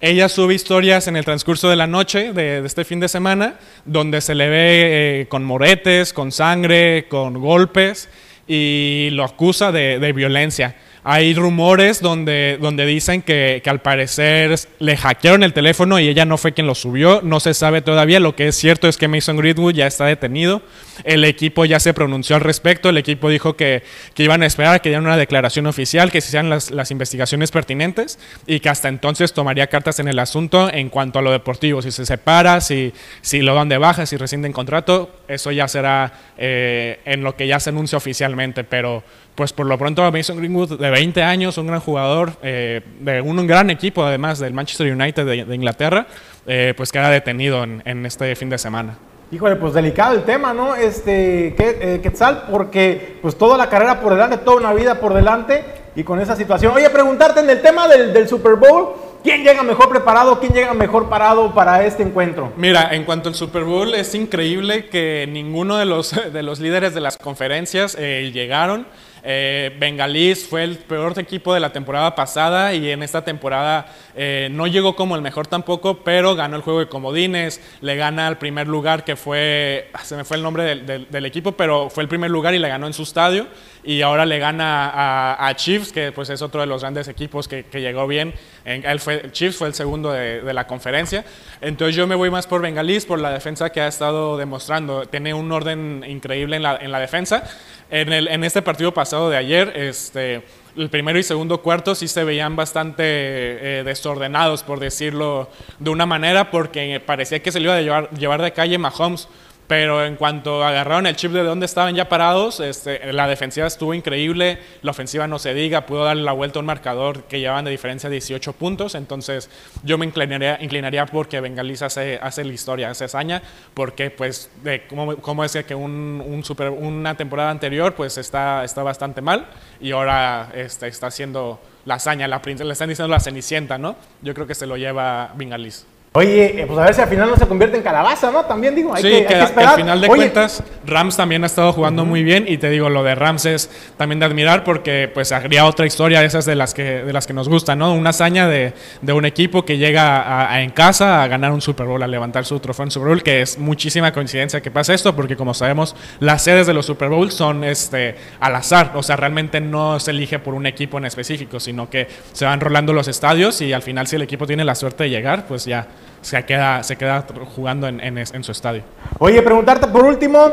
Ella 0.00 0.28
sube 0.28 0.54
historias 0.54 1.08
en 1.08 1.16
el 1.16 1.24
transcurso 1.24 1.68
de 1.68 1.74
la 1.76 1.88
noche 1.88 2.32
de, 2.32 2.64
este 2.64 2.84
fin 2.84 3.00
de 3.00 3.08
semana, 3.08 3.58
donde 3.84 4.20
se 4.20 4.34
le 4.36 4.48
ve 4.48 5.20
eh, 5.22 5.26
con 5.28 5.44
moretes, 5.44 6.12
con 6.12 6.30
sangre, 6.30 7.06
con 7.08 7.40
golpes, 7.40 8.08
y 8.46 9.08
lo 9.12 9.24
acusa 9.24 9.72
de 9.72 10.12
violencia. 10.12 10.76
Hay 11.04 11.34
rumores 11.34 12.00
donde, 12.00 12.58
donde 12.60 12.84
dicen 12.86 13.22
que, 13.22 13.60
que 13.62 13.70
al 13.70 13.80
parecer 13.80 14.54
le 14.78 14.96
hackearon 14.96 15.42
el 15.42 15.52
teléfono 15.52 15.98
y 15.98 16.08
ella 16.08 16.24
no 16.24 16.38
fue 16.38 16.52
quien 16.52 16.66
lo 16.66 16.74
subió. 16.74 17.20
No 17.22 17.40
se 17.40 17.54
sabe 17.54 17.82
todavía. 17.82 18.20
Lo 18.20 18.34
que 18.34 18.48
es 18.48 18.56
cierto 18.56 18.88
es 18.88 18.96
que 18.96 19.08
Mason 19.08 19.36
Greenwood 19.36 19.74
ya 19.74 19.86
está 19.86 20.06
detenido. 20.06 20.62
El 21.04 21.24
equipo 21.24 21.64
ya 21.64 21.80
se 21.80 21.94
pronunció 21.94 22.36
al 22.36 22.42
respecto. 22.42 22.88
El 22.88 22.98
equipo 22.98 23.28
dijo 23.28 23.56
que, 23.56 23.82
que 24.14 24.24
iban 24.24 24.42
a 24.42 24.46
esperar 24.46 24.74
a 24.74 24.78
que 24.80 24.88
dieran 24.88 25.06
una 25.06 25.16
declaración 25.16 25.66
oficial, 25.66 26.10
que 26.10 26.20
se 26.20 26.28
hicieran 26.28 26.50
las, 26.50 26.70
las 26.70 26.90
investigaciones 26.90 27.50
pertinentes 27.50 28.18
y 28.46 28.60
que 28.60 28.68
hasta 28.68 28.88
entonces 28.88 29.32
tomaría 29.32 29.68
cartas 29.68 30.00
en 30.00 30.08
el 30.08 30.18
asunto 30.18 30.70
en 30.72 30.90
cuanto 30.90 31.18
a 31.18 31.22
lo 31.22 31.30
deportivo. 31.30 31.82
Si 31.82 31.90
se 31.90 32.06
separa, 32.06 32.60
si, 32.60 32.92
si 33.20 33.40
lo 33.40 33.54
dan 33.54 33.68
de 33.68 33.78
baja, 33.78 34.06
si 34.06 34.16
rescinden 34.16 34.52
contrato, 34.52 35.10
eso 35.28 35.52
ya 35.52 35.68
será 35.68 36.12
eh, 36.36 37.00
en 37.04 37.22
lo 37.22 37.36
que 37.36 37.46
ya 37.46 37.60
se 37.60 37.70
anuncia 37.70 37.98
oficialmente. 37.98 38.64
Pero 38.64 39.04
pues 39.38 39.52
por 39.52 39.66
lo 39.66 39.78
pronto 39.78 40.02
Mason 40.10 40.36
Greenwood 40.36 40.80
de 40.80 40.90
20 40.90 41.22
años, 41.22 41.56
un 41.58 41.68
gran 41.68 41.78
jugador, 41.78 42.32
eh, 42.42 42.80
de 42.98 43.20
un, 43.20 43.38
un 43.38 43.46
gran 43.46 43.70
equipo 43.70 44.02
además 44.02 44.40
del 44.40 44.52
Manchester 44.52 44.92
United 44.92 45.24
de, 45.24 45.44
de 45.44 45.54
Inglaterra, 45.54 46.08
eh, 46.44 46.74
pues 46.76 46.90
queda 46.90 47.08
detenido 47.08 47.62
en, 47.62 47.80
en 47.84 48.04
este 48.04 48.34
fin 48.34 48.50
de 48.50 48.58
semana. 48.58 48.98
Híjole, 49.30 49.54
pues 49.54 49.74
delicado 49.74 50.16
el 50.16 50.24
tema, 50.24 50.52
¿no? 50.52 50.74
Este, 50.74 51.54
eh, 51.56 52.00
Quetzal, 52.02 52.46
porque 52.50 53.18
pues 53.22 53.38
toda 53.38 53.56
la 53.56 53.68
carrera 53.68 54.00
por 54.00 54.14
delante, 54.14 54.38
toda 54.38 54.56
una 54.56 54.72
vida 54.72 54.98
por 54.98 55.14
delante 55.14 55.62
y 55.94 56.02
con 56.02 56.20
esa 56.20 56.34
situación. 56.34 56.72
Oye, 56.74 56.90
preguntarte 56.90 57.38
en 57.38 57.48
el 57.48 57.62
tema 57.62 57.86
del, 57.86 58.12
del 58.12 58.26
Super 58.26 58.56
Bowl, 58.56 58.94
¿quién 59.22 59.44
llega 59.44 59.62
mejor 59.62 59.88
preparado, 59.88 60.40
quién 60.40 60.52
llega 60.52 60.74
mejor 60.74 61.08
parado 61.08 61.54
para 61.54 61.86
este 61.86 62.02
encuentro? 62.02 62.52
Mira, 62.56 62.88
en 62.92 63.04
cuanto 63.04 63.28
al 63.28 63.36
Super 63.36 63.62
Bowl, 63.62 63.94
es 63.94 64.16
increíble 64.16 64.86
que 64.86 65.28
ninguno 65.30 65.76
de 65.76 65.84
los, 65.84 66.12
de 66.32 66.42
los 66.42 66.58
líderes 66.58 66.92
de 66.92 67.00
las 67.00 67.16
conferencias 67.16 67.96
eh, 67.96 68.32
llegaron. 68.34 68.84
Eh, 69.22 69.74
Bengalís 69.78 70.46
fue 70.46 70.64
el 70.64 70.78
peor 70.78 71.18
equipo 71.18 71.54
de 71.54 71.60
la 71.60 71.72
temporada 71.72 72.14
pasada 72.14 72.74
y 72.74 72.90
en 72.90 73.02
esta 73.02 73.24
temporada 73.24 73.86
eh, 74.14 74.48
no 74.50 74.66
llegó 74.66 74.94
como 74.96 75.16
el 75.16 75.22
mejor 75.22 75.46
tampoco, 75.46 76.02
pero 76.04 76.34
ganó 76.34 76.56
el 76.56 76.62
juego 76.62 76.80
de 76.80 76.88
comodines, 76.88 77.60
le 77.80 77.96
gana 77.96 78.26
al 78.26 78.38
primer 78.38 78.68
lugar 78.68 79.04
que 79.04 79.16
fue, 79.16 79.90
ah, 79.92 80.04
se 80.04 80.16
me 80.16 80.24
fue 80.24 80.36
el 80.36 80.42
nombre 80.42 80.76
del, 80.76 81.26
equipo, 81.26 81.52
pero 81.52 81.90
fue 81.90 82.02
el 82.02 82.08
primer 82.08 82.30
lugar 82.30 82.54
y 82.54 82.58
le 82.58 82.68
ganó 82.68 82.86
en 82.86 82.92
su 82.92 83.02
estadio 83.02 83.46
y 83.84 84.02
ahora 84.02 84.26
le 84.26 84.38
gana 84.38 84.88
a, 84.88 85.48
a 85.48 85.54
Chiefs, 85.56 85.92
que 85.92 86.12
pues 86.12 86.30
es 86.30 86.42
otro 86.42 86.60
de 86.60 86.66
los 86.66 86.82
grandes 86.82 87.08
equipos 87.08 87.48
que, 87.48 87.64
llegó 87.72 88.06
bien. 88.06 88.34
En- 88.64 88.84
él 88.84 89.00
fue, 89.00 89.30
Chiefs 89.30 89.56
fue 89.56 89.68
el 89.68 89.74
segundo 89.74 90.12
de, 90.12 90.52
la 90.52 90.66
conferencia. 90.66 91.24
Entonces 91.60 91.94
yo 91.96 92.06
me 92.06 92.14
voy 92.14 92.30
más 92.30 92.46
por 92.46 92.60
Bengalís, 92.60 93.04
por 93.04 93.18
la 93.18 93.30
defensa 93.30 93.70
que 93.70 93.80
ha 93.80 93.88
estado 93.88 94.36
demostrando. 94.36 95.06
Tiene 95.06 95.32
un 95.34 95.50
orden 95.52 96.04
increíble 96.06 96.56
en 96.56 96.92
la 96.92 97.00
defensa. 97.00 97.44
En, 97.90 98.12
el, 98.12 98.28
en 98.28 98.44
este 98.44 98.60
partido 98.60 98.92
pasado 98.92 99.30
de 99.30 99.36
ayer, 99.36 99.72
este, 99.74 100.42
el 100.76 100.90
primero 100.90 101.18
y 101.18 101.22
segundo 101.22 101.62
cuarto 101.62 101.94
sí 101.94 102.06
se 102.06 102.22
veían 102.22 102.54
bastante 102.54 103.02
eh, 103.02 103.82
desordenados, 103.84 104.62
por 104.62 104.78
decirlo 104.78 105.48
de 105.78 105.90
una 105.90 106.04
manera, 106.04 106.50
porque 106.50 107.00
parecía 107.04 107.42
que 107.42 107.50
se 107.50 107.60
le 107.60 107.64
iba 107.64 107.76
a 107.76 107.80
llevar, 107.80 108.10
llevar 108.10 108.42
de 108.42 108.52
calle 108.52 108.78
Mahomes. 108.78 109.28
Pero 109.68 110.02
en 110.02 110.16
cuanto 110.16 110.64
agarraron 110.64 111.06
el 111.06 111.14
chip 111.14 111.30
de 111.30 111.42
dónde 111.42 111.66
estaban 111.66 111.94
ya 111.94 112.08
parados, 112.08 112.58
este, 112.58 113.12
la 113.12 113.28
defensiva 113.28 113.66
estuvo 113.66 113.92
increíble, 113.92 114.58
la 114.80 114.92
ofensiva 114.92 115.26
no 115.26 115.38
se 115.38 115.52
diga, 115.52 115.84
pudo 115.84 116.04
darle 116.04 116.22
la 116.22 116.32
vuelta 116.32 116.58
a 116.58 116.60
un 116.60 116.66
marcador 116.66 117.24
que 117.24 117.38
llevaban 117.38 117.66
de 117.66 117.70
diferencia 117.70 118.08
18 118.08 118.54
puntos, 118.54 118.94
entonces 118.94 119.50
yo 119.84 119.98
me 119.98 120.06
inclinaría, 120.06 120.56
inclinaría 120.62 121.04
porque 121.04 121.42
Bengalis 121.42 121.82
hace, 121.82 122.18
hace 122.22 122.44
la 122.44 122.52
historia, 122.54 122.88
hace 122.88 123.04
hazaña, 123.04 123.42
porque 123.74 124.10
pues 124.10 124.50
de 124.62 124.86
cómo, 124.86 125.16
cómo 125.18 125.44
es 125.44 125.54
que 125.66 125.74
un, 125.74 126.24
un 126.26 126.42
super, 126.44 126.70
una 126.70 127.14
temporada 127.14 127.50
anterior 127.50 127.94
pues 127.94 128.16
está, 128.16 128.64
está 128.64 128.82
bastante 128.82 129.20
mal 129.20 129.48
y 129.82 129.92
ahora 129.92 130.50
este, 130.54 130.88
está 130.88 131.08
haciendo 131.08 131.60
la 131.84 131.96
hazaña, 131.96 132.26
la, 132.26 132.40
le 132.42 132.72
están 132.72 132.88
diciendo 132.88 133.08
la 133.12 133.20
cenicienta, 133.20 133.76
¿no? 133.76 133.96
Yo 134.22 134.32
creo 134.32 134.46
que 134.46 134.54
se 134.54 134.66
lo 134.66 134.78
lleva 134.78 135.32
Bengalis. 135.36 135.86
Oye, 136.18 136.62
eh, 136.62 136.64
pues 136.66 136.78
a 136.78 136.84
ver 136.84 136.94
si 136.94 137.00
al 137.00 137.08
final 137.08 137.30
no 137.30 137.36
se 137.36 137.46
convierte 137.46 137.76
en 137.76 137.82
calabaza, 137.82 138.30
¿no? 138.30 138.44
También 138.44 138.74
digo, 138.74 138.94
hay 138.94 139.02
sí, 139.02 139.08
que, 139.08 139.14
hay 139.16 139.22
que, 139.26 139.34
que 139.34 139.42
esperar. 139.42 139.68
al 139.70 139.76
final 139.76 140.00
de 140.00 140.08
Oye, 140.08 140.16
cuentas, 140.22 140.62
Rams 140.86 141.16
también 141.16 141.42
ha 141.44 141.46
estado 141.46 141.72
jugando 141.72 142.04
muy 142.04 142.22
bien 142.22 142.44
y 142.48 142.58
te 142.58 142.70
digo, 142.70 142.88
lo 142.90 143.02
de 143.02 143.14
Rams 143.14 143.46
es 143.46 143.70
también 143.96 144.18
de 144.20 144.26
admirar 144.26 144.64
porque 144.64 145.10
pues 145.12 145.32
habría 145.32 145.64
otra 145.64 145.86
historia 145.86 146.20
de 146.20 146.26
esas 146.26 146.44
de 146.44 146.54
las 146.54 146.74
que, 146.74 146.82
de 147.04 147.12
las 147.12 147.26
que 147.26 147.32
nos 147.32 147.48
gustan, 147.48 147.78
¿no? 147.78 147.94
Una 147.94 148.10
hazaña 148.10 148.48
de, 148.48 148.72
de 149.02 149.12
un 149.12 149.24
equipo 149.24 149.64
que 149.64 149.78
llega 149.78 150.18
a- 150.22 150.52
a 150.52 150.62
en 150.62 150.70
casa 150.70 151.22
a 151.22 151.28
ganar 151.28 151.52
un 151.52 151.60
Super 151.60 151.86
Bowl, 151.86 152.02
a 152.02 152.06
levantar 152.06 152.44
su 152.44 152.58
trofeo 152.60 152.84
en 152.84 152.90
Super 152.90 153.08
Bowl, 153.08 153.22
que 153.22 153.42
es 153.42 153.58
muchísima 153.58 154.12
coincidencia 154.12 154.60
que 154.60 154.70
pasa 154.70 154.94
esto 154.94 155.14
porque 155.14 155.36
como 155.36 155.54
sabemos, 155.54 155.94
las 156.20 156.42
sedes 156.42 156.66
de 156.66 156.74
los 156.74 156.86
Super 156.86 157.08
Bowl 157.10 157.30
son 157.30 157.64
este, 157.64 158.16
al 158.40 158.54
azar, 158.56 158.92
o 158.94 159.02
sea, 159.02 159.16
realmente 159.16 159.60
no 159.60 160.00
se 160.00 160.10
elige 160.10 160.38
por 160.38 160.54
un 160.54 160.66
equipo 160.66 160.98
en 160.98 161.04
específico, 161.04 161.60
sino 161.60 161.88
que 161.88 162.08
se 162.32 162.44
van 162.44 162.60
rolando 162.60 162.92
los 162.92 163.08
estadios 163.08 163.60
y 163.60 163.72
al 163.72 163.82
final 163.82 164.06
si 164.06 164.16
el 164.16 164.22
equipo 164.22 164.46
tiene 164.46 164.64
la 164.64 164.74
suerte 164.74 165.04
de 165.04 165.10
llegar, 165.10 165.46
pues 165.46 165.64
ya 165.64 165.86
se 166.20 166.44
queda, 166.44 166.82
se 166.82 166.96
queda 166.96 167.24
jugando 167.54 167.86
en, 167.88 168.00
en- 168.00 168.18
en 168.18 168.44
su 168.44 168.52
estadio. 168.52 168.82
Oye, 169.18 169.40
preguntarte 169.42 169.86
por 169.88 170.04
último, 170.04 170.50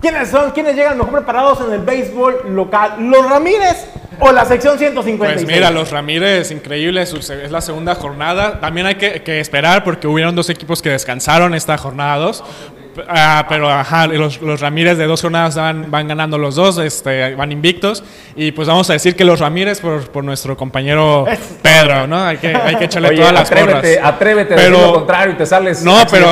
¿quiénes 0.00 0.28
son, 0.28 0.50
quiénes 0.50 0.74
llegan 0.76 0.98
mejor 0.98 1.12
preparados 1.12 1.60
en 1.66 1.72
el 1.72 1.80
béisbol 1.80 2.54
local? 2.54 2.94
¿Los 3.00 3.28
Ramírez 3.28 3.86
o 4.18 4.32
la 4.32 4.44
sección 4.44 4.78
156? 4.78 5.44
Pues 5.44 5.54
mira, 5.56 5.70
los 5.70 5.90
Ramírez, 5.90 6.50
increíble, 6.50 7.02
es 7.02 7.50
la 7.50 7.60
segunda 7.60 7.94
jornada. 7.94 8.60
También 8.60 8.86
hay 8.86 8.94
que, 8.96 9.22
que 9.22 9.40
esperar 9.40 9.84
porque 9.84 10.06
hubieron 10.06 10.34
dos 10.34 10.48
equipos 10.50 10.80
que 10.82 10.90
descansaron 10.90 11.54
esta 11.54 11.76
jornada 11.76 12.16
2. 12.16 12.44
Ah, 13.08 13.46
pero 13.48 13.70
ajá, 13.70 14.06
los, 14.06 14.40
los 14.40 14.60
Ramírez 14.60 14.98
de 14.98 15.06
dos 15.06 15.20
jornadas 15.22 15.54
van, 15.56 15.90
van 15.90 16.08
ganando 16.08 16.38
los 16.38 16.54
dos, 16.54 16.78
este, 16.78 17.34
van 17.34 17.52
invictos. 17.52 18.02
Y 18.34 18.52
pues 18.52 18.68
vamos 18.68 18.88
a 18.90 18.94
decir 18.94 19.16
que 19.16 19.24
los 19.24 19.40
Ramírez 19.40 19.80
por, 19.80 20.08
por 20.10 20.24
nuestro 20.24 20.56
compañero 20.56 21.24
Pedro, 21.62 22.06
¿no? 22.06 22.24
Hay 22.24 22.36
que, 22.38 22.54
hay 22.54 22.76
que 22.76 22.84
echarle 22.84 23.08
Oye, 23.08 23.18
todas 23.18 23.32
las 23.32 23.50
atrévete, 23.50 23.96
porras. 23.96 24.14
atrévete 24.14 24.54
a 24.54 24.56
decir 24.56 24.72
lo 24.72 24.94
contrario 24.94 25.32
y 25.34 25.36
te 25.36 25.46
sales 25.46 25.82
No, 25.84 25.96
pero, 26.10 26.26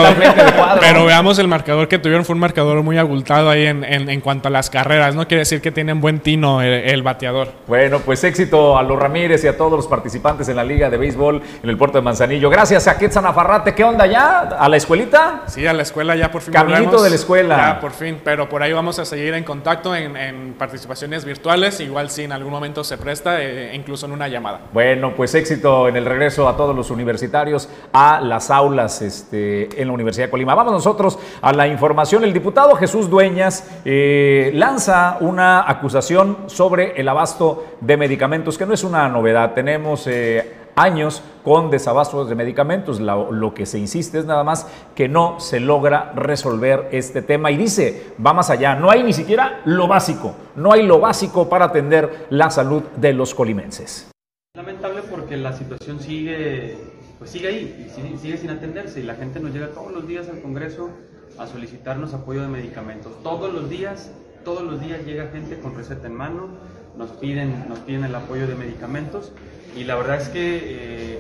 pero 0.81 1.05
veamos 1.05 1.39
el 1.39 1.49
marcador 1.49 1.89
que 1.89 1.99
tuvieron. 1.99 2.25
Fue 2.25 2.35
un 2.35 2.41
marcador 2.41 2.83
muy 2.83 2.99
abultado 2.99 3.51
ahí 3.51 3.67
en, 3.67 3.85
en, 3.85 4.09
en 4.09 4.21
cuanto 4.21 4.49
a 4.49 4.51
las 4.51 4.71
carreras. 4.71 5.15
No 5.15 5.27
quiere 5.27 5.41
decir 5.41 5.61
que 5.61 5.71
tienen 5.73 6.01
buen 6.01 6.21
tino 6.21 6.63
el, 6.63 6.73
el 6.73 7.03
bateador. 7.03 7.53
Bueno, 7.67 7.99
pues 8.01 8.25
éxito 8.25 8.79
a 8.79 8.83
los 8.83 8.99
Ramírez 8.99 9.45
y 9.45 9.49
a 9.49 9.57
todos 9.57 9.73
los 9.73 9.87
participantes 9.87 10.49
en 10.49 10.57
la 10.57 10.65
Liga 10.65 10.91
de 10.91 10.97
Béisbol 10.97 11.43
en 11.63 11.71
el 11.71 11.77
puerto 11.77 11.99
de 11.99 12.03
Manzanillo. 12.03 12.49
Gracias 12.51 12.87
a 12.89 12.97
Quetzal 12.97 13.27
Afarrate. 13.27 13.75
¿Qué 13.75 13.85
onda 13.85 14.07
ya? 14.07 14.41
¿A 14.59 14.69
la 14.69 14.77
escuelita? 14.77 15.43
Sí, 15.47 15.67
a 15.67 15.73
la 15.73 15.83
escuela 15.83 16.15
ya 16.17 16.31
por 16.31 16.43
fin 16.43 16.54
Caminito 16.55 17.03
de 17.03 17.11
la 17.11 17.17
escuela. 17.17 17.57
Ya, 17.57 17.81
por 17.81 17.93
fin, 17.93 18.21
pero 18.23 18.49
por 18.49 18.63
ahí 18.63 18.73
vamos 18.73 18.99
a 18.99 19.05
seguir 19.05 19.35
en 19.35 19.45
contacto 19.45 19.95
en, 19.95 20.17
en 20.17 20.55
participaciones 20.55 21.25
virtuales, 21.25 21.81
igual 21.81 22.11
si 22.11 22.23
en 22.23 22.33
algún 22.33 22.53
momento 22.53 22.85
se 22.85 22.97
presta, 22.97 23.43
eh, 23.43 23.75
incluso 23.75 24.07
en 24.07 24.13
una 24.13 24.29
llamada. 24.29 24.61
Bueno, 24.73 25.15
pues 25.15 25.35
éxito 25.35 25.89
en 25.89 25.97
el 25.97 26.05
regreso 26.05 26.49
a 26.49 26.57
todos 26.57 26.75
los 26.75 26.91
universitarios 26.91 27.69
a 27.93 28.21
las 28.21 28.51
aulas 28.51 29.03
este, 29.03 29.81
en 29.81 29.89
la 29.89 29.95
Universidad 29.95 30.27
de 30.27 30.31
Colima. 30.31 30.55
Vamos 30.55 30.73
nosotros 30.73 31.19
a 31.43 31.53
la 31.53 31.67
información. 31.67 32.25
El 32.25 32.33
diputado 32.33 32.75
Jesús 32.77 33.11
Dueñas 33.11 33.69
eh, 33.85 34.51
lanza 34.55 35.19
una 35.21 35.69
acusación 35.69 36.39
sobre 36.47 37.01
el 37.01 37.09
abasto 37.09 37.77
de 37.81 37.97
medicamentos, 37.97 38.59
que 38.59 38.67
no 38.67 38.75
es 38.75 38.85
una 38.85 39.09
novedad. 39.09 39.53
Tenemos 39.55 40.07
eh, 40.07 40.64
años 40.77 41.23
con 41.43 41.71
desabastos 41.71 42.29
de 42.29 42.35
medicamentos. 42.35 43.01
Lo, 43.01 43.33
lo, 43.33 43.55
que 43.55 43.67
se 43.67 43.79
insiste 43.79 44.19
es 44.19 44.27
nada 44.27 44.45
más 44.45 44.67
que 44.95 45.09
no 45.09 45.41
se 45.41 45.61
logra 45.61 46.13
resolver 46.15 46.89
este 46.93 47.23
tema. 47.23 47.51
Y 47.51 47.57
dice, 47.57 48.15
va 48.25 48.33
más 48.33 48.51
allá, 48.51 48.75
no 48.75 48.91
hay 48.91 49.03
ni 49.03 49.13
siquiera 49.13 49.61
lo 49.65 49.89
básico, 49.89 50.35
no 50.57 50.73
hay 50.73 50.83
lo 50.85 51.01
básico 51.01 51.49
para 51.49 51.67
atender 51.67 52.27
la 52.31 52.51
salud 52.51 52.83
de 52.97 53.13
los 53.13 53.35
colimenses. 53.35 54.11
Lamentable 54.57 55.03
porque 55.11 55.37
la 55.37 55.53
situación 55.53 55.99
sigue, 56.01 56.79
pues 57.19 57.31
sigue 57.31 57.49
ahí, 57.49 57.91
sigue, 57.95 58.17
sigue 58.19 58.37
sin 58.37 58.51
atenderse 58.51 59.01
y 59.01 59.03
la 59.03 59.15
gente 59.15 59.41
nos 59.41 59.53
llega 59.53 59.69
todos 59.69 59.93
los 59.93 60.07
días 60.07 60.29
al 60.29 60.41
Congreso 60.41 60.91
a 61.39 61.47
solicitarnos 61.47 62.15
apoyo 62.15 62.43
de 62.43 62.49
medicamentos. 62.49 63.13
Todos 63.25 63.53
los 63.53 63.69
días, 63.69 64.13
todos 64.45 64.63
los 64.63 64.81
días 64.81 65.05
llega 65.05 65.29
gente 65.33 65.59
con 65.59 65.75
receta 65.75 66.07
en 66.07 66.15
mano, 66.15 66.49
nos 66.97 67.11
piden, 67.11 67.69
nos 67.69 67.81
piden 67.81 68.05
el 68.05 68.15
apoyo 68.15 68.47
de 68.47 68.55
medicamentos 68.55 69.33
y 69.77 69.85
la 69.85 69.97
verdad 69.97 70.21
es 70.21 70.29
que 70.29 70.61
eh, 70.65 71.19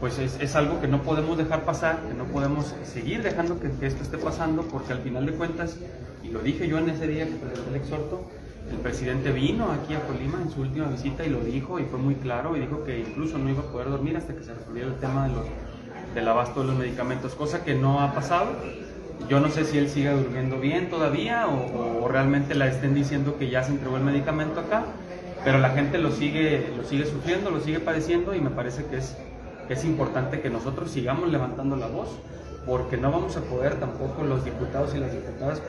pues 0.00 0.18
es, 0.18 0.38
es, 0.40 0.56
algo 0.56 0.80
que 0.80 0.88
no 0.88 1.02
podemos 1.02 1.36
dejar 1.36 1.64
pasar, 1.64 2.00
que 2.08 2.14
no 2.14 2.24
podemos 2.24 2.74
seguir 2.84 3.22
dejando 3.22 3.60
que, 3.60 3.68
esto 3.86 4.02
esté 4.02 4.16
pasando 4.16 4.62
porque 4.62 4.92
al 4.92 5.00
final 5.00 5.26
de 5.26 5.32
cuentas, 5.32 5.76
y 6.22 6.28
lo 6.28 6.40
dije 6.40 6.66
yo 6.66 6.78
en 6.78 6.88
ese 6.88 7.06
día 7.06 7.26
que 7.26 7.34
presenté 7.34 7.68
el 7.68 7.76
exhorto, 7.76 8.24
el 8.70 8.78
presidente 8.78 9.32
vino 9.32 9.70
aquí 9.72 9.94
a 9.94 10.00
Colima 10.00 10.40
en 10.40 10.50
su 10.50 10.62
última 10.62 10.86
visita 10.86 11.24
y 11.24 11.28
lo 11.28 11.40
dijo 11.40 11.78
y 11.78 11.84
fue 11.84 11.98
muy 11.98 12.14
claro 12.14 12.56
y 12.56 12.60
dijo 12.60 12.84
que 12.84 13.00
incluso 13.00 13.36
no 13.36 13.50
iba 13.50 13.60
a 13.60 13.66
poder 13.66 13.90
dormir 13.90 14.16
hasta 14.16 14.34
que 14.34 14.42
se 14.42 14.54
resolviera 14.54 14.88
el 14.88 14.98
tema 14.98 15.28
de 15.28 15.34
los, 15.34 15.46
del 16.14 16.28
abasto 16.28 16.60
de 16.60 16.68
los 16.68 16.76
medicamentos, 16.76 17.34
cosa 17.34 17.64
que 17.64 17.74
no 17.74 18.00
ha 18.00 18.14
pasado. 18.14 18.52
Yo 19.28 19.38
no 19.38 19.50
sé 19.50 19.64
si 19.64 19.76
él 19.76 19.90
siga 19.90 20.12
durmiendo 20.12 20.58
bien 20.58 20.88
todavía 20.88 21.46
o, 21.46 22.04
o 22.04 22.08
realmente 22.08 22.54
la 22.54 22.68
estén 22.68 22.94
diciendo 22.94 23.36
que 23.38 23.50
ya 23.50 23.62
se 23.62 23.72
entregó 23.72 23.98
el 23.98 24.04
medicamento 24.04 24.60
acá 24.60 24.84
pero 25.44 25.58
la 25.58 25.70
gente 25.70 25.98
lo 25.98 26.10
sigue, 26.10 26.72
lo 26.76 26.84
sigue 26.84 27.06
sufriendo, 27.06 27.50
lo 27.50 27.60
sigue 27.60 27.80
padeciendo 27.80 28.34
y 28.34 28.40
me 28.40 28.50
parece 28.50 28.84
que 28.86 28.98
es, 28.98 29.16
es 29.68 29.84
importante 29.84 30.40
que 30.40 30.50
nosotros 30.50 30.90
sigamos 30.90 31.30
levantando 31.30 31.76
la 31.76 31.86
voz 31.86 32.08
porque 32.66 32.96
no 32.96 33.10
vamos 33.10 33.36
a 33.36 33.40
poder 33.40 33.76
tampoco 33.80 34.22
los 34.22 34.44
diputados 34.44 34.94
y 34.94 34.98
las 34.98 35.12
diputadas 35.12 35.62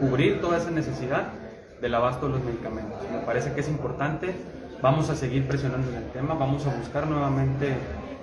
cubrir 0.00 0.40
toda 0.40 0.58
esa 0.58 0.70
necesidad 0.70 1.32
del 1.80 1.94
abasto 1.94 2.26
de 2.26 2.32
los 2.32 2.44
medicamentos. 2.44 2.98
Me 3.12 3.20
parece 3.20 3.52
que 3.52 3.60
es 3.60 3.68
importante, 3.68 4.34
vamos 4.80 5.10
a 5.10 5.16
seguir 5.16 5.46
presionando 5.46 5.88
en 5.90 5.96
el 5.96 6.10
tema, 6.10 6.34
vamos 6.34 6.66
a 6.66 6.74
buscar 6.74 7.06
nuevamente 7.06 7.74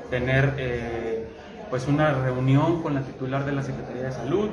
tener 0.10 0.54
eh, 0.58 1.28
pues 1.70 1.88
una 1.88 2.14
reunión 2.14 2.82
con 2.82 2.94
la 2.94 3.02
titular 3.02 3.46
de 3.46 3.52
la 3.52 3.64
Secretaría 3.64 4.04
de 4.04 4.12
Salud, 4.12 4.50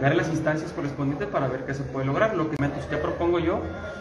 ver 0.00 0.14
las 0.14 0.28
instancias 0.28 0.72
correspondientes 0.72 1.28
para 1.28 1.48
ver 1.48 1.64
qué 1.64 1.74
se 1.74 1.82
puede 1.82 2.06
lograr. 2.06 2.36
Lo 2.36 2.50
que, 2.50 2.56
¿qué 2.56 2.96
propongo 2.96 3.38
yo? 3.38 3.60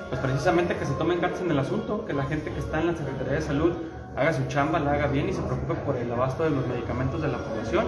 Pues 0.10 0.22
precisamente 0.22 0.76
que 0.76 0.86
se 0.86 0.94
tomen 0.94 1.20
cartas 1.20 1.42
en 1.42 1.52
el 1.52 1.60
asunto, 1.60 2.06
que 2.06 2.14
la 2.14 2.26
gente 2.26 2.52
que 2.52 2.60
está 2.60 2.80
en 2.80 2.88
la 2.88 2.96
Secretaría 2.96 3.34
de 3.34 3.42
Salud 3.42 3.74
haga 4.16 4.34
su 4.34 4.46
chamba, 4.48 4.80
la 4.80 4.94
haga 4.94 5.08
bien 5.08 5.28
y 5.30 5.34
se 5.34 5.42
preocupe 5.42 5.74
por 5.86 5.98
el 5.98 6.12
abasto 6.12 6.44
de 6.44 6.52
los 6.52 6.66
medicamentos 6.68 7.22
de 7.22 7.28
la 7.28 7.38
población, 7.38 7.86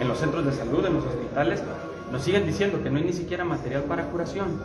en 0.00 0.08
los 0.08 0.18
centros 0.18 0.44
de 0.44 0.52
salud, 0.52 0.84
en 0.84 0.94
los 0.94 1.04
hospitales. 1.04 1.62
Nos 2.10 2.22
siguen 2.22 2.46
diciendo 2.46 2.82
que 2.82 2.90
no 2.90 2.98
hay 2.98 3.04
ni 3.04 3.12
siquiera 3.12 3.44
material 3.44 3.82
para 3.82 4.04
curación. 4.04 4.60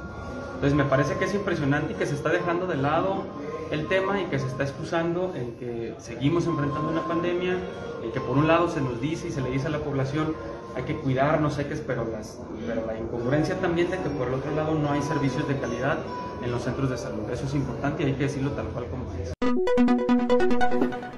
Entonces 0.55 0.73
me 0.73 0.85
parece 0.85 1.15
que 1.15 1.25
es 1.25 1.33
impresionante 1.33 1.93
y 1.93 1.95
que 1.95 2.05
se 2.05 2.15
está 2.15 2.29
dejando 2.29 2.67
de 2.67 2.77
lado 2.77 3.23
el 3.69 3.87
tema 3.87 4.21
y 4.21 4.25
que 4.25 4.39
se 4.39 4.47
está 4.47 4.63
excusando 4.63 5.33
en 5.35 5.55
que 5.55 5.93
seguimos 5.97 6.45
enfrentando 6.47 6.89
una 6.89 7.03
pandemia, 7.03 7.57
en 8.03 8.11
que 8.11 8.21
por 8.21 8.37
un 8.37 8.47
lado 8.47 8.69
se 8.69 8.79
nos 8.79 9.01
dice 9.01 9.27
y 9.27 9.31
se 9.31 9.41
le 9.41 9.49
dice 9.49 9.67
a 9.67 9.71
la 9.71 9.79
población 9.79 10.33
hay 10.75 10.83
que 10.83 10.95
cuidarnos, 10.95 11.57
hay 11.57 11.65
que, 11.65 11.75
pero, 11.75 12.05
las, 12.05 12.39
pero 12.65 12.85
la 12.85 12.97
incongruencia 12.97 13.55
también 13.59 13.91
de 13.91 13.97
que 13.97 14.09
por 14.09 14.27
el 14.27 14.35
otro 14.35 14.51
lado 14.55 14.73
no 14.73 14.91
hay 14.91 15.01
servicios 15.01 15.47
de 15.47 15.57
calidad 15.59 15.99
en 16.43 16.51
los 16.51 16.63
centros 16.63 16.89
de 16.89 16.97
salud. 16.97 17.29
Eso 17.31 17.45
es 17.45 17.53
importante 17.53 18.03
y 18.03 18.07
hay 18.07 18.13
que 18.13 18.23
decirlo 18.23 18.51
tal 18.51 18.67
cual 18.67 18.85
como 18.87 19.05
es. 19.21 19.42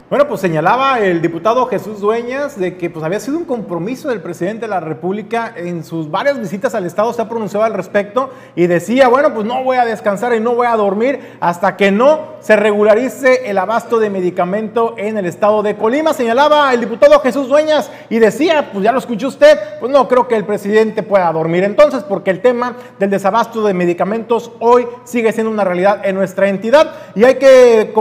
Bueno, 0.07 0.27
pues 0.27 0.39
señalaba 0.39 0.99
el 0.99 1.21
diputado 1.21 1.65
Jesús 1.65 1.99
Dueñas 1.99 2.59
de 2.59 2.77
que 2.77 2.89
pues 2.91 3.03
había 3.03 3.19
sido 3.19 3.37
un 3.37 3.43
compromiso 3.43 4.07
del 4.07 4.21
presidente 4.21 4.61
de 4.61 4.67
la 4.69 4.79
República 4.79 5.51
en 5.55 5.83
sus 5.83 6.09
varias 6.09 6.39
visitas 6.39 6.73
al 6.75 6.85
Estado, 6.85 7.11
se 7.11 7.21
ha 7.21 7.27
pronunciado 7.27 7.65
al 7.65 7.73
respecto 7.73 8.29
y 8.55 8.67
decía, 8.67 9.07
bueno, 9.07 9.33
pues 9.33 9.45
no 9.45 9.63
voy 9.63 9.77
a 9.77 9.83
descansar 9.83 10.33
y 10.35 10.39
no 10.39 10.53
voy 10.53 10.67
a 10.67 10.75
dormir 10.75 11.37
hasta 11.39 11.75
que 11.75 11.91
no 11.91 12.35
se 12.39 12.55
regularice 12.55 13.49
el 13.49 13.57
abasto 13.57 13.99
de 13.99 14.11
medicamento 14.11 14.93
en 14.97 15.17
el 15.17 15.25
Estado 15.25 15.63
de 15.63 15.75
Colima. 15.75 16.13
Señalaba 16.13 16.71
el 16.73 16.81
diputado 16.81 17.19
Jesús 17.19 17.49
Dueñas 17.49 17.91
y 18.07 18.19
decía, 18.19 18.69
pues 18.71 18.83
ya 18.83 18.91
lo 18.91 18.99
escuchó 18.99 19.27
usted, 19.27 19.59
pues 19.79 19.91
no 19.91 20.07
creo 20.07 20.27
que 20.27 20.35
el 20.35 20.45
presidente 20.45 21.01
pueda 21.01 21.29
dormir 21.33 21.63
entonces 21.63 22.03
porque 22.03 22.29
el 22.29 22.41
tema 22.41 22.75
del 22.99 23.09
desabasto 23.09 23.63
de 23.63 23.73
medicamentos 23.73 24.51
hoy 24.59 24.85
sigue 25.03 25.33
siendo 25.33 25.51
una 25.51 25.63
realidad 25.63 26.05
en 26.05 26.15
nuestra 26.15 26.47
entidad 26.47 26.93
y 27.15 27.23
hay 27.23 27.35
que 27.35 27.91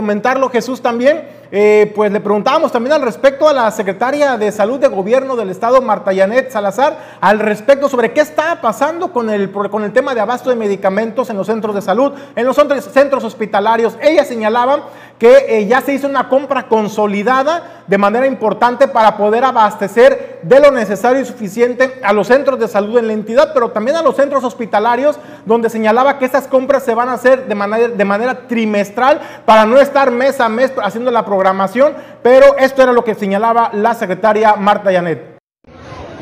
Jesús 0.51 0.81
también. 0.81 1.45
Eh, 1.57 1.93
pues 1.95 2.11
le 2.11 2.19
preguntábamos 2.19 2.73
también 2.73 2.95
al 2.95 3.03
respecto 3.03 3.49
a 3.49 3.53
la 3.53 3.71
secretaria 3.71 4.37
de 4.37 4.51
Salud 4.51 4.81
de 4.81 4.89
Gobierno 4.89 5.37
del 5.37 5.51
Estado, 5.51 5.81
Marta 5.81 6.13
Yanet 6.13 6.51
Salazar, 6.51 6.99
al 7.21 7.39
respecto 7.39 7.89
sobre 7.89 8.13
qué 8.13 8.23
está 8.23 8.61
pasando 8.61 9.13
con 9.13 9.31
el, 9.31 9.53
con 9.53 9.85
el 9.85 9.93
tema 9.93 10.17
de 10.17 10.21
abasto 10.21 10.51
de 10.51 10.57
medicamentos 10.57 11.31
en 11.31 11.37
los 11.37 11.47
centros 11.47 11.75
de 11.75 11.83
salud, 11.83 12.13
en 12.35 12.45
los 12.45 12.57
centros 12.57 13.23
hospitalarios. 13.23 13.97
Ella 14.03 14.25
señalaba 14.25 14.89
que 15.19 15.47
eh, 15.49 15.67
ya 15.67 15.81
se 15.81 15.95
hizo 15.95 16.09
una 16.09 16.29
compra 16.29 16.67
consolidada 16.67 17.85
de 17.87 17.99
manera 17.99 18.27
importante 18.27 18.89
para 18.89 19.17
poder 19.17 19.45
abastecer 19.45 20.34
de 20.45 20.61
lo 20.61 20.71
necesario 20.71 21.23
y 21.23 21.25
suficiente 21.25 22.01
a 22.03 22.13
los 22.13 22.27
centros 22.27 22.59
de 22.59 22.69
salud 22.69 22.99
en 22.99 23.07
la 23.07 23.13
entidad, 23.13 23.53
pero 23.55 23.71
también 23.71 23.97
a 23.97 24.03
los 24.03 24.17
centros 24.17 24.45
hospitalarios, 24.45 25.19
donde 25.45 25.71
señalaba 25.71 26.19
que 26.19 26.27
esas 26.27 26.47
compras 26.47 26.85
se 26.85 26.95
van 26.95 27.09
a 27.09 27.15
hacer 27.15 27.47
de 27.47 27.55
manera, 27.55 27.89
de 27.89 28.05
manera 28.05 28.47
trimestral 28.47 29.21
para 29.45 29.65
no 29.65 29.79
estar 29.79 30.11
mes 30.11 30.41
a 30.41 30.49
mes 30.49 30.73
haciendo 30.83 31.11
la 31.11 31.25
programación, 31.25 31.95
pero 32.23 32.57
esto 32.59 32.83
era 32.83 32.93
lo 32.93 33.05
que 33.05 33.15
señalaba 33.15 33.71
la 33.73 33.95
secretaria 33.95 34.55
Marta 34.57 34.93
Yanet. 34.93 35.39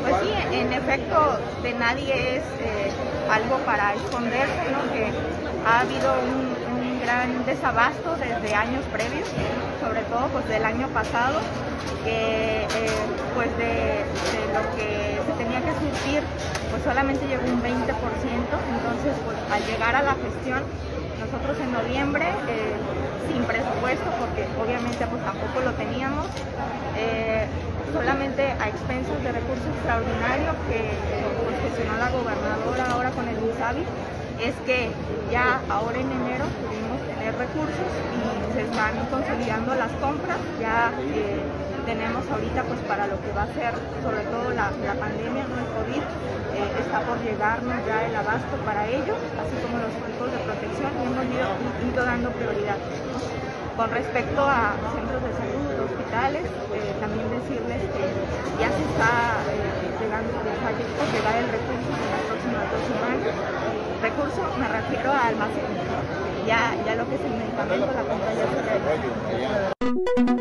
Pues 0.01 0.15
sí, 0.21 0.55
en 0.55 0.73
efecto, 0.73 1.39
de 1.61 1.73
nadie 1.73 2.37
es 2.37 2.43
eh, 2.59 2.91
algo 3.29 3.57
para 3.65 3.93
esconderse, 3.93 4.71
¿no? 4.71 4.93
que 4.93 5.11
ha 5.65 5.81
habido 5.81 6.13
un 6.13 6.99
gran 7.01 7.45
desabasto 7.45 8.15
desde 8.15 8.55
años 8.55 8.83
previos, 8.91 9.27
sobre 9.83 10.01
todo 10.07 10.27
pues 10.31 10.47
del 10.47 10.63
año 10.63 10.87
pasado, 10.95 11.39
que 12.05 12.63
eh, 12.63 13.03
pues 13.35 13.51
de, 13.57 14.07
lo 14.55 14.63
que 14.79 15.19
se 15.19 15.33
tenía 15.35 15.59
que 15.59 15.73
surtir 15.75 16.23
pues 16.71 16.83
solamente 16.83 17.27
llegó 17.27 17.43
un 17.43 17.61
20%, 17.61 17.67
entonces 17.67 19.13
pues 19.27 19.37
al 19.51 19.61
llegar 19.67 19.95
a 19.95 20.03
la 20.03 20.15
gestión 20.15 20.63
nosotros 21.19 21.59
en 21.59 21.71
noviembre 21.73 22.25
eh, 22.47 22.75
sin 23.27 23.43
presupuesto 23.43 24.07
porque 24.19 24.47
obviamente 24.55 25.05
pues 25.07 25.21
tampoco 25.23 25.59
lo 25.59 25.71
teníamos 25.73 26.27
eh, 26.95 27.47
solamente 27.91 28.55
a 28.59 28.69
expensas 28.69 29.19
de 29.23 29.31
recursos 29.31 29.67
extraordinarios 29.67 30.55
que 30.71 30.95
pues, 31.43 31.55
gestionó 31.67 31.97
la 31.99 32.09
gobernadora 32.09 32.83
ahora 32.91 33.11
con 33.11 33.27
el 33.27 33.35
INSABI 33.35 33.83
es 34.41 34.55
que 34.65 34.91
ya 35.31 35.61
ahora 35.69 35.97
en 35.99 36.11
enero 36.11 36.45
tener 37.23 37.39
recursos 37.39 37.87
y 38.11 38.53
se 38.53 38.61
están 38.67 38.99
consolidando 39.07 39.75
las 39.75 39.91
compras, 40.03 40.39
ya 40.59 40.91
eh, 40.99 41.39
tenemos 41.85 42.19
ahorita 42.27 42.63
pues 42.63 42.79
para 42.83 43.07
lo 43.07 43.15
que 43.21 43.31
va 43.31 43.43
a 43.43 43.51
ser 43.55 43.71
sobre 44.03 44.27
todo 44.27 44.51
la, 44.51 44.67
pandemia, 44.99 45.47
no 45.47 45.55
el 45.55 45.69
COVID, 45.71 46.03
eh, 46.03 46.83
está 46.83 46.99
por 47.07 47.15
llegarnos 47.23 47.79
ya 47.87 48.03
el 48.03 48.15
abasto 48.15 48.57
para 48.67 48.91
ello, 48.91 49.15
así 49.39 49.55
como 49.63 49.79
los 49.79 49.93
equipos 50.03 50.35
de 50.35 50.39
protección 50.43 50.91
y 50.99 51.03
hemos 51.07 51.23
ido, 51.31 52.03
dando 52.03 52.29
prioridad. 52.31 52.75
Con 53.77 53.89
respecto 53.89 54.43
a 54.43 54.75
centros 54.91 55.23
de 55.23 55.31
salud, 55.31 55.63
hospitales, 55.79 56.43
eh, 56.75 56.91
también 56.99 57.25
decirles 57.31 57.87
que 57.87 58.03
ya 58.59 58.67
se 58.67 58.83
está 58.83 59.39
llegando, 59.95 60.27
va 60.43 60.43
a 60.43 61.07
llegar 61.07 61.35
el 61.39 61.47
recurso 61.47 61.87
en 61.87 62.11
las 62.11 62.23
próximas 62.27 62.63
dos 62.67 62.83
semanas 62.83 63.63
recurso 64.03 64.41
me 64.59 64.67
refiero 64.67 65.11
a 65.13 65.27
almacén. 65.27 66.22
Ya, 66.45 66.75
ya 66.85 66.95
lo 66.95 67.07
que 67.07 67.15
es 67.15 67.21
el 67.21 67.31
medicamento, 67.31 67.87
la 67.87 68.03
ya 68.35 68.47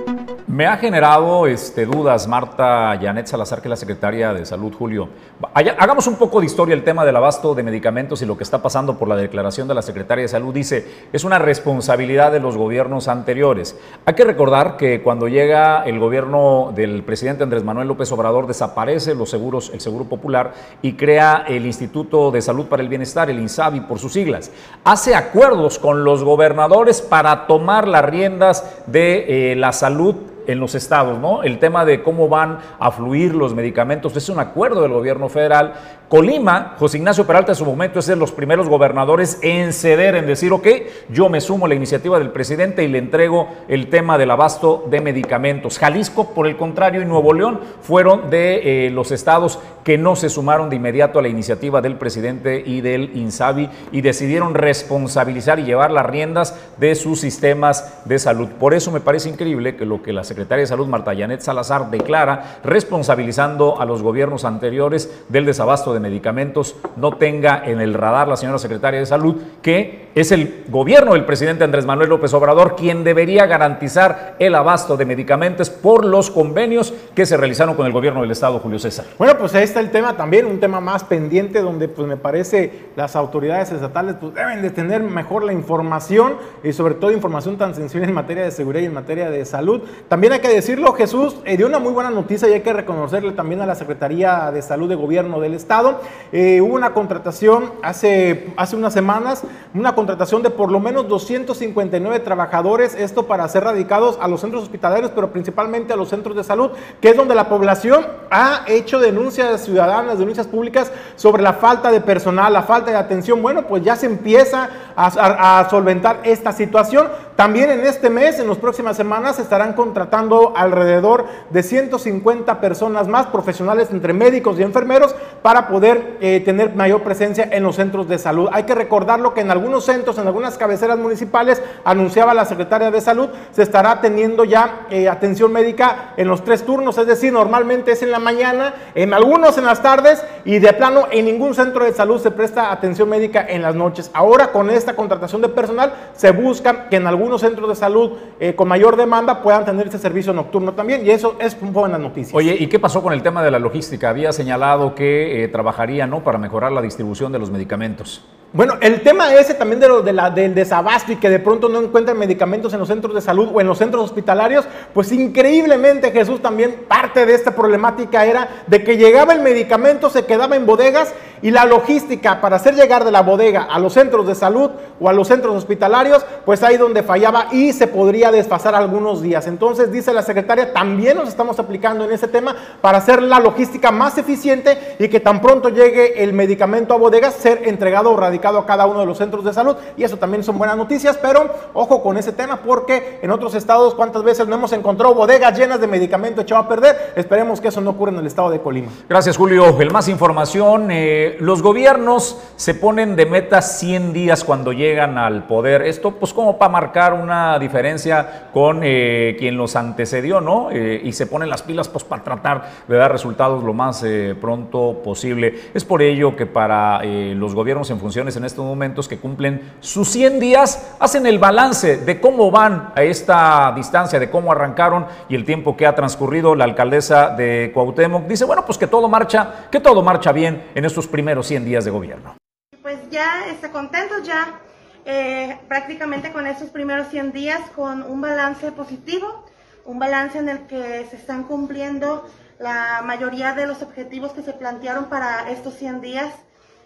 se 0.07 0.12
Me 0.53 0.67
ha 0.67 0.77
generado 0.77 1.47
este, 1.47 1.87
dudas 1.87 2.29
Marta 2.29 2.99
Janet 3.01 3.27
Salazar, 3.27 3.63
que 3.63 3.69
es 3.69 3.71
la 3.71 3.77
secretaria 3.77 4.35
de 4.35 4.45
Salud, 4.45 4.71
Julio. 4.75 5.09
Hagamos 5.55 6.07
un 6.07 6.17
poco 6.17 6.41
de 6.41 6.45
historia 6.45 6.75
el 6.75 6.85
tema 6.85 7.07
del 7.07 7.17
abasto 7.17 7.55
de 7.55 7.63
medicamentos 7.63 8.21
y 8.21 8.27
lo 8.27 8.37
que 8.37 8.45
está 8.45 8.61
pasando 8.61 8.99
por 8.99 9.09
la 9.09 9.17
declaración 9.17 9.67
de 9.67 9.73
la 9.73 9.81
secretaria 9.81 10.21
de 10.21 10.29
Salud. 10.29 10.53
Dice, 10.53 11.07
es 11.11 11.25
una 11.25 11.39
responsabilidad 11.39 12.33
de 12.33 12.41
los 12.41 12.59
gobiernos 12.59 13.09
anteriores. 13.09 13.79
Hay 14.05 14.13
que 14.13 14.25
recordar 14.25 14.77
que 14.77 15.03
cuando 15.03 15.27
llega 15.27 15.85
el 15.85 15.99
gobierno 15.99 16.71
del 16.75 17.03
presidente 17.03 17.45
Andrés 17.45 17.65
Manuel 17.65 17.89
López 17.89 18.13
Obrador, 18.13 18.47
desaparece 18.47 19.15
los 19.15 19.31
seguros, 19.31 19.71
el 19.73 19.81
Seguro 19.81 20.05
Popular 20.05 20.53
y 20.83 20.97
crea 20.97 21.47
el 21.49 21.65
Instituto 21.65 22.31
de 22.31 22.43
Salud 22.43 22.67
para 22.67 22.83
el 22.83 22.91
Bienestar, 22.91 23.31
el 23.31 23.41
INSABI 23.41 23.81
por 23.81 23.99
sus 23.99 24.13
siglas. 24.13 24.51
Hace 24.85 25.15
acuerdos 25.15 25.79
con 25.79 26.05
los 26.05 26.23
gobernadores 26.23 27.01
para 27.01 27.47
tomar 27.47 27.89
las 27.89 28.05
riendas 28.05 28.83
de 28.87 29.53
eh, 29.53 29.57
la 29.57 29.73
salud 29.73 30.15
en 30.47 30.61
los 30.61 30.75
estados, 30.75 31.19
¿no? 31.19 31.43
El 31.43 31.59
tema 31.59 31.85
de 31.85 32.03
cómo 32.03 32.29
van 32.29 32.59
a 32.79 32.91
fluir 32.91 33.35
los 33.35 33.55
medicamentos 33.55 34.17
es 34.17 34.29
un 34.29 34.39
acuerdo 34.39 34.83
del 34.83 34.93
gobierno 34.93 35.29
federal. 35.29 35.75
Colima, 36.09 36.75
José 36.79 36.99
Ignacio 36.99 37.27
Peralta 37.27 37.53
en 37.53 37.57
su 37.57 37.65
momento 37.65 37.99
es 37.99 38.07
de 38.07 38.17
los 38.17 38.33
primeros 38.33 38.69
gobernadores 38.69 39.39
en 39.41 39.73
ceder, 39.73 40.15
en 40.15 40.27
decir, 40.27 40.53
ok, 40.53 40.67
yo 41.09 41.31
me 41.31 41.41
sumo 41.41 41.65
a 41.65 41.69
la 41.71 41.75
iniciativa 41.75 42.19
del 42.19 42.31
presidente 42.31 42.85
y 42.85 42.89
le 42.89 42.99
entrego 42.99 43.49
el 43.67 43.89
tema 43.89 44.19
del 44.19 44.31
abasto 44.31 44.85
de 44.91 45.01
medicamentos. 45.01 45.79
Jalisco, 45.79 46.35
por 46.35 46.47
el 46.47 46.59
contrario, 46.59 47.01
y 47.01 47.07
Nuevo 47.07 47.33
León 47.33 47.61
fueron 47.81 48.29
de 48.29 48.87
eh, 48.87 48.91
los 48.91 49.11
estados 49.11 49.59
que 49.85 49.97
no 49.97 50.15
se 50.15 50.29
sumaron 50.29 50.69
de 50.69 50.77
inmediato 50.77 51.19
a 51.19 51.23
la 51.23 51.29
iniciativa 51.29 51.81
del 51.81 51.97
presidente 51.97 52.63
y 52.65 52.83
del 52.83 53.17
INSABI 53.17 53.71
y 53.91 54.01
decidieron 54.03 54.55
responsabilizar 54.55 55.59
y 55.59 55.65
llevar 55.65 55.91
las 55.91 56.07
riendas 56.07 56.59
de 56.79 56.95
sus 56.95 57.21
sistemas 57.21 58.03
de 58.05 58.19
salud. 58.19 58.49
Por 58.61 58.75
eso 58.75 58.93
me 58.93 59.01
parece 59.01 59.29
increíble 59.29 59.77
que 59.77 59.87
lo 59.87 60.03
que 60.03 60.13
las 60.13 60.31
secretaria 60.33 60.63
de 60.63 60.67
Salud, 60.67 60.87
Marta 60.87 61.15
Janet 61.15 61.43
Salazar, 61.43 61.91
declara 61.91 62.61
responsabilizando 62.65 63.79
a 63.81 63.85
los 63.85 64.03
gobiernos 64.03 64.47
anteriores 64.47 65.13
del 65.29 65.45
desabasto 65.45 65.93
de 65.93 66.01
medicamentos, 66.01 66.77
no 66.97 67.17
tenga 67.17 67.63
en 67.67 67.81
el 67.81 67.93
radar 67.93 68.29
la 68.29 68.39
señora 68.39 68.59
secretaria 68.59 69.01
de 69.01 69.07
Salud 69.07 69.37
que 69.61 70.11
es 70.15 70.33
el 70.33 70.65
gobierno 70.69 71.13
del 71.13 71.25
presidente 71.25 71.65
Andrés 71.65 71.85
Manuel 71.85 72.09
López 72.09 72.33
Obrador 72.35 72.77
quien 72.77 73.05
debería 73.05 73.47
garantizar 73.47 74.37
el 74.39 74.55
abasto 74.55 74.97
de 74.97 75.05
medicamentos 75.05 75.71
por 75.71 76.05
los 76.05 76.31
convenios 76.31 76.95
que 77.15 77.27
se 77.27 77.37
realizaron 77.37 77.75
con 77.75 77.87
el 77.87 77.93
gobierno 77.93 78.23
del 78.23 78.31
Estado, 78.31 78.59
Julio 78.59 78.79
César. 78.79 79.05
Bueno, 79.19 79.37
pues 79.39 79.55
ahí 79.55 79.65
está 79.65 79.81
el 79.81 79.91
tema 79.91 80.17
también, 80.17 80.47
un 80.47 80.61
tema 80.61 80.81
más 80.81 81.05
pendiente 81.05 81.61
donde 81.61 81.89
pues 81.89 82.09
me 82.09 82.17
parece 82.17 82.89
las 82.97 83.17
autoridades 83.17 83.71
estatales 83.73 84.17
pues 84.21 84.35
deben 84.35 84.63
de 84.63 84.71
tener 84.71 85.03
mejor 85.03 85.45
la 85.45 85.53
información 85.53 86.37
y 86.63 86.73
sobre 86.73 86.95
todo 86.95 87.11
información 87.11 87.57
tan 87.57 87.75
sensible 87.75 88.07
en 88.07 88.15
materia 88.15 88.45
de 88.45 88.51
seguridad 88.51 88.83
y 88.83 88.87
en 88.87 88.95
materia 88.95 89.31
de 89.31 89.45
salud. 89.45 89.83
También 90.09 90.22
también 90.23 90.35
hay 90.35 90.49
que 90.49 90.55
decirlo, 90.55 90.93
Jesús 90.93 91.35
eh, 91.45 91.57
dio 91.57 91.67
una 91.67 91.81
muy 91.81 91.93
buena 91.93 92.09
noticia 92.09 92.49
y 92.49 92.53
hay 92.53 92.61
que 92.61 92.73
reconocerle 92.73 93.33
también 93.33 93.61
a 93.61 93.67
la 93.67 93.75
Secretaría 93.75 94.53
de 94.53 94.63
Salud 94.63 94.89
de 94.89 94.95
Gobierno 94.95 95.41
del 95.41 95.53
Estado. 95.53 96.01
Eh, 96.31 96.61
hubo 96.61 96.77
una 96.77 96.95
contratación 96.95 97.73
hace, 97.83 98.55
hace 98.57 98.77
unas 98.77 98.93
semanas, 98.93 99.43
una 99.75 99.97
contratación 99.97 100.45
de 100.45 100.51
por 100.51 100.71
lo 100.71 100.79
menos 100.79 101.09
259 101.09 102.21
trabajadores, 102.21 102.95
esto 102.95 103.27
para 103.27 103.49
ser 103.49 103.65
radicados 103.65 104.17
a 104.23 104.29
los 104.29 104.41
centros 104.41 104.63
hospitalarios, 104.63 105.11
pero 105.13 105.33
principalmente 105.33 105.93
a 105.93 105.97
los 105.97 106.11
centros 106.11 106.37
de 106.37 106.45
salud, 106.45 106.71
que 107.01 107.09
es 107.09 107.17
donde 107.17 107.35
la 107.35 107.49
población 107.49 108.07
ha 108.31 108.63
hecho 108.69 109.01
denuncias 109.01 109.65
ciudadanas, 109.65 110.21
denuncias 110.21 110.47
públicas 110.47 110.93
sobre 111.17 111.43
la 111.43 111.55
falta 111.55 111.91
de 111.91 112.01
personal, 112.01 112.53
la 112.53 112.63
falta 112.63 112.93
de 112.93 112.97
atención. 112.97 113.43
Bueno, 113.43 113.67
pues 113.67 113.83
ya 113.83 113.97
se 113.97 114.07
empieza 114.07 114.71
a, 114.95 115.67
solventar 115.69 116.21
esta 116.23 116.53
situación. 116.53 117.09
También 117.35 117.71
en 117.71 117.81
este 117.81 118.09
mes, 118.09 118.39
en 118.39 118.47
las 118.47 118.59
próximas 118.59 118.97
semanas, 118.97 119.37
se 119.37 119.43
estarán 119.43 119.73
contratando 119.73 120.12
alrededor 120.13 121.27
de 121.51 121.63
150 121.63 122.61
personas 122.61 123.09
más, 123.09 123.27
profesionales 123.27 123.89
entre 123.91 124.13
médicos 124.13 124.59
y 124.59 124.63
enfermeros, 124.63 125.15
para 125.43 125.69
poder 125.69 126.19
eh, 126.21 126.41
tener 126.45 126.75
mayor 126.75 127.03
presencia 127.03 127.49
en 127.51 127.63
los 127.63 127.77
centros 127.77 128.09
de 128.09 128.19
salud. 128.19 128.49
Hay 128.53 128.65
que 128.65 128.75
recordarlo 128.75 129.35
que 129.35 129.41
en 129.41 129.51
algunos 129.51 129.85
centros, 129.85 130.19
en 130.19 130.27
algunas 130.27 130.59
cabeceras 130.59 130.99
municipales, 130.99 131.63
anunciaba 131.85 132.35
la 132.35 132.45
secretaria 132.45 132.91
de 132.91 133.01
salud, 133.01 133.29
se 133.53 133.63
estará 133.63 134.01
teniendo 134.01 134.45
ya 134.45 134.87
eh, 134.91 135.09
atención 135.09 135.53
médica 135.53 136.13
en 136.17 136.29
los 136.29 136.45
tres 136.45 136.65
turnos, 136.65 136.99
es 136.99 137.07
decir, 137.07 137.33
normalmente 137.33 137.93
es 137.93 138.03
en 138.03 138.11
la 138.11 138.19
mañana, 138.19 138.75
en 138.95 139.15
algunos 139.15 139.57
en 139.59 139.65
las 139.65 139.83
tardes 139.83 140.25
y 140.45 140.59
de 140.59 140.73
plano 140.73 141.07
en 141.11 141.25
ningún 141.25 141.55
centro 141.55 141.85
de 141.85 141.93
salud 141.93 142.21
se 142.21 142.31
presta 142.31 142.71
atención 142.71 143.09
médica 143.09 143.45
en 143.49 143.63
las 143.63 143.75
noches. 143.75 144.11
Ahora 144.13 144.53
con 144.53 144.71
esta 144.71 144.95
contratación 144.95 145.41
de 145.41 145.49
personal 145.49 145.93
se 146.15 146.31
busca 146.31 146.89
que 146.89 146.97
en 146.97 147.07
algunos 147.07 147.41
centros 147.41 147.69
de 147.69 147.77
salud 147.77 148.13
eh, 148.41 148.55
con 148.55 148.69
mayor 148.69 148.97
demanda 148.97 149.43
puedan 149.43 149.65
tener 149.65 149.89
ese 149.89 149.99
servicio 150.03 150.33
nocturno 150.33 150.75
también 150.75 151.07
y 151.07 151.11
eso 151.11 151.37
es 151.39 151.57
buena 151.61 151.97
noticia. 151.97 152.37
Oye, 152.37 152.57
¿y 152.59 152.67
qué 152.67 152.79
pasó 152.79 153.03
con 153.03 153.13
el 153.13 153.23
tema 153.23 153.43
de 153.43 153.51
la 153.51 153.59
logística? 153.59 154.11
Había 154.11 154.33
señalado 154.33 154.95
que 154.95 155.45
eh, 155.45 155.49
trabajaría 155.49 156.07
¿no? 156.07 156.23
para 156.23 156.39
mejorar 156.39 156.73
la 156.73 156.83
distribución 156.83 157.33
de 157.33 157.39
los 157.39 157.51
medicamentos. 157.51 158.23
Bueno, 158.55 158.75
el 158.83 159.01
tema 159.01 159.35
ese 159.35 159.55
también 159.55 159.81
de 159.81 159.89
lo 159.89 160.03
de 160.03 160.13
la, 160.13 160.29
del 160.29 160.55
desabasto 160.55 161.11
y 161.11 161.17
que 161.17 161.31
de 161.31 161.39
pronto 161.39 161.71
no 161.71 161.81
encuentran 161.81 162.19
medicamentos 162.19 162.75
en 162.75 162.81
los 162.81 162.89
centros 162.89 163.15
de 163.15 163.23
salud 163.23 163.49
o 163.51 163.63
en 163.63 163.67
los 163.67 163.79
centros 163.79 164.05
hospitalarios, 164.05 164.67
pues 164.93 165.11
increíblemente 165.11 166.11
Jesús 166.11 166.43
también 166.43 166.85
parte 166.87 167.25
de 167.25 167.33
esta 167.35 167.55
problemática 167.57 168.27
era 168.27 168.65
de 168.67 168.85
que 168.85 168.99
llegaba 168.99 169.33
el 169.33 169.41
medicamento, 169.41 170.11
se 170.11 170.27
quedaba 170.27 170.55
en 170.55 170.67
bodegas 170.67 171.15
y 171.43 171.51
la 171.51 171.65
logística 171.65 172.41
para 172.41 172.57
hacer 172.57 172.75
llegar 172.75 173.05
de 173.05 173.11
la 173.11 173.23
bodega 173.23 173.69
a 173.71 173.79
los 173.79 173.93
centros 173.93 174.27
de 174.27 174.35
salud 174.35 174.71
o 175.01 175.09
a 175.09 175.13
los 175.13 175.29
centros 175.29 175.57
hospitalarios, 175.57 176.25
pues 176.45 176.63
ahí 176.63 176.77
donde 176.77 177.03
fallaba 177.03 177.47
y 177.53 177.73
se 177.73 177.87
podría 177.87 178.31
desfasar 178.31 178.75
algunos 178.75 179.23
días. 179.23 179.47
Entonces 179.47 179.91
dice 179.93 180.13
la 180.13 180.23
secretaria, 180.23 180.73
también 180.73 181.17
nos 181.17 181.29
estamos 181.29 181.59
aplicando 181.59 182.05
en 182.05 182.13
ese 182.13 182.29
tema 182.29 182.55
para 182.81 182.99
hacer 182.99 183.23
la 183.23 183.41
logística 183.41 183.91
más 183.91 184.19
eficiente 184.19 184.97
y 184.99 185.09
que 185.09 185.21
tan 185.21 185.41
pronto 185.41 185.69
llegue 185.69 186.23
el 186.23 186.33
medicamento 186.33 186.95
a 186.95 186.99
bodegas, 186.99 187.35
ser 187.35 187.63
entregado 187.67 188.15
radicalmente 188.17 188.43
a 188.43 188.67
cada 188.67 188.87
uno 188.87 189.01
de 189.01 189.07
los 189.07 189.19
centros 189.19 189.45
de 189.45 189.53
salud 189.53 189.77
y 189.97 190.05
eso 190.05 190.17
también 190.17 190.43
son 190.43 190.59
buenas 190.59 190.77
noticias, 190.77 191.19
pero 191.19 191.49
ojo 191.75 192.03
con 192.03 192.17
ese 192.17 192.33
tema 192.33 192.57
porque 192.57 193.21
en 193.23 193.31
otros 193.31 193.55
estados 193.55 193.95
cuántas 193.95 194.23
veces 194.23 194.49
no 194.49 194.57
hemos 194.57 194.73
encontrado 194.73 195.15
bodegas 195.15 195.57
llenas 195.57 195.81
de 195.81 195.87
medicamento 195.87 196.41
echado 196.41 196.63
a 196.63 196.69
perder. 196.69 197.13
Esperemos 197.15 197.61
que 197.61 197.69
eso 197.69 197.81
no 197.81 197.91
ocurra 197.91 198.13
en 198.13 198.19
el 198.19 198.27
estado 198.27 198.51
de 198.51 198.61
Colima. 198.61 198.89
Gracias 199.09 199.37
Julio. 199.37 199.77
El 199.79 199.91
más 199.91 200.09
información, 200.09 200.91
eh, 200.91 201.32
los 201.41 201.63
gobiernos 201.63 202.39
se 202.57 202.75
ponen 202.75 203.17
de 203.17 203.27
meta 203.27 203.63
100 203.63 204.13
días 204.13 204.45
cuando 204.45 204.73
llegan 204.73 205.19
al 205.19 205.47
poder. 205.47 205.83
Esto 205.83 206.13
pues 206.13 206.33
como 206.33 206.59
para 206.59 206.73
marcar 206.73 207.13
una 207.13 207.59
diferencia 207.59 208.49
con 208.53 208.81
eh, 208.83 209.37
quien 209.39 209.57
los 209.57 209.77
antecedió, 209.77 210.41
¿no? 210.41 210.71
Eh, 210.71 211.01
y 211.05 211.13
se 211.13 211.27
ponen 211.27 211.49
las 211.49 211.63
pilas 211.63 211.89
pues 211.89 212.05
para 212.05 212.23
tratar 212.23 212.71
de 212.87 212.97
dar 212.97 213.11
resultados 213.13 213.63
lo 213.63 213.75
más 213.75 214.05
pronto 214.41 215.01
posible. 215.05 215.71
Es 215.75 215.85
por 215.85 216.03
ello 216.03 216.37
que 216.37 216.47
para 216.47 217.03
los 217.05 217.55
gobiernos 217.55 217.91
en 217.91 217.99
funciones 217.99 218.37
en 218.37 218.45
estos 218.45 218.65
momentos 218.65 219.09
que 219.09 219.19
cumplen 219.19 219.73
sus 219.81 220.09
100 220.09 220.41
días, 220.41 220.95
hacen 220.99 221.27
el 221.27 221.39
balance 221.39 221.99
de 221.99 222.21
cómo 222.21 222.51
van 222.51 222.93
a 222.95 223.03
esta 223.03 223.73
distancia, 223.75 224.19
de 224.19 224.31
cómo 224.31 224.53
arrancaron 224.53 225.07
y 225.29 225.35
el 225.35 225.45
tiempo 225.45 225.77
que 225.77 225.87
ha 225.87 225.95
transcurrido. 225.95 226.55
La 226.55 226.65
alcaldesa 226.65 227.31
de 227.31 227.71
Cuauhtémoc 227.73 228.27
dice, 228.27 228.45
bueno, 228.45 228.65
pues 228.65 228.79
que 228.79 228.87
todo 228.87 229.09
marcha, 229.09 229.67
que 229.71 229.81
todo 229.81 230.03
marcha 230.03 230.33
bien 230.33 230.65
en 230.75 230.85
estos 230.85 231.07
primeros 231.07 231.22
100 231.43 231.65
días 231.65 231.85
de 231.85 231.91
gobierno. 231.91 232.37
Pues 232.83 232.99
ya 233.11 233.47
está 233.49 233.71
contento 233.71 234.23
ya 234.23 234.61
eh, 235.05 235.59
prácticamente 235.69 236.33
con 236.33 236.47
estos 236.47 236.71
primeros 236.71 237.09
100 237.09 237.33
días 237.33 237.61
con 237.75 238.03
un 238.03 238.21
balance 238.21 238.73
positivo, 238.73 239.47
un 239.85 239.99
balance 239.99 240.39
en 240.39 240.49
el 240.49 240.67
que 240.67 241.07
se 241.11 241.17
están 241.17 241.45
cumpliendo 241.45 242.29
la 242.59 243.03
mayoría 243.05 243.53
de 243.53 243.67
los 243.67 243.83
objetivos 243.83 244.33
que 244.33 244.43
se 244.43 244.53
plantearon 244.53 245.07
para 245.07 245.51
estos 245.51 245.75
100 245.75 246.01
días 246.01 246.33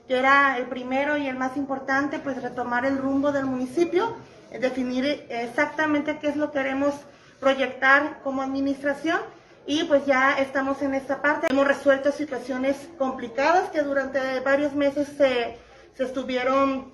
que 0.07 0.19
era 0.19 0.57
el 0.57 0.67
primero 0.67 1.17
y 1.17 1.27
el 1.27 1.37
más 1.37 1.57
importante, 1.57 2.19
pues 2.19 2.41
retomar 2.41 2.85
el 2.85 2.99
rumbo 2.99 3.33
del 3.33 3.47
municipio, 3.47 4.17
definir 4.61 5.27
exactamente 5.29 6.19
qué 6.19 6.29
es 6.29 6.37
lo 6.37 6.53
que 6.53 6.59
queremos 6.59 6.95
proyectar 7.41 8.21
como 8.23 8.43
administración 8.43 9.19
y 9.67 9.85
pues 9.85 10.07
ya 10.07 10.39
estamos 10.39 10.81
en 10.83 10.95
esta 10.95 11.21
parte. 11.21 11.49
Hemos 11.51 11.67
resuelto 11.67 12.13
situaciones 12.13 12.77
complicadas 12.99 13.71
que 13.71 13.83
durante 13.83 14.41
varios 14.41 14.75
meses 14.75 15.09
se, 15.17 15.59
se 15.95 16.05
estuvieron 16.05 16.93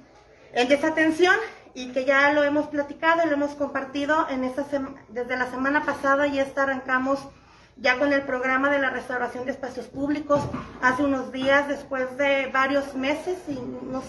en 0.53 0.69
desatención 0.69 1.37
y 1.75 1.93
que 1.93 2.05
ya 2.05 2.33
lo 2.33 2.45
hemos 2.45 2.67
platicado 2.67 3.23
y 3.25 3.29
lo 3.29 3.35
hemos 3.35 3.55
compartido 3.55 4.27
en 4.29 4.45
esta 4.45 4.65
desde 5.09 5.37
la 5.37 5.51
semana 5.51 5.85
pasada 5.85 6.27
y 6.27 6.39
esta 6.39 6.65
arrancamos 6.65 7.21
ya 7.77 7.99
con 7.99 8.13
el 8.13 8.23
programa 8.23 8.71
de 8.71 8.79
la 8.79 8.91
restauración 8.91 9.45
de 9.47 9.53
espacios 9.53 9.87
públicos 9.87 10.41
hace 10.83 11.03
unos 11.03 11.33
días, 11.33 11.69
después 11.69 12.17
de 12.19 12.51
varios 12.53 12.95
meses, 12.95 13.39
y 13.49 13.57
unos 13.57 14.05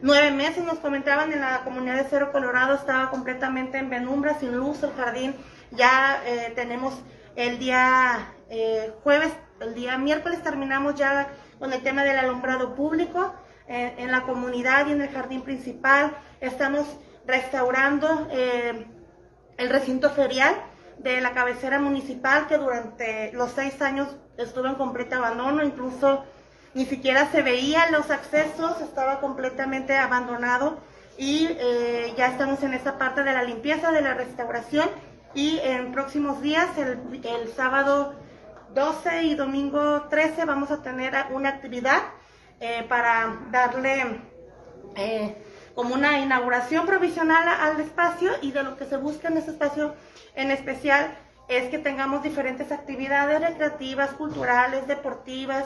nueve 0.00 0.30
meses 0.30 0.64
nos 0.64 0.78
comentaban 0.78 1.32
en 1.32 1.40
la 1.40 1.60
comunidad 1.64 1.96
de 1.96 2.06
Cero 2.08 2.30
Colorado, 2.32 2.74
estaba 2.74 3.10
completamente 3.10 3.78
en 3.78 3.90
penumbra, 3.90 4.38
sin 4.38 4.56
luz, 4.56 4.82
el 4.82 4.92
jardín. 4.94 5.34
Ya 5.72 6.22
eh, 6.24 6.52
tenemos 6.54 6.94
el 7.38 7.58
día 7.60 8.34
eh, 8.50 8.92
jueves, 9.04 9.32
el 9.60 9.74
día 9.74 9.96
miércoles 9.96 10.42
terminamos 10.42 10.96
ya 10.96 11.28
con 11.60 11.72
el 11.72 11.82
tema 11.82 12.02
del 12.02 12.18
alumbrado 12.18 12.74
público 12.74 13.32
eh, 13.68 13.94
en 13.98 14.10
la 14.10 14.22
comunidad 14.22 14.88
y 14.88 14.92
en 14.92 15.02
el 15.02 15.08
jardín 15.08 15.42
principal. 15.42 16.16
Estamos 16.40 16.86
restaurando 17.26 18.28
el 18.30 19.68
recinto 19.68 20.10
ferial 20.10 20.54
de 20.98 21.20
la 21.20 21.32
cabecera 21.32 21.78
municipal 21.78 22.48
que 22.48 22.58
durante 22.58 23.32
los 23.32 23.52
seis 23.52 23.80
años 23.82 24.08
estuvo 24.36 24.66
en 24.66 24.74
completo 24.74 25.16
abandono, 25.16 25.62
incluso 25.62 26.24
ni 26.74 26.86
siquiera 26.86 27.30
se 27.30 27.42
veían 27.42 27.92
los 27.92 28.10
accesos, 28.10 28.80
estaba 28.80 29.20
completamente 29.20 29.96
abandonado 29.96 30.78
y 31.16 31.48
eh, 31.50 32.14
ya 32.16 32.28
estamos 32.28 32.62
en 32.62 32.74
esa 32.74 32.98
parte 32.98 33.22
de 33.22 33.32
la 33.32 33.42
limpieza, 33.42 33.92
de 33.92 34.00
la 34.00 34.14
restauración 34.14 34.88
y 35.34 35.58
en 35.62 35.92
próximos 35.92 36.40
días, 36.40 36.76
el, 36.78 36.98
el 37.24 37.48
sábado 37.54 38.14
12 38.74 39.22
y 39.24 39.34
domingo 39.34 40.02
13 40.08 40.44
vamos 40.44 40.70
a 40.70 40.82
tener 40.82 41.14
una 41.30 41.48
actividad 41.50 42.02
eh, 42.60 42.84
para 42.88 43.38
darle 43.50 44.20
eh, 44.96 45.36
como 45.74 45.94
una 45.94 46.18
inauguración 46.18 46.86
provisional 46.86 47.48
al 47.48 47.80
espacio. 47.80 48.30
Y 48.42 48.52
de 48.52 48.62
lo 48.62 48.76
que 48.76 48.84
se 48.84 48.96
busca 48.96 49.28
en 49.28 49.38
ese 49.38 49.52
espacio 49.52 49.94
en 50.34 50.50
especial 50.50 51.16
es 51.48 51.70
que 51.70 51.78
tengamos 51.78 52.22
diferentes 52.22 52.72
actividades 52.72 53.40
recreativas, 53.40 54.10
culturales, 54.10 54.86
deportivas, 54.86 55.64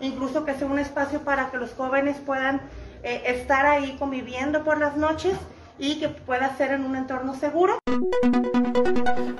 incluso 0.00 0.44
que 0.44 0.54
sea 0.54 0.66
un 0.66 0.78
espacio 0.78 1.22
para 1.22 1.50
que 1.50 1.56
los 1.56 1.72
jóvenes 1.72 2.18
puedan 2.18 2.60
eh, 3.02 3.22
estar 3.26 3.66
ahí 3.66 3.96
conviviendo 3.98 4.64
por 4.64 4.78
las 4.78 4.96
noches 4.96 5.34
y 5.78 5.98
que 5.98 6.08
pueda 6.08 6.56
ser 6.56 6.72
en 6.72 6.84
un 6.84 6.96
entorno 6.96 7.34
seguro. 7.34 7.78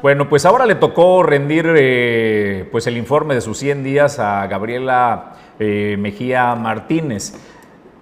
Bueno, 0.02 0.28
pues 0.28 0.44
ahora 0.44 0.66
le 0.66 0.74
tocó 0.74 1.22
rendir 1.22 1.66
eh, 1.76 2.68
pues 2.70 2.86
el 2.86 2.96
informe 2.96 3.34
de 3.34 3.40
sus 3.40 3.58
100 3.58 3.84
días 3.84 4.18
a 4.18 4.46
Gabriela 4.46 5.32
eh, 5.58 5.96
Mejía 5.98 6.54
Martínez. 6.54 7.34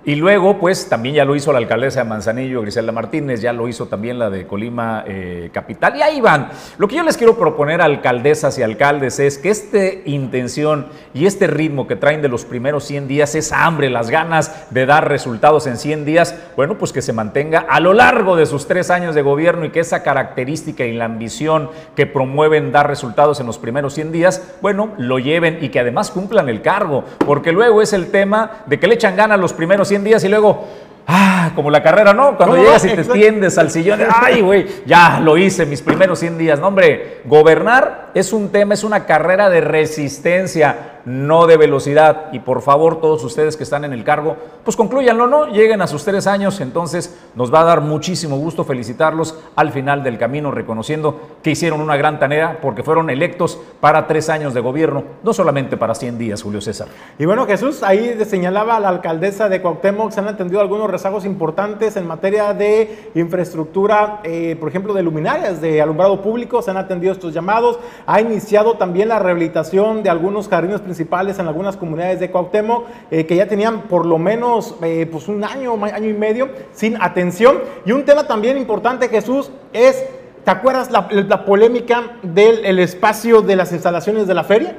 Y 0.04 0.16
luego, 0.16 0.58
pues 0.58 0.88
también 0.88 1.14
ya 1.14 1.24
lo 1.24 1.36
hizo 1.36 1.52
la 1.52 1.58
alcaldesa 1.58 2.02
de 2.02 2.08
Manzanillo, 2.08 2.60
Griselda 2.62 2.90
Martínez, 2.90 3.40
ya 3.40 3.52
lo 3.52 3.68
hizo 3.68 3.86
también 3.86 4.18
la 4.18 4.30
de 4.30 4.48
Colima 4.48 5.04
eh, 5.06 5.50
Capital. 5.52 5.96
Y 5.96 6.02
ahí 6.02 6.20
van. 6.20 6.48
Lo 6.76 6.88
que 6.88 6.96
yo 6.96 7.04
les 7.04 7.16
quiero 7.16 7.38
proponer 7.38 7.80
a 7.80 7.84
alcaldesas 7.84 8.58
y 8.58 8.64
alcaldes 8.64 9.20
es 9.20 9.38
que 9.38 9.50
esta 9.50 9.78
intención 10.04 10.88
y 11.14 11.26
este 11.26 11.46
ritmo 11.46 11.86
que 11.86 11.94
traen 11.94 12.20
de 12.20 12.28
los 12.28 12.44
primeros 12.44 12.82
100 12.82 13.06
días, 13.06 13.36
esa 13.36 13.64
hambre, 13.64 13.90
las 13.90 14.10
ganas 14.10 14.66
de 14.70 14.86
dar 14.86 15.08
resultados 15.08 15.68
en 15.68 15.76
100 15.76 16.04
días, 16.04 16.34
bueno, 16.56 16.78
pues 16.78 16.92
que 16.92 17.00
se 17.00 17.12
mantenga 17.12 17.60
a 17.60 17.78
lo 17.78 17.92
largo 17.92 18.34
de 18.34 18.46
sus 18.46 18.66
tres 18.66 18.90
años 18.90 19.14
de 19.14 19.22
gobierno 19.22 19.66
y 19.66 19.70
que 19.70 19.78
esa 19.78 20.02
característica 20.02 20.84
y 20.84 20.94
la 20.94 21.04
ambición 21.04 21.70
que 21.94 22.06
promueven 22.06 22.72
dar 22.72 22.88
resultados 22.88 23.38
en 23.38 23.46
los 23.46 23.58
primeros 23.58 23.94
100 23.94 24.10
días, 24.10 24.42
bueno, 24.60 24.90
lo 24.98 25.20
lleven 25.20 25.58
y 25.60 25.68
que 25.68 25.78
además 25.78 26.10
cumplan 26.10 26.48
el 26.48 26.60
cargo. 26.60 27.04
Porque 27.24 27.52
luego 27.52 27.82
es 27.82 27.92
el 27.92 28.10
tema 28.10 28.62
de 28.66 28.80
que 28.80 28.88
le 28.88 28.94
echan 28.94 29.14
ganas 29.14 29.38
los 29.38 29.52
primeros 29.52 29.91
100 29.92 30.04
días 30.04 30.24
y 30.24 30.28
luego, 30.28 30.66
ah, 31.06 31.52
como 31.54 31.70
la 31.70 31.82
carrera, 31.82 32.14
¿no? 32.14 32.34
Cuando 32.38 32.56
llegas 32.56 32.82
y 32.86 32.88
te 32.88 33.04
tiendes 33.04 33.58
al 33.58 33.70
sillón, 33.70 34.00
ay, 34.10 34.40
güey, 34.40 34.66
ya 34.86 35.20
lo 35.20 35.36
hice 35.36 35.66
mis 35.66 35.82
primeros 35.82 36.18
100 36.18 36.38
días. 36.38 36.58
No, 36.58 36.68
hombre, 36.68 37.20
gobernar 37.26 38.08
es 38.14 38.32
un 38.32 38.48
tema, 38.50 38.72
es 38.72 38.84
una 38.84 39.04
carrera 39.04 39.50
de 39.50 39.60
resistencia 39.60 40.91
no 41.04 41.46
de 41.46 41.56
velocidad. 41.56 42.32
Y 42.32 42.40
por 42.40 42.62
favor, 42.62 43.00
todos 43.00 43.24
ustedes 43.24 43.56
que 43.56 43.64
están 43.64 43.84
en 43.84 43.92
el 43.92 44.04
cargo, 44.04 44.36
pues 44.64 44.76
concluyanlo, 44.76 45.26
¿no? 45.26 45.46
Lleguen 45.46 45.82
a 45.82 45.86
sus 45.86 46.04
tres 46.04 46.26
años, 46.26 46.60
entonces 46.60 47.18
nos 47.34 47.52
va 47.52 47.62
a 47.62 47.64
dar 47.64 47.80
muchísimo 47.80 48.36
gusto 48.36 48.64
felicitarlos 48.64 49.38
al 49.56 49.72
final 49.72 50.02
del 50.02 50.18
camino, 50.18 50.50
reconociendo 50.50 51.20
que 51.42 51.50
hicieron 51.50 51.80
una 51.80 51.96
gran 51.96 52.18
tarea 52.18 52.58
porque 52.62 52.82
fueron 52.82 53.10
electos 53.10 53.58
para 53.80 54.06
tres 54.06 54.28
años 54.28 54.54
de 54.54 54.60
gobierno, 54.60 55.04
no 55.22 55.32
solamente 55.32 55.76
para 55.76 55.94
100 55.94 56.18
días, 56.18 56.42
Julio 56.42 56.60
César. 56.60 56.88
Y 57.18 57.24
bueno, 57.24 57.46
Jesús, 57.46 57.82
ahí 57.82 58.18
señalaba 58.24 58.78
la 58.78 58.88
alcaldesa 58.88 59.48
de 59.48 59.60
Cuauhtémoc, 59.60 60.12
se 60.12 60.20
han 60.20 60.28
atendido 60.28 60.60
algunos 60.60 60.90
rezagos 60.90 61.24
importantes 61.24 61.96
en 61.96 62.06
materia 62.06 62.54
de 62.54 63.10
infraestructura, 63.14 64.20
eh, 64.22 64.56
por 64.58 64.68
ejemplo, 64.68 64.94
de 64.94 65.02
luminarias 65.02 65.60
de 65.60 65.82
alumbrado 65.82 66.22
público, 66.22 66.62
se 66.62 66.70
han 66.70 66.76
atendido 66.76 67.12
estos 67.12 67.34
llamados, 67.34 67.78
ha 68.06 68.20
iniciado 68.20 68.76
también 68.76 69.08
la 69.08 69.18
rehabilitación 69.18 70.02
de 70.02 70.10
algunos 70.10 70.48
jardines 70.48 70.80
principales 70.80 70.91
en 71.00 71.46
algunas 71.46 71.76
comunidades 71.76 72.20
de 72.20 72.30
Cuauhtémoc 72.30 72.86
eh, 73.10 73.26
que 73.26 73.36
ya 73.36 73.46
tenían 73.46 73.82
por 73.82 74.06
lo 74.06 74.18
menos 74.18 74.76
eh, 74.82 75.08
pues 75.10 75.28
un 75.28 75.44
año, 75.44 75.82
año 75.84 76.08
y 76.08 76.14
medio 76.14 76.50
sin 76.72 77.00
atención. 77.00 77.58
Y 77.84 77.92
un 77.92 78.04
tema 78.04 78.26
también 78.26 78.56
importante, 78.58 79.08
Jesús, 79.08 79.50
es, 79.72 80.04
¿te 80.44 80.50
acuerdas 80.50 80.90
la, 80.90 81.08
la 81.10 81.44
polémica 81.44 82.12
del 82.22 82.64
el 82.64 82.78
espacio 82.78 83.42
de 83.42 83.56
las 83.56 83.72
instalaciones 83.72 84.26
de 84.26 84.34
la 84.34 84.44
feria? 84.44 84.76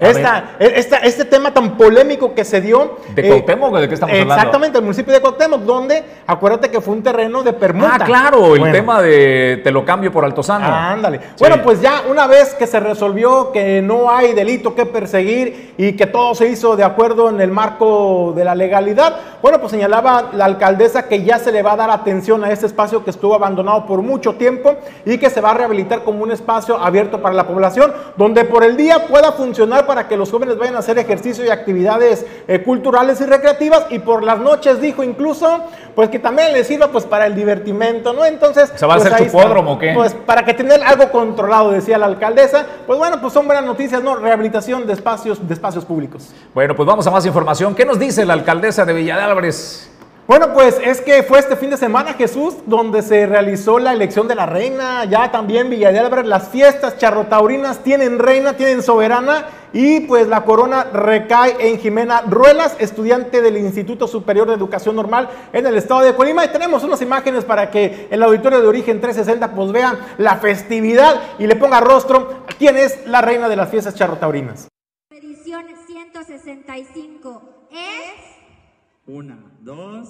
Esta, 0.00 0.56
esta, 0.58 0.96
este 0.98 1.26
tema 1.26 1.52
tan 1.52 1.76
polémico 1.76 2.34
que 2.34 2.42
se 2.44 2.62
dio. 2.62 2.96
¿De 3.14 3.28
Cuauhtémoc 3.28 3.74
o 3.74 3.78
de 3.78 3.86
qué 3.86 3.94
estamos 3.94 4.14
hablando? 4.14 4.34
Exactamente, 4.34 4.78
el 4.78 4.84
municipio 4.84 5.12
de 5.12 5.20
Cuauhtémoc, 5.20 5.60
donde 5.60 6.02
acuérdate 6.26 6.70
que 6.70 6.80
fue 6.80 6.94
un 6.94 7.02
terreno 7.02 7.42
de 7.42 7.52
permuta. 7.52 7.98
Ah, 8.00 8.04
claro, 8.04 8.56
el 8.56 8.72
tema 8.72 9.02
de 9.02 9.60
te 9.62 9.70
lo 9.70 9.84
cambio 9.84 10.10
por 10.10 10.24
Altozano. 10.24 10.66
Ándale. 10.66 11.20
Bueno, 11.38 11.62
pues 11.62 11.82
ya 11.82 12.04
una 12.10 12.26
vez 12.26 12.54
que 12.54 12.66
se 12.66 12.80
resolvió 12.80 13.52
que 13.52 13.82
no 13.82 14.10
hay 14.10 14.32
delito 14.32 14.74
que 14.74 14.86
perseguir 14.86 15.74
y 15.76 15.92
que 15.92 16.06
todo 16.06 16.34
se 16.34 16.48
hizo 16.48 16.76
de 16.76 16.84
acuerdo 16.84 17.28
en 17.28 17.40
el 17.40 17.50
marco 17.50 18.32
de 18.34 18.44
la 18.44 18.54
legalidad, 18.54 19.16
bueno, 19.42 19.60
pues 19.60 19.70
señalaba 19.70 20.30
la 20.32 20.46
alcaldesa 20.46 21.08
que 21.08 21.22
ya 21.24 21.38
se 21.38 21.52
le 21.52 21.62
va 21.62 21.72
a 21.72 21.76
dar 21.76 21.90
atención 21.90 22.42
a 22.44 22.50
este 22.50 22.66
espacio 22.66 23.04
que 23.04 23.10
estuvo 23.10 23.34
abandonado 23.34 23.84
por 23.86 24.00
mucho 24.00 24.34
tiempo 24.34 24.76
y 25.04 25.18
que 25.18 25.28
se 25.28 25.40
va 25.40 25.50
a 25.50 25.54
rehabilitar 25.54 26.04
como 26.04 26.22
un 26.22 26.32
espacio 26.32 26.78
abierto 26.78 27.20
para 27.20 27.34
la 27.34 27.46
población, 27.46 27.92
donde 28.16 28.44
por 28.44 28.64
el 28.64 28.76
día 28.76 29.06
pueda 29.06 29.32
funcionar 29.32 29.86
para 29.90 30.06
que 30.06 30.16
los 30.16 30.30
jóvenes 30.30 30.56
vayan 30.56 30.76
a 30.76 30.78
hacer 30.78 30.96
ejercicio 30.98 31.44
y 31.44 31.48
actividades 31.48 32.24
eh, 32.46 32.62
culturales 32.62 33.20
y 33.20 33.24
recreativas 33.24 33.86
y 33.90 33.98
por 33.98 34.22
las 34.22 34.38
noches 34.38 34.80
dijo 34.80 35.02
incluso 35.02 35.64
pues 35.96 36.10
que 36.10 36.20
también 36.20 36.52
les 36.52 36.68
sirva 36.68 36.92
pues 36.92 37.06
para 37.06 37.26
el 37.26 37.34
divertimento, 37.34 38.12
¿no? 38.12 38.24
Entonces, 38.24 38.72
¿se 38.76 38.86
va 38.86 38.94
a 38.94 38.98
pues, 38.98 39.12
hacer 39.12 39.28
su 39.28 39.36
hipódromo 39.36 39.72
o 39.72 39.78
qué? 39.80 39.90
Pues 39.92 40.14
para 40.14 40.44
que 40.44 40.54
tener 40.54 40.80
algo 40.84 41.10
controlado, 41.10 41.72
decía 41.72 41.98
la 41.98 42.06
alcaldesa. 42.06 42.64
Pues 42.86 43.00
bueno, 43.00 43.20
pues 43.20 43.32
son 43.32 43.46
buenas 43.46 43.64
noticias, 43.64 44.00
¿no? 44.00 44.14
Rehabilitación 44.14 44.86
de 44.86 44.92
espacios 44.92 45.44
de 45.44 45.52
espacios 45.52 45.84
públicos. 45.84 46.30
Bueno, 46.54 46.76
pues 46.76 46.86
vamos 46.86 47.04
a 47.08 47.10
más 47.10 47.26
información. 47.26 47.74
¿Qué 47.74 47.84
nos 47.84 47.98
dice 47.98 48.24
la 48.24 48.34
alcaldesa 48.34 48.84
de 48.84 48.92
Villa 48.92 49.16
de 49.16 49.22
Álvarez? 49.24 49.90
Bueno, 50.30 50.52
pues 50.54 50.78
es 50.80 51.00
que 51.00 51.24
fue 51.24 51.40
este 51.40 51.56
fin 51.56 51.70
de 51.70 51.76
semana, 51.76 52.14
Jesús, 52.14 52.54
donde 52.64 53.02
se 53.02 53.26
realizó 53.26 53.80
la 53.80 53.92
elección 53.92 54.28
de 54.28 54.36
la 54.36 54.46
reina. 54.46 55.04
Ya 55.06 55.32
también 55.32 55.68
Villa 55.68 55.90
de 55.90 55.98
Álvarez, 55.98 56.24
las 56.24 56.50
fiestas 56.50 56.98
charrotaurinas 56.98 57.82
tienen 57.82 58.20
reina, 58.20 58.56
tienen 58.56 58.80
soberana. 58.80 59.48
Y 59.72 60.02
pues 60.02 60.28
la 60.28 60.44
corona 60.44 60.84
recae 60.84 61.56
en 61.68 61.80
Jimena 61.80 62.20
Ruelas, 62.28 62.76
estudiante 62.78 63.42
del 63.42 63.56
Instituto 63.56 64.06
Superior 64.06 64.46
de 64.46 64.54
Educación 64.54 64.94
Normal 64.94 65.28
en 65.52 65.66
el 65.66 65.76
estado 65.76 66.02
de 66.02 66.14
Colima. 66.14 66.44
Y 66.44 66.52
tenemos 66.52 66.84
unas 66.84 67.02
imágenes 67.02 67.44
para 67.44 67.68
que 67.72 68.06
el 68.08 68.22
auditorio 68.22 68.60
de 68.60 68.68
Origen 68.68 69.00
360 69.00 69.52
pues 69.52 69.72
vea 69.72 70.14
la 70.16 70.36
festividad 70.36 71.22
y 71.40 71.48
le 71.48 71.56
ponga 71.56 71.80
rostro 71.80 72.44
a 72.48 72.52
quién 72.56 72.76
es 72.76 73.04
la 73.04 73.20
reina 73.20 73.48
de 73.48 73.56
las 73.56 73.68
fiestas 73.68 73.96
charrotaurinas. 73.96 74.68
Edición 75.10 75.64
165 75.88 77.42
es... 77.72 78.30
Una, 79.08 79.49
dos. 79.60 80.08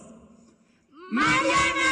Mariana 1.10 1.90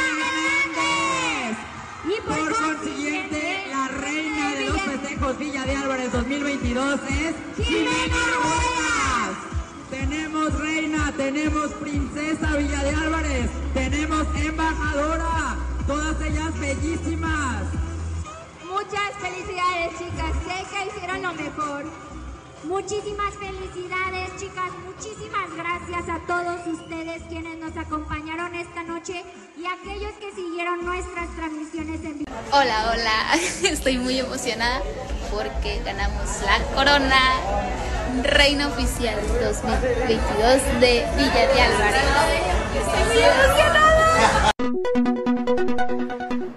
Hernández. 0.69 1.57
Y 2.05 2.21
por, 2.21 2.55
consiguiente, 2.55 3.65
la 3.69 3.87
reina 3.89 4.55
de 4.55 4.65
los 4.69 4.81
festejos 4.81 5.37
Villa 5.37 5.65
de 5.65 5.75
Álvarez 5.75 6.11
2022 6.11 6.99
es 7.09 7.65
Jimena 7.65 8.23
Ruelas. 8.35 9.37
Tenemos 9.89 10.59
reina, 10.59 11.13
tenemos 11.17 11.71
princesa 11.73 12.55
Villa 12.55 12.83
de 12.83 12.95
Álvarez, 12.95 13.49
tenemos 13.73 14.25
embajadora, 14.35 15.57
todas 15.85 16.21
ellas 16.21 16.57
bellísimas. 16.59 17.63
Muchas 18.65 19.15
felicidades, 19.19 19.97
chicas. 19.97 20.33
Sé 20.45 20.65
que 20.69 20.87
hicieron 20.87 21.21
lo 21.21 21.33
mejor. 21.33 21.85
Muchísimas 22.63 23.33
felicidades, 23.35 24.35
chicas. 24.37 24.71
Muchísimas 24.85 25.55
gracias 25.55 26.09
a 26.09 26.19
todos 26.27 26.67
ustedes 26.67 27.23
quienes 27.29 27.57
nos 27.57 27.75
acompañaron 27.77 28.53
esta 28.53 28.83
noche 28.83 29.23
y 29.57 29.65
a 29.65 29.73
aquellos 29.73 30.11
que 30.19 30.33
siguieron 30.33 30.85
nuestras 30.85 31.33
transmisiones 31.35 32.03
en 32.03 32.19
vivo. 32.19 32.31
Hola, 32.51 32.91
hola. 32.91 33.35
Estoy 33.63 33.97
muy 33.97 34.19
emocionada 34.19 34.81
porque 35.31 35.81
ganamos 35.85 36.41
la 36.45 36.59
corona 36.75 37.19
Reina 38.23 38.67
Oficial 38.67 39.19
2022 39.41 40.81
de 40.81 41.05
Villa 41.15 41.47
de 41.47 41.61
Álvarez. 41.61 42.03
Estoy 42.75 43.03
muy 43.13 43.23
emocionada. 43.23 44.51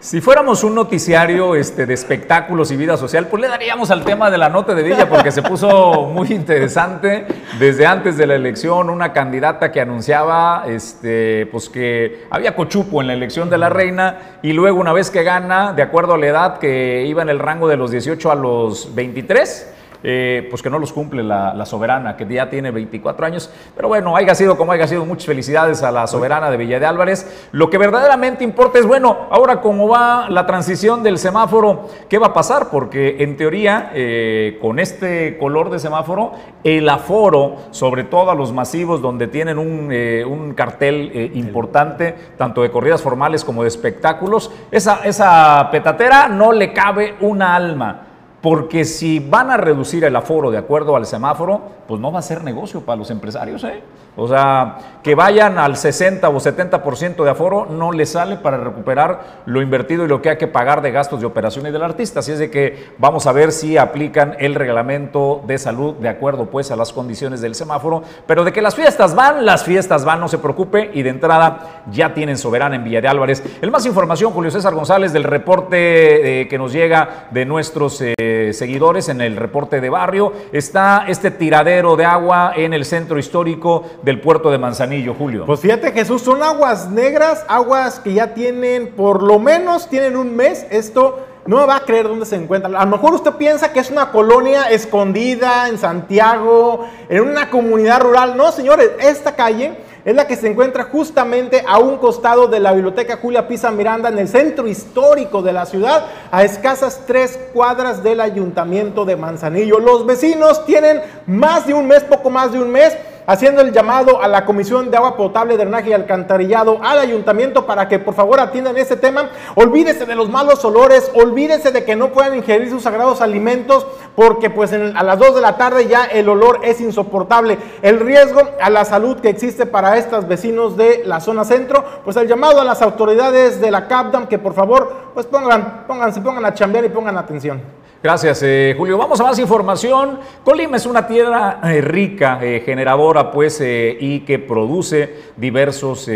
Si 0.03 0.21
fuéramos 0.21 0.65
un 0.65 0.75
noticiario 0.75 1.55
este, 1.55 1.87
de 1.87 1.95
espectáculos 1.95 2.73
y 2.73 2.77
vida 2.77 2.97
social, 2.97 3.29
pues 3.29 3.41
le 3.41 3.47
daríamos 3.47 3.93
al 3.93 4.05
tema 4.05 4.33
de 4.33 4.37
la 4.37 4.49
nota 4.49 4.75
de 4.75 4.83
Villa 4.83 5.09
porque 5.09 5.31
se 5.31 5.43
puso 5.43 6.11
muy 6.13 6.33
interesante. 6.33 7.25
Desde 7.61 7.87
antes 7.87 8.17
de 8.17 8.27
la 8.27 8.35
elección, 8.35 8.91
una 8.91 9.13
candidata 9.13 9.71
que 9.71 9.81
anunciaba 9.81 10.65
este, 10.67 11.47
pues 11.53 11.69
que 11.69 12.27
había 12.31 12.57
cochupo 12.57 13.01
en 13.01 13.07
la 13.07 13.13
elección 13.13 13.49
de 13.49 13.59
la 13.59 13.69
reina 13.69 14.39
y 14.43 14.53
luego 14.55 14.81
una 14.81 14.93
vez 14.93 15.09
que 15.09 15.23
gana, 15.23 15.73
de 15.73 15.83
acuerdo 15.83 16.15
a 16.15 16.19
la 16.19 16.27
edad 16.27 16.59
que 16.59 17.05
iba 17.07 17.23
en 17.23 17.29
el 17.29 17.39
rango 17.39 17.69
de 17.69 17.77
los 17.77 17.93
18 17.93 18.33
a 18.33 18.35
los 18.35 18.93
23, 18.97 19.73
eh, 20.03 20.47
pues 20.51 20.63
que 20.63 20.71
no 20.71 20.79
los 20.79 20.93
cumple 20.93 21.23
la, 21.23 21.55
la, 21.55 21.67
soberana, 21.67 22.17
que 22.17 22.27
ya 22.27 22.49
tiene 22.51 22.71
24 22.71 23.27
años. 23.27 23.51
Pero 23.77 23.89
bueno, 23.89 24.17
haya 24.17 24.35
sido 24.35 24.57
como 24.57 24.73
haya 24.73 24.87
sido, 24.87 25.05
muchas 25.05 25.27
felicidades 25.27 25.83
a 25.83 25.91
la 25.91 26.07
soberana 26.07 26.51
de 26.51 26.57
Villa 26.57 26.81
de 26.81 26.87
Álvarez. 26.87 27.49
Lo 27.53 27.71
que 27.71 27.79
verdaderamente 27.79 28.45
importa 28.45 28.79
es, 28.79 28.87
bueno, 28.87 29.29
ahora 29.31 29.61
cómo 29.61 29.89
va 29.89 30.29
la 30.29 30.47
transición 30.47 31.03
del 31.03 31.19
semáforo, 31.19 31.89
¿qué 32.09 32.19
va 32.19 32.29
a 32.29 32.33
pasar? 32.35 32.69
Porque 32.71 33.17
en 33.21 33.37
teoría, 33.37 33.91
eh, 33.95 34.59
con 34.61 34.79
este 34.79 35.39
color 35.39 35.71
de 35.71 35.79
semáforo, 35.79 36.33
el 36.65 36.89
aforo, 36.89 37.57
sobre 37.71 38.05
todo 38.05 38.31
a 38.31 38.35
los 38.35 38.53
masivos 38.53 39.03
donde 39.03 39.29
tienen 39.29 39.59
un, 39.59 39.89
eh, 39.91 40.25
un 40.25 40.55
cartel 40.55 41.11
eh, 41.15 41.31
importante, 41.35 42.15
tanto 42.37 42.63
de 42.63 42.71
corridas 42.71 43.03
formales 43.03 43.45
como 43.45 43.63
de 43.63 43.69
espectáculos, 43.69 44.51
esa, 44.71 45.01
esa 45.05 45.69
petatera 45.71 46.29
no 46.29 46.53
le 46.53 46.73
cabe 46.73 47.15
una 47.21 47.55
alma. 47.55 48.12
Porque 48.43 48.85
si 48.85 49.21
van 49.21 49.51
a 49.51 49.57
reducir 49.57 50.05
el 50.05 50.17
aforo 50.17 50.51
de 50.51 50.59
acuerdo 50.59 50.97
al 50.97 51.07
semáforo, 51.07 51.63
pues 51.87 52.01
no 52.01 52.11
va 52.11 52.19
a 52.19 52.23
ser 52.23 52.43
negocio 52.43 52.81
para 52.81 52.97
los 52.97 53.11
empresarios. 53.11 53.63
¿eh? 53.65 53.83
O 54.15 54.29
sea, 54.29 54.79
que 55.03 55.15
vayan 55.15 55.59
al 55.59 55.77
60 55.77 56.29
o 56.29 56.35
70% 56.35 57.25
de 57.25 57.31
aforo 57.31 57.67
no 57.67 57.93
les 57.93 58.11
sale 58.11 58.37
para 58.37 58.59
recuperar 58.59 59.43
lo 59.47 59.63
invertido 59.63 60.05
y 60.05 60.09
lo 60.09 60.21
que 60.21 60.31
hay 60.31 60.37
que 60.37 60.47
pagar 60.47 60.83
de 60.83 60.93
gastos 60.93 61.21
de 61.21 61.27
operaciones 61.27 61.73
del 61.73 61.83
artista. 61.83 62.21
Así 62.21 62.33
es 62.33 62.39
de 62.39 62.51
que 62.51 62.91
vamos 62.99 63.27
a 63.27 63.33
ver 63.33 63.53
si 63.53 63.79
aplican 63.79 64.37
el 64.39 64.55
reglamento 64.55 65.43
de 65.47 65.57
salud 65.59 65.95
de 65.95 66.09
acuerdo 66.09 66.47
pues 66.47 66.71
a 66.71 66.77
las 66.77 66.93
condiciones 66.93 67.41
del 67.41 67.55
semáforo. 67.55 68.03
Pero 68.27 68.45
de 68.45 68.53
que 68.53 68.63
las 68.63 68.75
fiestas 68.75 69.15
van, 69.15 69.47
las 69.47 69.65
fiestas 69.65 70.05
van, 70.05 70.21
no 70.21 70.29
se 70.29 70.39
preocupe. 70.39 70.91
Y 70.93 71.03
de 71.03 71.11
entrada 71.11 71.83
ya 71.91 72.13
tienen 72.13 72.37
soberana 72.37 72.77
en 72.77 72.85
Villa 72.85 73.01
de 73.01 73.09
Álvarez. 73.09 73.43
El 73.63 73.71
más 73.71 73.87
información, 73.87 74.33
Julio 74.33 74.51
César 74.51 74.75
González, 74.75 75.13
del 75.13 75.25
reporte 75.25 76.43
eh, 76.43 76.49
que 76.49 76.59
nos 76.59 76.73
llega 76.73 77.29
de 77.31 77.45
nuestros... 77.45 78.03
Eh, 78.03 78.13
seguidores 78.53 79.09
en 79.09 79.21
el 79.21 79.37
reporte 79.37 79.81
de 79.81 79.91
barrio. 79.91 80.33
Está 80.53 81.05
este 81.09 81.31
tiradero 81.31 81.97
de 81.97 82.05
agua 82.05 82.53
en 82.57 82.73
el 82.73 82.85
centro 82.85 83.19
histórico 83.19 83.85
del 84.03 84.21
puerto 84.21 84.51
de 84.51 84.59
Manzanillo, 84.59 85.15
Julio. 85.15 85.47
Pues 85.47 85.61
fíjate 85.61 85.93
Jesús, 85.93 86.23
son 86.23 86.43
aguas 86.43 86.91
negras, 86.91 87.45
aguas 87.49 88.01
que 88.01 88.15
ya 88.15 88.35
tienen, 88.35 88.95
por 88.95 89.23
lo 89.23 89.39
menos 89.39 89.89
tienen 89.89 90.17
un 90.17 90.35
mes. 90.35 90.67
Esto 90.71 91.21
no 91.47 91.59
me 91.59 91.67
va 91.67 91.77
a 91.77 91.81
creer 91.85 92.09
dónde 92.09 92.27
se 92.27 92.37
encuentra. 92.37 92.69
A 92.79 92.85
lo 92.85 92.91
mejor 92.91 93.15
usted 93.15 93.33
piensa 93.33 93.73
que 93.73 93.81
es 93.81 93.91
una 93.91 94.11
colonia 94.11 94.71
escondida 94.71 95.69
en 95.69 95.79
Santiago, 95.79 96.87
en 97.09 97.21
una 97.23 97.51
comunidad 97.51 98.01
rural. 98.01 98.37
No, 98.37 98.53
señores, 98.53 98.91
esta 99.01 99.35
calle 99.35 99.79
es 100.05 100.17
la 100.17 100.27
que 100.27 100.35
se 100.35 100.49
encuentra 100.49 100.85
justamente 100.85 101.65
a 101.67 101.79
un 101.79 101.97
costado 101.99 102.49
de 102.49 102.59
la 102.59 102.73
Biblioteca 102.73 103.19
Julia 103.23 103.47
Pisa 103.47 103.71
Miranda 103.71 104.09
en 104.09 104.19
el 104.19 104.29
centro 104.29 104.67
histórico 104.67 105.43
de 105.43 105.53
la 105.53 105.65
ciudad, 105.65 106.07
a 106.33 106.43
escasas 106.43 107.03
tres 107.07 107.39
cuadras 107.53 108.03
del 108.03 108.21
Ayuntamiento 108.21 109.05
de 109.05 109.17
Manzanillo. 109.17 109.79
Los 109.79 110.05
vecinos 110.05 110.65
tienen 110.67 111.03
más 111.27 111.69
de 111.69 111.75
un 111.75 111.87
mes, 111.87 112.03
poco 112.03 112.31
más 112.31 112.53
de 112.53 112.61
un 112.61 112.71
mes, 112.71 112.97
haciendo 113.27 113.63
el 113.63 113.73
llamado 113.73 114.23
a 114.23 114.29
la 114.29 114.45
Comisión 114.45 114.91
de 114.91 114.97
Agua 114.97 115.17
Potable, 115.17 115.57
Drenaje 115.57 115.91
y 115.91 115.93
Alcantarillado, 115.93 116.79
al 116.83 116.99
ayuntamiento 116.99 117.67
para 117.67 117.89
que 117.89 117.99
por 117.99 118.15
favor 118.15 118.41
atiendan 118.41 118.77
ese 118.77 118.97
tema. 118.97 119.31
Olvídese 119.55 120.07
de 120.07 120.15
los 120.15 120.29
malos 120.29 120.65
olores, 120.65 121.11
olvídese 121.15 121.73
de 121.73 121.85
que 121.85 121.97
no 121.97 122.13
puedan 122.13 122.37
ingerir 122.37 122.71
sus 122.71 122.83
sagrados 122.83 123.21
alimentos, 123.21 123.87
porque 124.17 124.51
pues 124.51 124.73
a 124.73 125.03
las 125.03 125.19
2 125.19 125.35
de 125.37 125.41
la 125.41 125.57
tarde 125.57 125.87
ya 125.87 126.05
el 126.05 126.29
olor 126.29 126.61
es 126.63 126.81
insoportable. 126.81 127.59
El 127.83 128.01
riesgo 128.01 128.43
a 128.61 128.71
la 128.71 128.85
salud 128.85 129.19
que 129.21 129.29
existe 129.29 129.67
para 129.67 129.97
estos 129.97 130.27
vecinos 130.29 130.77
de 130.77 131.03
la 131.05 131.21
zona 131.21 131.45
centro, 131.45 131.85
pues 132.05 132.17
el 132.17 132.29
llamado 132.29 132.61
a 132.61 132.65
las 132.65 132.83
autoridades 132.83 133.61
de 133.61 133.71
la 133.71 133.89
CAPDAM 133.89 134.27
que 134.27 134.39
por 134.39 134.55
favor 134.55 134.93
pues 135.15 135.27
pongan, 135.27 135.85
pónganse, 135.87 136.21
pongan 136.21 136.45
a 136.45 136.55
chambear 136.55 136.85
y 136.85 136.89
pongan 136.89 137.17
atención. 137.17 137.82
Gracias, 138.03 138.43
eh, 138.43 138.75
Julio. 138.77 138.99
Vamos 138.99 139.21
a 139.21 139.23
más 139.23 139.39
información. 139.39 140.19
Colima 140.43 140.77
es 140.77 140.87
una 140.87 141.07
tierra 141.07 141.61
eh, 141.63 141.81
rica, 141.81 142.41
eh, 142.43 142.61
generadora, 142.67 143.31
pues, 143.31 143.63
y 143.63 144.21
que 144.27 144.41
produce 144.41 145.31
diversos 145.37 146.11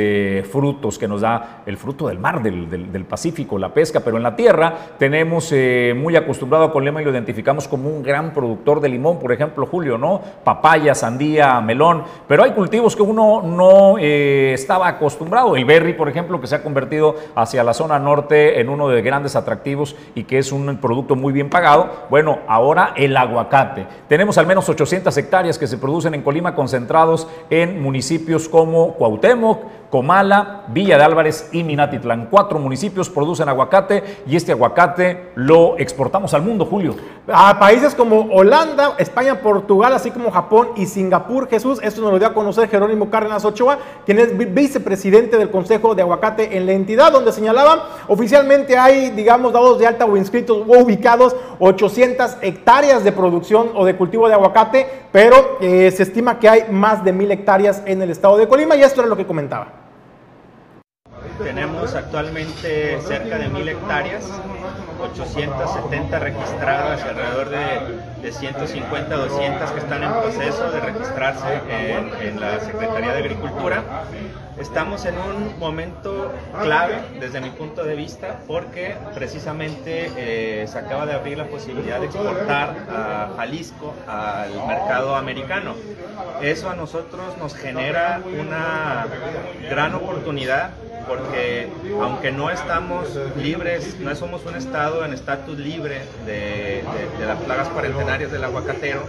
frutos 0.51 0.99
que 0.99 1.07
nos 1.07 1.20
da 1.20 1.62
el 1.64 1.76
fruto 1.76 2.09
del 2.09 2.18
mar, 2.18 2.43
del, 2.43 2.68
del, 2.68 3.05
Pacífico, 3.05 3.57
la 3.57 3.72
pesca, 3.72 4.01
pero 4.01 4.16
en 4.16 4.24
la 4.24 4.34
tierra 4.34 4.74
tenemos 4.99 5.53
muy 5.97 6.16
acostumbrado 6.16 6.64
a 6.64 6.72
Colima 6.72 7.01
y 7.01 7.05
lo 7.05 7.12
identificamos 7.12 7.68
como 7.68 7.89
un 7.89 8.03
gran 8.03 8.32
productor 8.32 8.80
de 8.80 8.89
limón, 8.89 9.18
por 9.18 9.32
ejemplo, 9.32 9.66
Julio, 9.66 9.97
¿no? 9.97 10.20
Papaya, 10.43 10.95
sandía, 10.95 11.61
melón, 11.61 12.03
pero 12.26 12.43
hay 12.43 12.51
cultivos 12.51 12.97
que 12.97 13.03
uno 13.03 13.43
no 13.43 13.97
estaba 13.99 14.89
acostumbrado. 14.89 15.57
El 15.57 15.64
berry, 15.64 15.93
por 15.93 16.09
ejemplo, 16.09 16.41
que 16.41 16.47
se 16.47 16.57
ha 16.57 16.62
convertido 16.62 17.14
hacia 17.34 17.62
la 17.62 17.74
zona 17.74 17.99
norte 17.99 18.61
en 18.61 18.68
uno 18.68 18.89
de 18.89 19.03
grandes 19.03 19.37
atractivos 19.37 19.95
y 20.14 20.24
que 20.24 20.39
es 20.39 20.53
un 20.53 20.78
producto 20.78 21.14
muy 21.14 21.32
bien 21.32 21.49
pagado 21.49 21.76
bueno, 22.11 22.41
ahora 22.47 22.93
el 22.97 23.16
aguacate. 23.16 23.87
Tenemos 24.09 24.39
al 24.39 24.47
menos 24.47 24.68
800 24.68 25.16
hectáreas 25.16 25.59
que 25.59 25.66
se 25.66 25.79
producen 25.79 26.14
en 26.14 26.22
Colima 26.22 26.55
concentrados 26.55 27.29
en 27.51 27.83
municipios 27.83 28.49
como 28.49 28.95
Cuauhtémoc, 28.95 29.86
Comala, 29.91 30.64
Villa 30.68 30.99
de 30.99 31.05
Álvarez 31.05 31.49
y 31.53 31.62
Minatitlán. 31.64 32.28
Cuatro 32.30 32.59
municipios 32.59 33.09
producen 33.09 33.49
aguacate 33.49 34.22
y 34.26 34.37
este 34.37 34.53
aguacate 34.53 35.30
lo 35.34 35.78
exportamos 35.78 36.34
al 36.34 36.43
mundo, 36.43 36.66
Julio. 36.66 36.95
A 37.28 37.59
países 37.59 37.95
como 37.95 38.28
Holanda, 38.32 38.95
España, 38.99 39.41
Portugal, 39.41 39.93
así 39.93 40.11
como 40.11 40.30
Japón 40.30 40.68
y 40.76 40.87
Singapur, 40.87 41.49
Jesús, 41.49 41.80
esto 41.82 42.01
nos 42.01 42.12
lo 42.12 42.18
dio 42.18 42.28
a 42.28 42.34
conocer 42.34 42.68
Jerónimo 42.68 43.11
Cárdenas 43.11 43.45
Ochoa, 43.45 43.78
quien 44.05 44.18
es 44.18 44.55
vicepresidente 44.55 45.37
del 45.37 45.51
Consejo 45.51 45.95
de 45.95 46.03
Aguacate 46.03 46.57
en 46.57 46.66
la 46.66 46.72
entidad, 46.72 47.12
donde 47.12 47.32
señalaba 47.32 47.89
oficialmente 48.09 48.78
hay, 48.78 49.11
digamos, 49.11 49.53
dados 49.53 49.78
de 49.78 49.87
alta 49.87 50.05
o 50.05 50.16
inscritos 50.16 50.59
o 50.66 50.78
ubicados 50.78 51.34
800 51.59 52.39
hectáreas 52.43 53.05
de 53.05 53.12
producción 53.12 53.70
o 53.74 53.84
de 53.84 53.97
cultivo 53.97 54.28
de 54.28 54.34
aguacate, 54.34 54.87
pero 55.12 55.59
eh, 55.61 55.91
se 55.91 56.03
estima 56.03 56.39
que 56.39 56.49
hay 56.49 56.64
más 56.70 57.05
de 57.05 57.12
mil 57.12 57.30
hectáreas 57.30 57.82
en 57.87 58.03
el 58.03 58.11
estado 58.11 58.37
de 58.37 58.49
Colima 58.49 58.76
y 58.76 58.82
esto 58.82 59.01
era 59.01 59.09
lo 59.09 59.16
que 59.16 59.26
comentaba. 59.26 59.86
Tenemos 61.43 61.95
actualmente 61.95 63.01
cerca 63.03 63.39
de 63.39 63.49
mil 63.49 63.68
hectáreas, 63.68 64.24
870 65.01 66.18
registradas 66.18 67.03
alrededor 67.03 67.51
de, 67.51 68.22
de, 68.22 68.32
150, 68.32 69.14
200 69.14 69.70
que 69.70 69.78
están 69.78 70.03
en 70.03 70.12
proceso 70.12 70.70
de 70.70 70.80
registrarse 70.80 71.61
en, 71.68 72.28
en 72.28 72.41
la 72.41 72.61
Secretaría 72.61 73.12
de 73.12 73.18
Agricultura. 73.18 73.84
Estamos 74.59 75.05
en 75.05 75.14
un 75.18 75.59
momento 75.59 76.32
clave 76.62 76.97
desde 77.20 77.43
mi 77.43 77.51
punto 77.51 77.84
de 77.84 77.95
vista 77.95 78.39
porque 78.47 78.97
precisamente 79.14 80.11
eh, 80.16 80.66
se 80.66 80.78
acaba 80.78 81.05
de 81.05 81.12
abrir 81.12 81.37
la 81.37 81.45
posibilidad 81.47 82.01
de 82.01 82.07
exportar 82.07 82.74
a 82.91 83.34
Jalisco 83.37 83.95
al 84.07 84.66
mercado 84.66 85.14
americano. 85.14 85.74
Eso 86.41 86.70
a 86.70 86.74
nosotros 86.74 87.37
nos 87.39 87.55
genera 87.55 88.22
una 88.41 89.07
gran 89.68 89.95
oportunidad 89.95 90.70
porque 91.07 91.69
aunque 92.01 92.33
no 92.33 92.51
estamos 92.51 93.09
libres, 93.37 93.99
no 94.01 94.15
somos 94.15 94.45
un 94.45 94.57
estado 94.57 95.05
en 95.05 95.13
estatus 95.13 95.59
libre 95.59 96.03
de, 96.25 96.83
de 97.19 97.27
las 97.27 97.41
plagas 97.43 97.69
cuarentenarias 97.69 98.33
del 98.33 98.45
aguacatero, 98.45 99.03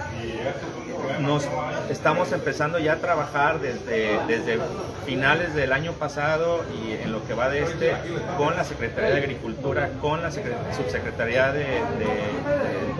nos 1.20 1.47
estamos 1.89 2.32
empezando 2.32 2.80
ya 2.80 2.93
a 2.93 2.95
trabajar 2.97 3.59
desde, 3.59 4.20
desde 4.28 4.59
finales 5.05 5.53
del 5.55 5.74
año 5.74 5.93
pasado 5.93 6.63
y 6.84 6.91
en 6.93 7.11
lo 7.11 7.26
que 7.26 7.34
va 7.34 7.49
de 7.49 7.63
este 7.63 7.93
con 8.38 8.55
la 8.55 8.63
Secretaría 8.63 9.11
de 9.11 9.18
Agricultura, 9.18 9.89
con 10.01 10.22
la 10.22 10.32
Subsecretaría 10.32 11.51
de, 11.51 11.82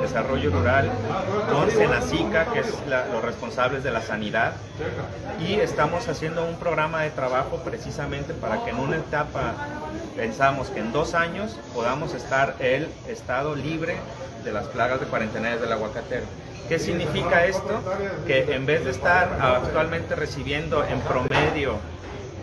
Desarrollo 0.02 0.52
Rural, 0.52 0.92
con 1.52 1.72
Senacica, 1.72 2.46
que 2.54 2.60
es 2.60 2.74
los 3.12 3.22
responsables 3.24 3.84
de 3.84 3.92
la 3.92 4.02
sanidad, 4.02 4.54
y 5.40 5.56
estamos 5.56 6.08
haciendo 6.08 6.46
un 6.46 6.56
programa 6.56 7.02
de 7.02 7.10
trabajo 7.10 7.58
precisamente 7.66 8.34
para 8.34 8.64
que 8.64 8.70
en 8.70 8.78
una 8.78 8.98
etapa, 8.98 9.56
pensamos 10.16 10.70
que 10.70 10.80
en 10.80 10.94
dos 10.94 11.16
años 11.16 11.58
podamos 11.74 12.14
estar 12.14 12.56
el 12.60 12.88
estado 13.08 13.56
libre 13.56 13.98
de 14.44 14.52
las 14.52 14.68
plagas 14.68 15.00
de 15.00 15.08
cuarentena 15.08 15.56
del 15.58 15.72
aguacatero. 15.72 16.26
¿Qué 16.68 16.80
significa 16.80 17.46
esto? 17.46 17.82
Que 18.26 18.54
en 18.54 18.66
vez 18.66 18.84
de 18.84 18.92
estar 18.92 19.38
actualmente 19.40 20.16
recibiendo 20.16 20.84
en 20.86 21.00
promedio, 21.00 21.76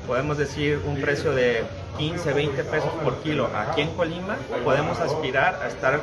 podemos 0.06 0.38
decir, 0.38 0.80
un 0.86 0.98
precio 1.00 1.32
de 1.32 1.62
15, 1.96 2.32
20 2.32 2.64
pesos 2.64 2.90
por 3.02 3.16
kilo 3.18 3.48
aquí 3.56 3.82
en 3.82 3.90
Colima, 3.94 4.36
podemos 4.64 4.98
aspirar 5.00 5.60
a 5.62 5.68
estar 5.68 6.00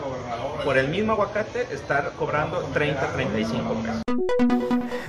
por 0.63 0.77
el 0.77 0.87
mismo 0.87 1.13
aguacate, 1.13 1.67
estar 1.71 2.11
cobrando 2.17 2.59
30, 2.73 3.13
35 3.13 3.73
pesos. 3.73 4.01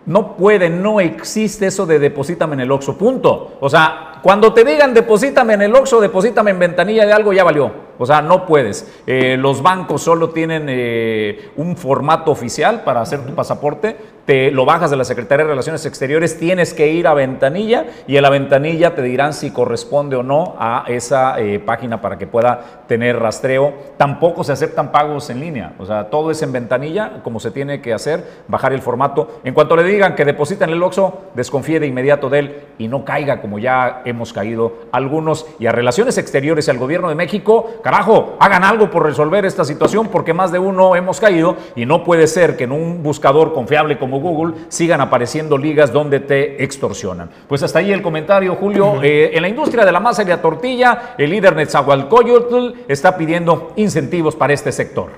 no 0.07 0.37
puede, 0.37 0.69
no 0.69 1.01
existe 1.01 1.67
eso 1.67 1.87
de 1.87 1.99
deposítame 1.99 2.55
en 2.55 2.61
el 2.61 2.71
Oxxo, 2.71 2.97
punto. 2.99 3.57
O 3.61 3.71
sea, 3.71 4.21
cuando 4.23 4.53
te 4.53 4.65
digan 4.65 4.95
deposítame 4.95 5.55
en 5.55 5.63
el 5.63 5.75
Oxxo, 5.75 6.01
deposítame 6.01 6.51
en 6.51 6.59
ventanilla 6.59 7.07
de 7.07 7.13
algo, 7.13 7.33
ya 7.33 7.45
valió. 7.45 7.85
O 7.99 8.07
sea, 8.07 8.23
no 8.23 8.47
puedes. 8.47 8.91
Eh, 9.07 9.37
los 9.39 9.63
bancos 9.63 10.03
solo 10.03 10.31
tienen 10.31 10.67
eh, 10.69 11.51
un 11.57 11.77
formato 11.77 12.31
oficial 12.31 12.83
para 12.83 13.01
hacer 13.01 13.25
tu 13.25 13.35
pasaporte. 13.35 13.97
Te 14.25 14.51
lo 14.51 14.65
bajas 14.65 14.91
de 14.91 14.97
la 14.97 15.05
Secretaría 15.05 15.45
de 15.45 15.51
Relaciones 15.51 15.85
Exteriores, 15.85 16.39
tienes 16.39 16.73
que 16.73 16.89
ir 16.89 17.07
a 17.07 17.13
ventanilla 17.13 17.85
y 18.07 18.17
en 18.17 18.23
la 18.23 18.31
ventanilla 18.31 18.95
te 18.95 19.03
dirán 19.03 19.35
si 19.35 19.51
corresponde 19.51 20.17
o 20.17 20.23
no 20.23 20.57
a 20.59 20.85
esa 20.89 21.39
eh, 21.39 21.59
página 21.59 22.01
para 22.01 22.17
que 22.17 22.27
pueda 22.27 22.85
tener 22.89 23.19
rastreo. 23.19 23.75
Tampoco 23.99 24.43
se 24.43 24.53
aceptan 24.53 24.91
pagos 24.91 25.29
en 25.29 25.41
línea. 25.41 25.75
O 25.79 25.85
sea, 25.85 26.09
todo 26.09 26.31
es 26.31 26.41
en 26.43 26.53
ventanilla, 26.53 27.21
como 27.23 27.39
se 27.39 27.51
tiene 27.51 27.83
que 27.83 27.93
hacer, 27.93 28.25
bajar 28.49 28.73
el 28.73 28.81
formato. 28.81 29.41
En 29.45 29.53
cuanto 29.53 29.77
le 29.77 29.85
digan 29.95 30.15
que 30.15 30.25
depositan 30.25 30.71
el 30.71 30.83
OXO, 30.83 31.31
desconfíe 31.35 31.81
de 31.81 31.87
inmediato 31.87 32.29
de 32.29 32.39
él 32.39 32.61
y 32.79 32.89
no 32.89 33.05
caiga 33.05 33.41
como 33.41 33.59
ya 33.59 34.03
hemos 34.05 34.33
caído 34.33 34.75
algunos. 34.93 35.47
Y 35.59 35.67
a 35.67 35.73
Relaciones 35.73 36.19
Exteriores 36.19 36.69
y 36.69 36.71
al 36.71 36.79
Gobierno 36.79 37.09
de 37.09 37.15
México, 37.15 37.81
carajo, 37.83 38.37
hagan 38.41 38.65
algo 38.65 38.91
por 38.91 39.05
resolver 39.05 39.45
esta 39.45 39.65
situación 39.65 40.09
porque 40.09 40.35
más 40.35 40.53
de 40.53 40.59
uno 40.59 40.97
hemos 40.97 41.21
caído 41.21 41.57
y 41.77 41.87
no 41.87 42.05
puede 42.05 42.27
ser 42.27 42.57
que 42.57 42.65
en 42.65 42.73
un 42.73 43.03
buscador 43.03 43.55
confiable 43.55 43.99
como 43.99 44.21
Google 44.21 44.55
sigan 44.69 45.01
apareciendo 45.01 45.57
ligas 45.57 45.93
donde 45.93 46.21
te 46.21 46.63
extorsionan. 46.63 47.31
Pues 47.49 47.63
hasta 47.63 47.79
ahí 47.79 47.93
el 47.93 48.03
comentario, 48.03 48.55
Julio. 48.57 49.03
Eh, 49.03 49.31
en 49.35 49.43
la 49.43 49.49
industria 49.49 49.85
de 49.85 49.93
la 49.93 50.01
masa 50.01 50.23
y 50.23 50.27
la 50.27 50.43
tortilla, 50.43 51.15
el 51.19 51.31
líder 51.31 51.57
Netzahualcoyotl 51.57 52.85
está 52.89 53.17
pidiendo 53.17 53.73
incentivos 53.77 54.37
para 54.37 54.53
este 54.53 54.73
sector. 54.73 55.11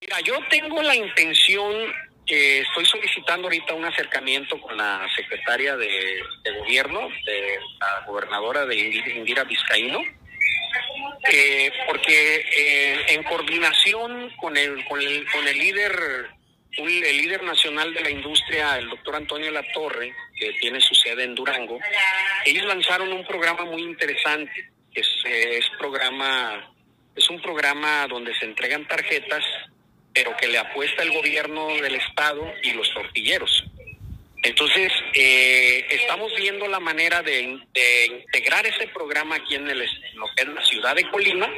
Mira, 0.00 0.20
yo 0.24 0.34
tengo 0.48 0.80
la 0.80 0.94
intención 0.94 1.72
eh, 2.28 2.60
estoy 2.60 2.84
solicitando 2.84 3.46
ahorita 3.46 3.74
un 3.74 3.86
acercamiento 3.86 4.60
con 4.60 4.76
la 4.76 5.06
secretaria 5.16 5.76
de, 5.76 6.22
gobierno, 6.58 7.08
de 7.24 7.58
la 7.80 8.04
gobernadora 8.06 8.66
de 8.66 8.76
Indira 8.76 9.44
Vizcaíno, 9.44 10.02
eh, 11.30 11.72
porque 11.86 12.44
eh, 12.54 13.14
en 13.14 13.22
coordinación 13.22 14.30
con 14.36 14.56
el, 14.56 14.84
con 14.84 15.00
el, 15.00 15.26
con 15.30 15.48
el 15.48 15.58
líder 15.58 16.28
el 16.76 17.16
líder 17.16 17.42
nacional 17.42 17.92
de 17.92 18.02
la 18.02 18.10
industria, 18.10 18.78
el 18.78 18.88
doctor 18.88 19.16
Antonio 19.16 19.50
Latorre, 19.50 20.14
que 20.38 20.52
tiene 20.60 20.80
su 20.80 20.94
sede 20.94 21.24
en 21.24 21.34
Durango, 21.34 21.80
ellos 22.44 22.66
lanzaron 22.66 23.12
un 23.12 23.26
programa 23.26 23.64
muy 23.64 23.82
interesante, 23.82 24.70
es, 24.94 25.08
es 25.24 25.68
programa, 25.76 26.72
es 27.16 27.28
un 27.30 27.42
programa 27.42 28.06
donde 28.06 28.32
se 28.38 28.44
entregan 28.44 28.86
tarjetas 28.86 29.42
pero 30.18 30.36
que 30.36 30.48
le 30.48 30.58
apuesta 30.58 31.04
el 31.04 31.12
gobierno 31.12 31.68
del 31.80 31.94
estado 31.94 32.52
y 32.64 32.72
los 32.72 32.92
tortilleros. 32.92 33.64
Entonces, 34.42 34.92
eh, 35.14 35.86
estamos 35.90 36.32
viendo 36.36 36.66
la 36.66 36.80
manera 36.80 37.22
de, 37.22 37.40
integrar 37.40 38.66
ese 38.66 38.88
programa 38.88 39.36
aquí 39.36 39.54
en, 39.54 39.68
el, 39.68 39.80
es 39.80 39.92
la 40.48 40.64
ciudad 40.64 40.96
de 40.96 41.08
Colima 41.08 41.48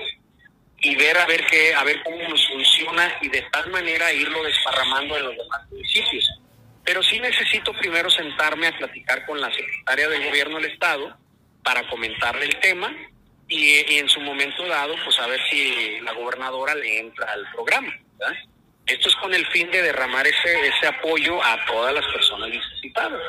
y 0.78 0.94
ver 0.94 1.16
a 1.16 1.24
ver 1.24 1.46
qué, 1.46 1.72
a 1.72 1.84
ver 1.84 2.02
cómo 2.02 2.18
nos 2.28 2.46
funciona 2.48 3.10
y 3.22 3.28
de 3.30 3.40
tal 3.50 3.70
manera 3.70 4.12
irlo 4.12 4.42
desparramando 4.42 5.16
en 5.16 5.24
los 5.24 5.36
demás 5.38 5.70
municipios. 5.70 6.28
Pero 6.84 7.02
sí 7.02 7.18
necesito 7.18 7.72
primero 7.78 8.10
sentarme 8.10 8.66
a 8.66 8.76
platicar 8.76 9.24
con 9.24 9.40
la 9.40 9.50
secretaria 9.54 10.06
del 10.06 10.26
gobierno 10.26 10.56
del 10.56 10.70
estado 10.70 11.16
para 11.62 11.88
comentarle 11.88 12.44
el 12.44 12.60
tema 12.60 12.94
y, 13.48 13.90
y 13.90 13.98
en 13.98 14.08
su 14.10 14.20
momento 14.20 14.66
dado, 14.66 14.96
pues 15.02 15.18
a 15.18 15.26
ver 15.28 15.40
si 15.48 15.98
la 16.00 16.12
gobernadora 16.12 16.74
le 16.74 16.98
entra 16.98 17.32
al 17.32 17.50
programa. 17.52 17.90
Esto 18.90 19.08
es 19.08 19.16
con 19.16 19.32
el 19.32 19.46
fin 19.46 19.70
de 19.70 19.82
derramar 19.82 20.26
ese, 20.26 20.66
ese 20.66 20.86
apoyo 20.86 21.42
a 21.42 21.64
todas 21.66 21.94
las 21.94 22.04
personas 22.06 22.50
necesitadas. 22.50 23.20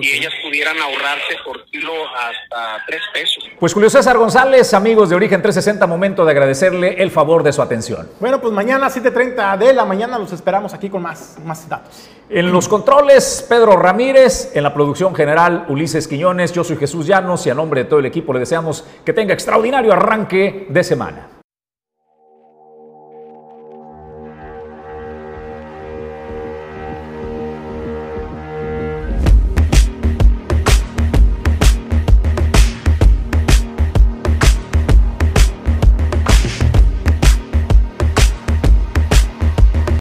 Y 0.00 0.10
ellas 0.10 0.32
pudieran 0.42 0.76
ahorrarse 0.78 1.36
por 1.46 1.64
kilo 1.66 1.92
hasta 2.14 2.84
tres 2.86 3.00
pesos. 3.14 3.42
Pues 3.58 3.72
Julio 3.72 3.88
César 3.88 4.18
González, 4.18 4.74
amigos 4.74 5.08
de 5.08 5.16
Origen 5.16 5.40
360, 5.40 5.86
momento 5.86 6.26
de 6.26 6.32
agradecerle 6.32 7.02
el 7.02 7.10
favor 7.10 7.42
de 7.42 7.54
su 7.54 7.62
atención. 7.62 8.06
Bueno, 8.20 8.38
pues 8.38 8.52
mañana 8.52 8.88
7.30 8.88 9.56
de 9.56 9.72
la 9.72 9.86
mañana 9.86 10.18
los 10.18 10.32
esperamos 10.32 10.74
aquí 10.74 10.90
con 10.90 11.00
más, 11.00 11.38
más 11.42 11.66
datos. 11.66 12.10
En 12.28 12.52
los 12.52 12.68
controles, 12.68 13.46
Pedro 13.48 13.76
Ramírez, 13.76 14.54
en 14.54 14.62
la 14.62 14.74
producción 14.74 15.14
general, 15.14 15.64
Ulises 15.70 16.06
Quiñones, 16.06 16.52
yo 16.52 16.64
soy 16.64 16.76
Jesús 16.76 17.06
Llanos 17.06 17.46
y 17.46 17.50
a 17.50 17.54
nombre 17.54 17.84
de 17.84 17.88
todo 17.88 18.00
el 18.00 18.06
equipo 18.06 18.34
le 18.34 18.40
deseamos 18.40 18.84
que 19.06 19.14
tenga 19.14 19.32
extraordinario 19.32 19.94
arranque 19.94 20.66
de 20.68 20.84
semana. 20.84 21.37